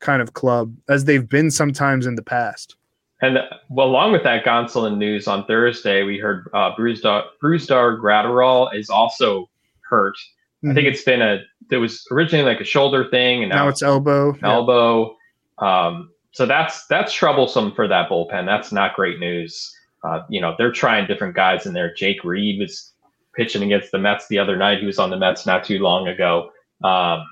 kind 0.00 0.22
of 0.22 0.32
club 0.32 0.74
as 0.88 1.04
they've 1.04 1.28
been 1.28 1.50
sometimes 1.50 2.06
in 2.06 2.14
the 2.14 2.22
past. 2.22 2.76
And 3.22 3.38
well, 3.68 3.86
along 3.86 4.12
with 4.12 4.22
that 4.24 4.44
Gonsolin 4.44 4.96
news 4.96 5.28
on 5.28 5.44
Thursday, 5.44 6.02
we 6.02 6.18
heard 6.18 6.48
uh, 6.54 6.74
Brusdar, 6.74 7.24
Brusdar 7.42 8.00
Graterol 8.00 8.74
is 8.74 8.88
also 8.88 9.50
hurt. 9.82 10.16
Mm-hmm. 10.64 10.70
I 10.70 10.74
think 10.74 10.86
it's 10.88 11.02
been 11.02 11.20
a 11.20 11.40
there 11.68 11.80
was 11.80 12.06
originally 12.10 12.44
like 12.44 12.60
a 12.60 12.64
shoulder 12.64 13.08
thing, 13.10 13.42
and 13.42 13.50
now, 13.50 13.64
now 13.64 13.68
it's 13.68 13.82
elbow. 13.82 14.36
Elbow. 14.42 15.16
Yeah. 15.60 15.86
Um, 15.86 16.10
so 16.32 16.46
that's 16.46 16.86
that's 16.86 17.12
troublesome 17.12 17.72
for 17.72 17.88
that 17.88 18.08
bullpen. 18.08 18.46
That's 18.46 18.72
not 18.72 18.94
great 18.94 19.18
news. 19.18 19.74
Uh, 20.02 20.20
you 20.28 20.40
know, 20.40 20.54
they're 20.56 20.72
trying 20.72 21.06
different 21.06 21.34
guys 21.34 21.66
in 21.66 21.74
there. 21.74 21.92
Jake 21.92 22.24
Reed 22.24 22.58
was 22.58 22.92
pitching 23.34 23.62
against 23.62 23.92
the 23.92 23.98
Mets 23.98 24.28
the 24.28 24.38
other 24.38 24.56
night. 24.56 24.80
He 24.80 24.86
was 24.86 24.98
on 24.98 25.10
the 25.10 25.18
Mets 25.18 25.46
not 25.46 25.64
too 25.64 25.78
long 25.78 26.08
ago. 26.08 26.50
Um, 26.82 27.26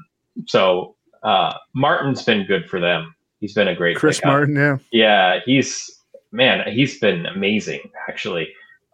so 0.46 0.96
uh, 1.22 1.54
Martin's 1.74 2.22
been 2.22 2.46
good 2.46 2.68
for 2.68 2.80
them. 2.80 3.14
He's 3.40 3.54
been 3.54 3.68
a 3.68 3.74
great 3.74 3.96
Chris 3.96 4.20
Martin. 4.24 4.56
Yeah, 4.56 4.78
yeah, 4.92 5.40
he's 5.44 5.90
man, 6.32 6.70
he's 6.72 6.98
been 6.98 7.26
amazing 7.26 7.80
actually. 8.08 8.48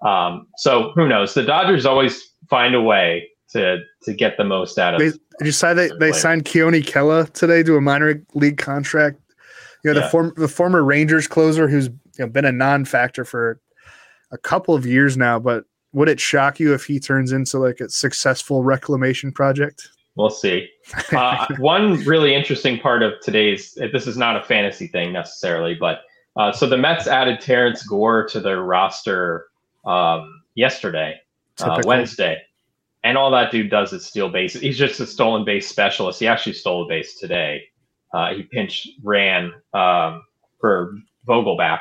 Um, 0.04 0.46
so 0.58 0.92
who 0.94 1.08
knows? 1.08 1.34
The 1.34 1.42
Dodgers 1.42 1.86
always 1.86 2.30
find 2.50 2.74
a 2.74 2.82
way 2.82 3.30
to 3.50 3.78
to 4.02 4.12
get 4.12 4.36
the 4.36 4.44
most 4.44 4.78
out 4.78 4.94
of. 4.94 5.00
They, 5.00 5.10
did 5.38 5.46
you 5.46 5.52
say 5.52 5.74
they, 5.74 5.90
they 5.98 6.12
signed 6.12 6.44
Keone 6.44 6.84
Kela 6.84 7.32
today 7.32 7.62
to 7.62 7.76
a 7.76 7.80
minor 7.80 8.22
league 8.34 8.58
contract? 8.58 9.18
You 9.84 9.92
know, 9.92 10.00
yeah. 10.00 10.04
the 10.06 10.10
former 10.10 10.34
the 10.36 10.48
former 10.48 10.82
Rangers 10.82 11.26
closer 11.26 11.68
who's 11.68 11.86
you 11.86 11.94
know, 12.20 12.26
been 12.26 12.44
a 12.44 12.52
non-factor 12.52 13.24
for 13.24 13.60
a 14.32 14.38
couple 14.38 14.74
of 14.74 14.86
years 14.86 15.16
now, 15.16 15.38
but 15.38 15.64
would 15.92 16.08
it 16.08 16.18
shock 16.18 16.58
you 16.58 16.74
if 16.74 16.84
he 16.84 16.98
turns 16.98 17.32
into 17.32 17.58
like 17.58 17.80
a 17.80 17.88
successful 17.88 18.64
reclamation 18.64 19.30
project? 19.30 19.88
We'll 20.16 20.30
see. 20.30 20.68
Uh, 21.12 21.46
one 21.58 22.02
really 22.04 22.34
interesting 22.34 22.78
part 22.78 23.02
of 23.02 23.12
today's 23.22 23.74
this 23.92 24.06
is 24.06 24.16
not 24.16 24.36
a 24.36 24.42
fantasy 24.42 24.86
thing 24.86 25.12
necessarily, 25.12 25.74
but 25.74 26.00
uh, 26.36 26.52
so 26.52 26.68
the 26.68 26.76
Mets 26.76 27.06
added 27.06 27.40
Terrence 27.40 27.86
Gore 27.86 28.26
to 28.28 28.40
their 28.40 28.62
roster 28.62 29.46
um, 29.84 30.42
yesterday, 30.54 31.20
uh, 31.60 31.80
Wednesday, 31.84 32.42
and 33.04 33.16
all 33.16 33.30
that 33.30 33.50
dude 33.52 33.70
does 33.70 33.92
is 33.92 34.04
steal 34.04 34.28
bases. 34.28 34.60
He's 34.60 34.78
just 34.78 34.98
a 35.00 35.06
stolen 35.06 35.44
base 35.44 35.68
specialist. 35.68 36.20
He 36.20 36.26
actually 36.26 36.54
stole 36.54 36.84
a 36.84 36.88
base 36.88 37.18
today. 37.18 37.64
Uh, 38.14 38.34
he 38.34 38.44
pinch 38.44 38.88
ran 39.02 39.52
um, 39.74 40.22
for 40.60 40.96
Vogelbach, 41.26 41.80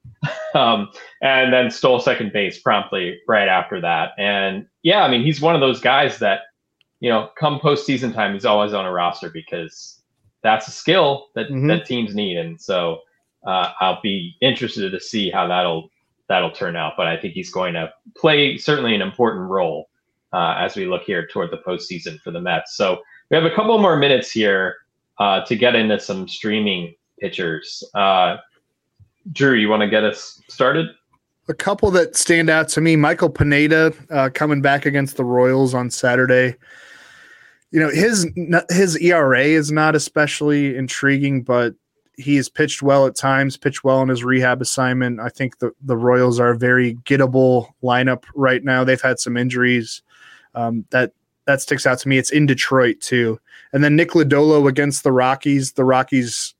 um, 0.54 0.90
and 1.22 1.52
then 1.52 1.70
stole 1.70 2.00
second 2.00 2.32
base 2.32 2.58
promptly 2.58 3.20
right 3.26 3.48
after 3.48 3.80
that. 3.80 4.10
And 4.18 4.66
yeah, 4.82 5.04
I 5.04 5.10
mean, 5.10 5.22
he's 5.22 5.40
one 5.40 5.54
of 5.54 5.60
those 5.60 5.80
guys 5.80 6.18
that 6.18 6.40
you 7.00 7.10
know, 7.10 7.30
come 7.38 7.60
postseason 7.60 8.12
time, 8.12 8.32
he's 8.32 8.44
always 8.44 8.74
on 8.74 8.84
a 8.84 8.92
roster 8.92 9.30
because 9.30 10.00
that's 10.42 10.68
a 10.68 10.70
skill 10.70 11.28
that 11.34 11.46
mm-hmm. 11.46 11.68
that 11.68 11.86
teams 11.86 12.14
need. 12.14 12.36
And 12.36 12.60
so 12.60 13.00
uh, 13.46 13.72
I'll 13.80 14.00
be 14.02 14.36
interested 14.40 14.90
to 14.90 15.00
see 15.00 15.30
how 15.30 15.46
that'll 15.46 15.90
that'll 16.28 16.50
turn 16.50 16.76
out. 16.76 16.94
But 16.96 17.06
I 17.06 17.16
think 17.16 17.34
he's 17.34 17.50
going 17.50 17.74
to 17.74 17.92
play 18.16 18.58
certainly 18.58 18.94
an 18.94 19.02
important 19.02 19.48
role 19.48 19.88
uh, 20.32 20.56
as 20.58 20.76
we 20.76 20.86
look 20.86 21.02
here 21.02 21.26
toward 21.26 21.50
the 21.50 21.58
postseason 21.58 22.20
for 22.20 22.30
the 22.30 22.40
Mets. 22.40 22.76
So 22.76 23.00
we 23.30 23.36
have 23.36 23.44
a 23.44 23.54
couple 23.54 23.78
more 23.78 23.96
minutes 23.96 24.30
here 24.30 24.76
uh, 25.18 25.44
to 25.44 25.56
get 25.56 25.74
into 25.74 25.98
some 25.98 26.28
streaming 26.28 26.94
pitchers. 27.20 27.82
Uh, 27.94 28.36
Drew, 29.32 29.54
you 29.54 29.68
want 29.68 29.82
to 29.82 29.88
get 29.88 30.04
us 30.04 30.40
started? 30.48 30.88
A 31.48 31.54
couple 31.54 31.90
that 31.92 32.16
stand 32.16 32.50
out 32.50 32.68
to 32.70 32.80
me: 32.80 32.96
Michael 32.96 33.30
Pineda 33.30 33.92
uh, 34.10 34.30
coming 34.32 34.60
back 34.60 34.86
against 34.86 35.16
the 35.16 35.24
Royals 35.24 35.74
on 35.74 35.90
Saturday. 35.90 36.56
you 37.70 37.80
know 37.80 37.90
his 37.90 38.26
his 38.70 38.98
ERA 38.98 39.40
is 39.40 39.72
not 39.72 39.94
especially 39.94 40.76
intriguing, 40.76 41.42
but 41.42 41.74
he 42.18 42.36
has 42.36 42.48
pitched 42.48 42.82
well 42.82 43.06
at 43.06 43.14
times, 43.14 43.56
pitched 43.56 43.84
well 43.84 44.02
in 44.02 44.08
his 44.08 44.24
rehab 44.24 44.60
assignment. 44.60 45.20
I 45.20 45.30
think 45.30 45.58
the 45.58 45.72
the 45.80 45.96
Royals 45.96 46.38
are 46.38 46.50
a 46.50 46.58
very 46.58 46.94
gettable 46.96 47.68
lineup 47.82 48.24
right 48.34 48.62
now. 48.62 48.84
They've 48.84 49.00
had 49.00 49.18
some 49.18 49.36
injuries 49.36 50.02
um, 50.54 50.84
that 50.90 51.12
that 51.48 51.62
sticks 51.62 51.86
out 51.86 51.98
to 51.98 52.08
me. 52.08 52.18
It's 52.18 52.30
in 52.30 52.44
Detroit 52.44 53.00
too, 53.00 53.40
and 53.72 53.82
then 53.82 53.96
Nick 53.96 54.10
Lodolo 54.10 54.68
against 54.68 55.02
the 55.02 55.12
Rockies. 55.12 55.72
The 55.72 55.84
Rockies 55.84 56.54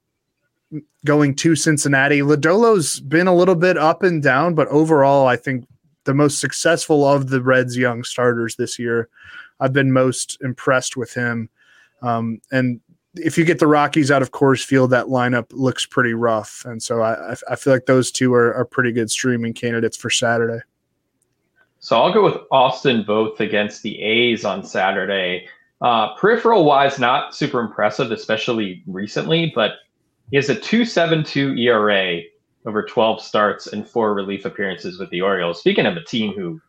going 1.04 1.34
to 1.36 1.54
Cincinnati. 1.54 2.20
Lodolo's 2.20 2.98
been 3.00 3.26
a 3.26 3.34
little 3.34 3.54
bit 3.54 3.76
up 3.76 4.02
and 4.02 4.22
down, 4.22 4.54
but 4.54 4.66
overall, 4.68 5.26
I 5.26 5.36
think 5.36 5.66
the 6.04 6.14
most 6.14 6.40
successful 6.40 7.06
of 7.06 7.28
the 7.28 7.42
Reds' 7.42 7.76
young 7.76 8.02
starters 8.02 8.56
this 8.56 8.78
year. 8.78 9.10
I've 9.60 9.74
been 9.74 9.92
most 9.92 10.38
impressed 10.40 10.96
with 10.96 11.12
him. 11.12 11.50
Um, 12.00 12.40
and 12.50 12.80
if 13.14 13.36
you 13.36 13.44
get 13.44 13.58
the 13.58 13.66
Rockies 13.66 14.10
out 14.10 14.22
of 14.22 14.30
Coors 14.30 14.64
Field, 14.64 14.90
that 14.90 15.06
lineup 15.06 15.46
looks 15.50 15.84
pretty 15.84 16.14
rough. 16.14 16.64
And 16.64 16.82
so 16.82 17.02
I, 17.02 17.34
I 17.50 17.56
feel 17.56 17.74
like 17.74 17.84
those 17.84 18.10
two 18.10 18.32
are, 18.32 18.54
are 18.54 18.64
pretty 18.64 18.92
good 18.92 19.10
streaming 19.10 19.52
candidates 19.52 19.98
for 19.98 20.08
Saturday. 20.08 20.62
So 21.80 22.00
I'll 22.00 22.12
go 22.12 22.24
with 22.24 22.36
Austin 22.50 23.04
Voth 23.04 23.40
against 23.40 23.82
the 23.82 24.00
A's 24.02 24.44
on 24.44 24.64
Saturday. 24.64 25.46
Uh, 25.80 26.14
peripheral 26.16 26.64
wise, 26.64 26.98
not 26.98 27.34
super 27.34 27.60
impressive, 27.60 28.10
especially 28.10 28.82
recently, 28.86 29.52
but 29.54 29.72
he 30.30 30.36
has 30.36 30.48
a 30.48 30.56
2.72 30.56 31.58
ERA 31.60 32.22
over 32.66 32.82
12 32.82 33.22
starts 33.22 33.66
and 33.68 33.88
four 33.88 34.12
relief 34.12 34.44
appearances 34.44 34.98
with 34.98 35.08
the 35.10 35.20
Orioles. 35.20 35.60
Speaking 35.60 35.86
of 35.86 35.96
a 35.96 36.04
team 36.04 36.34
who 36.34 36.60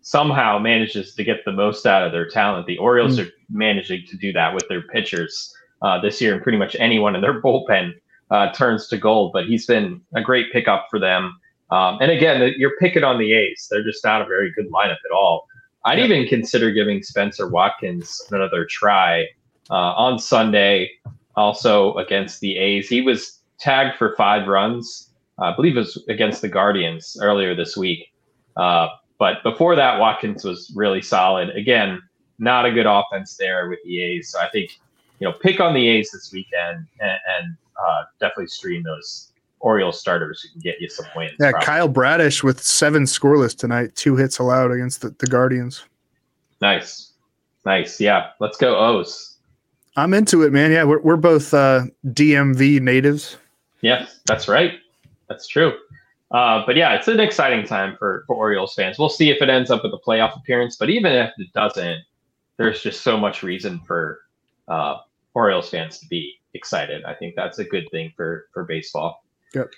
somehow 0.00 0.58
manages 0.58 1.14
to 1.14 1.24
get 1.24 1.44
the 1.44 1.52
most 1.52 1.86
out 1.86 2.04
of 2.04 2.12
their 2.12 2.28
talent, 2.28 2.66
the 2.66 2.78
Orioles 2.78 3.18
mm. 3.18 3.26
are 3.26 3.30
managing 3.50 4.04
to 4.08 4.16
do 4.16 4.32
that 4.32 4.54
with 4.54 4.66
their 4.68 4.82
pitchers 4.82 5.54
uh, 5.82 6.00
this 6.00 6.20
year, 6.20 6.34
and 6.34 6.42
pretty 6.42 6.58
much 6.58 6.74
anyone 6.80 7.14
in 7.14 7.20
their 7.20 7.40
bullpen 7.40 7.92
uh, 8.30 8.50
turns 8.52 8.88
to 8.88 8.96
gold. 8.96 9.32
But 9.32 9.46
he's 9.46 9.66
been 9.66 10.00
a 10.14 10.22
great 10.22 10.50
pickup 10.52 10.86
for 10.90 10.98
them. 10.98 11.38
Um, 11.70 11.98
and 12.00 12.10
again, 12.10 12.54
you're 12.56 12.76
picking 12.78 13.04
on 13.04 13.18
the 13.18 13.32
A's; 13.32 13.66
they're 13.70 13.84
just 13.84 14.04
not 14.04 14.22
a 14.22 14.26
very 14.26 14.52
good 14.52 14.70
lineup 14.70 14.98
at 15.04 15.12
all. 15.14 15.46
I'd 15.84 15.98
yeah. 15.98 16.04
even 16.04 16.26
consider 16.26 16.70
giving 16.70 17.02
Spencer 17.02 17.48
Watkins 17.48 18.22
another 18.30 18.64
try 18.64 19.26
uh, 19.70 19.74
on 19.74 20.18
Sunday 20.18 20.90
also 21.36 21.94
against 21.94 22.40
the 22.40 22.56
A's. 22.56 22.88
He 22.88 23.00
was 23.00 23.40
tagged 23.58 23.96
for 23.96 24.14
five 24.16 24.48
runs. 24.48 25.10
Uh, 25.38 25.46
I 25.46 25.56
believe 25.56 25.76
it 25.76 25.80
was 25.80 26.02
against 26.08 26.42
the 26.42 26.48
Guardians 26.48 27.16
earlier 27.20 27.54
this 27.54 27.76
week. 27.76 28.12
Uh, 28.56 28.88
but 29.18 29.42
before 29.42 29.76
that, 29.76 29.98
Watkins 29.98 30.44
was 30.44 30.72
really 30.74 31.02
solid. 31.02 31.50
Again, 31.50 32.00
not 32.38 32.66
a 32.66 32.72
good 32.72 32.86
offense 32.86 33.36
there 33.36 33.68
with 33.68 33.78
the 33.84 34.00
A's. 34.02 34.30
So 34.30 34.40
I 34.40 34.48
think, 34.50 34.78
you 35.18 35.28
know, 35.28 35.32
pick 35.32 35.60
on 35.60 35.74
the 35.74 35.88
A's 35.88 36.10
this 36.10 36.32
weekend 36.32 36.86
and, 37.00 37.18
and 37.38 37.56
uh, 37.82 38.04
definitely 38.20 38.48
stream 38.48 38.82
those 38.82 39.32
Orioles 39.64 39.98
starters 39.98 40.42
who 40.42 40.50
can 40.50 40.60
get 40.60 40.78
you 40.78 40.90
some 40.90 41.06
wins. 41.16 41.32
Yeah, 41.40 41.50
probably. 41.50 41.66
Kyle 41.66 41.88
Bradish 41.88 42.44
with 42.44 42.62
seven 42.62 43.04
scoreless 43.04 43.56
tonight, 43.56 43.96
two 43.96 44.14
hits 44.14 44.38
allowed 44.38 44.70
against 44.70 45.00
the, 45.00 45.08
the 45.18 45.26
Guardians. 45.26 45.84
Nice. 46.60 47.12
Nice. 47.64 47.98
Yeah. 47.98 48.28
Let's 48.40 48.58
go 48.58 48.78
O's. 48.78 49.38
I'm 49.96 50.12
into 50.12 50.42
it, 50.42 50.52
man. 50.52 50.70
Yeah, 50.70 50.84
we're 50.84 51.00
we're 51.00 51.16
both 51.16 51.54
uh, 51.54 51.84
DMV 52.08 52.80
natives. 52.80 53.38
Yes, 53.80 54.20
that's 54.26 54.48
right. 54.48 54.74
That's 55.28 55.46
true. 55.46 55.72
Uh, 56.30 56.64
but 56.66 56.76
yeah, 56.76 56.94
it's 56.94 57.06
an 57.08 57.20
exciting 57.20 57.64
time 57.64 57.96
for, 57.96 58.24
for 58.26 58.34
Orioles 58.34 58.74
fans. 58.74 58.98
We'll 58.98 59.08
see 59.08 59.30
if 59.30 59.40
it 59.40 59.48
ends 59.48 59.70
up 59.70 59.84
with 59.84 59.94
a 59.94 59.98
playoff 59.98 60.36
appearance. 60.36 60.76
But 60.76 60.90
even 60.90 61.12
if 61.12 61.30
it 61.38 61.52
doesn't, 61.52 62.00
there's 62.56 62.82
just 62.82 63.02
so 63.02 63.16
much 63.16 63.42
reason 63.42 63.80
for 63.86 64.20
uh, 64.68 64.96
Orioles 65.34 65.70
fans 65.70 66.00
to 66.00 66.08
be 66.08 66.34
excited. 66.54 67.04
I 67.04 67.14
think 67.14 67.34
that's 67.36 67.60
a 67.60 67.64
good 67.64 67.88
thing 67.90 68.12
for 68.16 68.48
for 68.52 68.64
baseball. 68.64 69.23
Yep. 69.54 69.70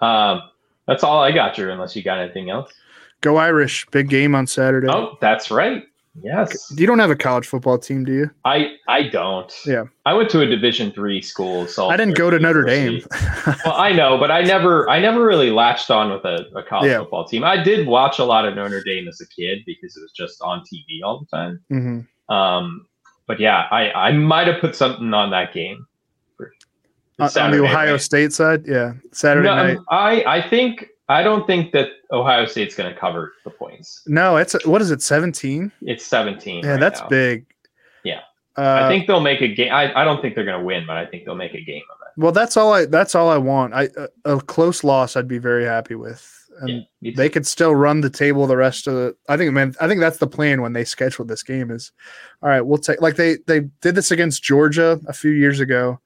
Um, 0.00 0.42
that's 0.86 1.02
all 1.02 1.22
I 1.22 1.32
got, 1.32 1.54
Drew. 1.54 1.70
Unless 1.70 1.96
you 1.96 2.02
got 2.02 2.18
anything 2.18 2.50
else. 2.50 2.72
Go 3.20 3.36
Irish! 3.36 3.86
Big 3.90 4.08
game 4.08 4.34
on 4.34 4.46
Saturday. 4.46 4.88
Oh, 4.90 5.16
that's 5.20 5.50
right. 5.50 5.84
Yes. 6.22 6.72
You 6.76 6.86
don't 6.86 7.00
have 7.00 7.10
a 7.10 7.16
college 7.16 7.46
football 7.46 7.76
team, 7.76 8.04
do 8.04 8.12
you? 8.12 8.30
I 8.44 8.76
I 8.86 9.08
don't. 9.08 9.52
Yeah. 9.66 9.84
I 10.06 10.14
went 10.14 10.30
to 10.30 10.42
a 10.42 10.46
Division 10.46 10.92
three 10.92 11.20
school. 11.20 11.66
So 11.66 11.88
I 11.88 11.96
didn't 11.96 12.16
go 12.16 12.30
to 12.30 12.38
Notre 12.38 12.62
Dame. 12.62 13.04
well, 13.64 13.74
I 13.74 13.92
know, 13.92 14.16
but 14.16 14.30
I 14.30 14.42
never 14.42 14.88
I 14.88 15.00
never 15.00 15.24
really 15.24 15.50
latched 15.50 15.90
on 15.90 16.12
with 16.12 16.24
a, 16.24 16.46
a 16.54 16.62
college 16.62 16.90
yeah. 16.90 16.98
football 16.98 17.26
team. 17.26 17.42
I 17.42 17.60
did 17.60 17.86
watch 17.86 18.20
a 18.20 18.24
lot 18.24 18.46
of 18.46 18.54
Notre 18.54 18.82
Dame 18.84 19.08
as 19.08 19.20
a 19.20 19.26
kid 19.26 19.60
because 19.66 19.96
it 19.96 20.02
was 20.02 20.12
just 20.12 20.40
on 20.40 20.60
TV 20.60 21.02
all 21.04 21.18
the 21.18 21.26
time. 21.26 21.60
Mm-hmm. 21.72 22.34
Um, 22.34 22.86
but 23.26 23.40
yeah, 23.40 23.66
I 23.70 23.90
I 23.90 24.12
might 24.12 24.46
have 24.46 24.60
put 24.60 24.76
something 24.76 25.12
on 25.12 25.30
that 25.30 25.52
game. 25.52 25.84
For, 27.16 27.40
on 27.40 27.52
the 27.52 27.62
Ohio 27.62 27.92
night. 27.92 28.00
State 28.00 28.32
side, 28.32 28.66
yeah, 28.66 28.94
Saturday 29.12 29.46
no, 29.46 29.54
night. 29.54 29.78
I 29.88 30.24
I 30.24 30.48
think 30.48 30.88
I 31.08 31.22
don't 31.22 31.46
think 31.46 31.72
that 31.72 31.90
Ohio 32.10 32.44
State's 32.44 32.74
going 32.74 32.92
to 32.92 32.98
cover 32.98 33.34
the 33.44 33.50
points. 33.50 34.02
No, 34.06 34.36
it's 34.36 34.54
what 34.66 34.82
is 34.82 34.90
it? 34.90 35.00
Seventeen. 35.00 35.70
It's 35.82 36.04
seventeen. 36.04 36.64
Yeah, 36.64 36.72
right 36.72 36.80
that's 36.80 37.00
now. 37.02 37.08
big. 37.08 37.46
Yeah, 38.02 38.20
uh, 38.56 38.80
I 38.82 38.88
think 38.88 39.06
they'll 39.06 39.20
make 39.20 39.42
a 39.42 39.48
game. 39.48 39.72
I, 39.72 39.94
I 39.94 40.04
don't 40.04 40.20
think 40.20 40.34
they're 40.34 40.44
going 40.44 40.58
to 40.58 40.64
win, 40.64 40.86
but 40.86 40.96
I 40.96 41.06
think 41.06 41.24
they'll 41.24 41.36
make 41.36 41.54
a 41.54 41.60
game 41.60 41.82
of 41.92 41.98
it. 42.00 42.20
Well, 42.20 42.32
that's 42.32 42.56
all 42.56 42.72
I. 42.72 42.86
That's 42.86 43.14
all 43.14 43.30
I 43.30 43.38
want. 43.38 43.74
I 43.74 43.90
a, 44.24 44.36
a 44.36 44.40
close 44.40 44.82
loss, 44.82 45.16
I'd 45.16 45.28
be 45.28 45.38
very 45.38 45.64
happy 45.64 45.94
with. 45.94 46.28
And 46.60 46.84
yeah, 47.00 47.12
they 47.16 47.28
could 47.28 47.46
still 47.46 47.76
run 47.76 48.00
the 48.00 48.10
table 48.10 48.46
the 48.48 48.56
rest 48.56 48.88
of 48.88 48.94
the. 48.94 49.16
I 49.28 49.36
think, 49.36 49.52
man, 49.52 49.74
I 49.80 49.86
think 49.86 50.00
that's 50.00 50.18
the 50.18 50.26
plan 50.26 50.62
when 50.62 50.72
they 50.72 50.84
scheduled 50.84 51.28
this 51.28 51.44
game. 51.44 51.70
Is 51.70 51.92
all 52.42 52.48
right. 52.48 52.60
We'll 52.60 52.78
take 52.78 53.00
like 53.00 53.14
they 53.14 53.38
they 53.46 53.60
did 53.80 53.94
this 53.94 54.10
against 54.10 54.42
Georgia 54.42 55.00
a 55.06 55.12
few 55.12 55.30
years 55.30 55.60
ago 55.60 56.00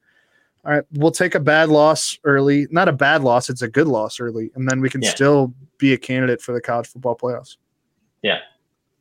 all 0.69 0.75
right, 0.75 0.85
we'll 0.93 1.09
take 1.09 1.33
a 1.33 1.39
bad 1.39 1.69
loss 1.69 2.15
early. 2.25 2.67
Not 2.69 2.87
a 2.87 2.91
bad 2.91 3.23
loss, 3.23 3.49
it's 3.49 3.63
a 3.63 3.67
good 3.67 3.87
loss 3.87 4.19
early, 4.19 4.51
and 4.53 4.69
then 4.69 4.81
we 4.81 4.89
can 4.89 5.01
yeah. 5.01 5.09
still 5.09 5.51
be 5.79 5.93
a 5.93 5.97
candidate 5.97 6.43
for 6.43 6.51
the 6.51 6.61
college 6.61 6.85
football 6.85 7.17
playoffs. 7.17 7.57
Yeah. 8.21 8.37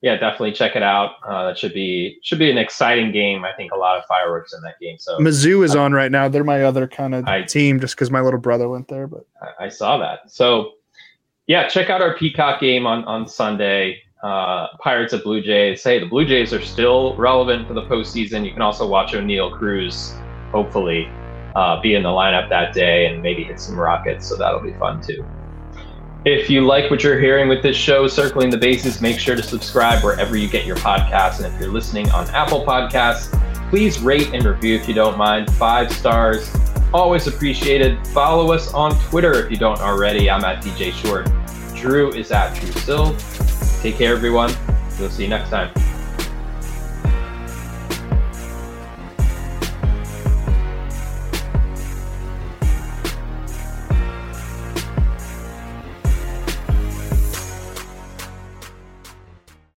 Yeah, 0.00 0.16
definitely 0.16 0.52
check 0.52 0.76
it 0.76 0.82
out. 0.82 1.16
Uh, 1.26 1.48
that 1.48 1.58
should 1.58 1.74
be 1.74 2.20
should 2.22 2.38
be 2.38 2.50
an 2.50 2.56
exciting 2.56 3.12
game. 3.12 3.44
I 3.44 3.52
think 3.52 3.72
a 3.72 3.76
lot 3.76 3.98
of 3.98 4.04
fireworks 4.06 4.54
in 4.54 4.62
that 4.62 4.78
game. 4.80 4.96
So 4.96 5.18
Mizzou 5.18 5.62
is 5.64 5.74
on 5.74 5.92
right 5.92 6.10
now. 6.10 6.28
They're 6.28 6.44
my 6.44 6.62
other 6.62 6.86
kind 6.86 7.16
of 7.16 7.46
team, 7.48 7.80
just 7.80 7.96
because 7.96 8.10
my 8.10 8.20
little 8.20 8.38
brother 8.38 8.68
went 8.68 8.86
there. 8.86 9.08
But 9.08 9.26
I, 9.42 9.64
I, 9.64 9.68
saw 9.68 9.98
that. 9.98 10.30
So 10.30 10.74
yeah, 11.48 11.66
check 11.66 11.90
out 11.90 12.00
our 12.00 12.16
Peacock 12.16 12.60
game 12.60 12.86
on 12.86 13.04
on 13.06 13.26
Sunday. 13.26 14.00
Uh, 14.22 14.68
Pirates 14.78 15.12
at 15.14 15.24
Blue 15.24 15.42
Jays. 15.42 15.82
Hey, 15.82 15.98
the 15.98 16.06
Blue 16.06 16.24
Jays 16.24 16.52
are 16.52 16.62
still 16.62 17.16
relevant 17.16 17.66
for 17.66 17.74
the 17.74 17.82
postseason. 17.82 18.44
You 18.44 18.52
can 18.52 18.62
also 18.62 18.86
watch 18.86 19.12
Oneil 19.12 19.58
Cruz, 19.58 20.14
hopefully, 20.52 21.08
uh, 21.54 21.80
be 21.80 21.94
in 21.94 22.02
the 22.02 22.08
lineup 22.08 22.48
that 22.48 22.74
day 22.74 23.06
and 23.06 23.22
maybe 23.22 23.44
hit 23.44 23.60
some 23.60 23.78
rockets. 23.78 24.26
So 24.26 24.36
that'll 24.36 24.60
be 24.60 24.72
fun 24.74 25.00
too. 25.00 25.24
If 26.24 26.50
you 26.50 26.62
like 26.66 26.90
what 26.90 27.02
you're 27.02 27.18
hearing 27.18 27.48
with 27.48 27.62
this 27.62 27.76
show, 27.76 28.06
Circling 28.06 28.50
the 28.50 28.58
Bases, 28.58 29.00
make 29.00 29.18
sure 29.18 29.36
to 29.36 29.42
subscribe 29.42 30.02
wherever 30.02 30.36
you 30.36 30.48
get 30.48 30.66
your 30.66 30.76
podcasts. 30.76 31.42
And 31.42 31.54
if 31.54 31.60
you're 31.60 31.70
listening 31.70 32.10
on 32.10 32.28
Apple 32.30 32.64
Podcasts, 32.66 33.30
please 33.70 34.00
rate 34.00 34.34
and 34.34 34.44
review 34.44 34.74
if 34.76 34.88
you 34.88 34.94
don't 34.94 35.16
mind. 35.16 35.50
Five 35.54 35.92
stars, 35.92 36.54
always 36.92 37.26
appreciated. 37.28 38.04
Follow 38.08 38.52
us 38.52 38.74
on 38.74 38.98
Twitter 39.08 39.44
if 39.44 39.50
you 39.50 39.56
don't 39.56 39.80
already. 39.80 40.28
I'm 40.28 40.44
at 40.44 40.62
DJ 40.62 40.92
Short. 40.92 41.30
Drew 41.74 42.12
is 42.12 42.32
at 42.32 42.54
Drew 42.58 42.72
Sill. 42.72 43.16
Take 43.80 43.96
care, 43.96 44.14
everyone. 44.14 44.52
We'll 44.98 45.10
see 45.10 45.22
you 45.22 45.28
next 45.28 45.50
time. 45.50 45.70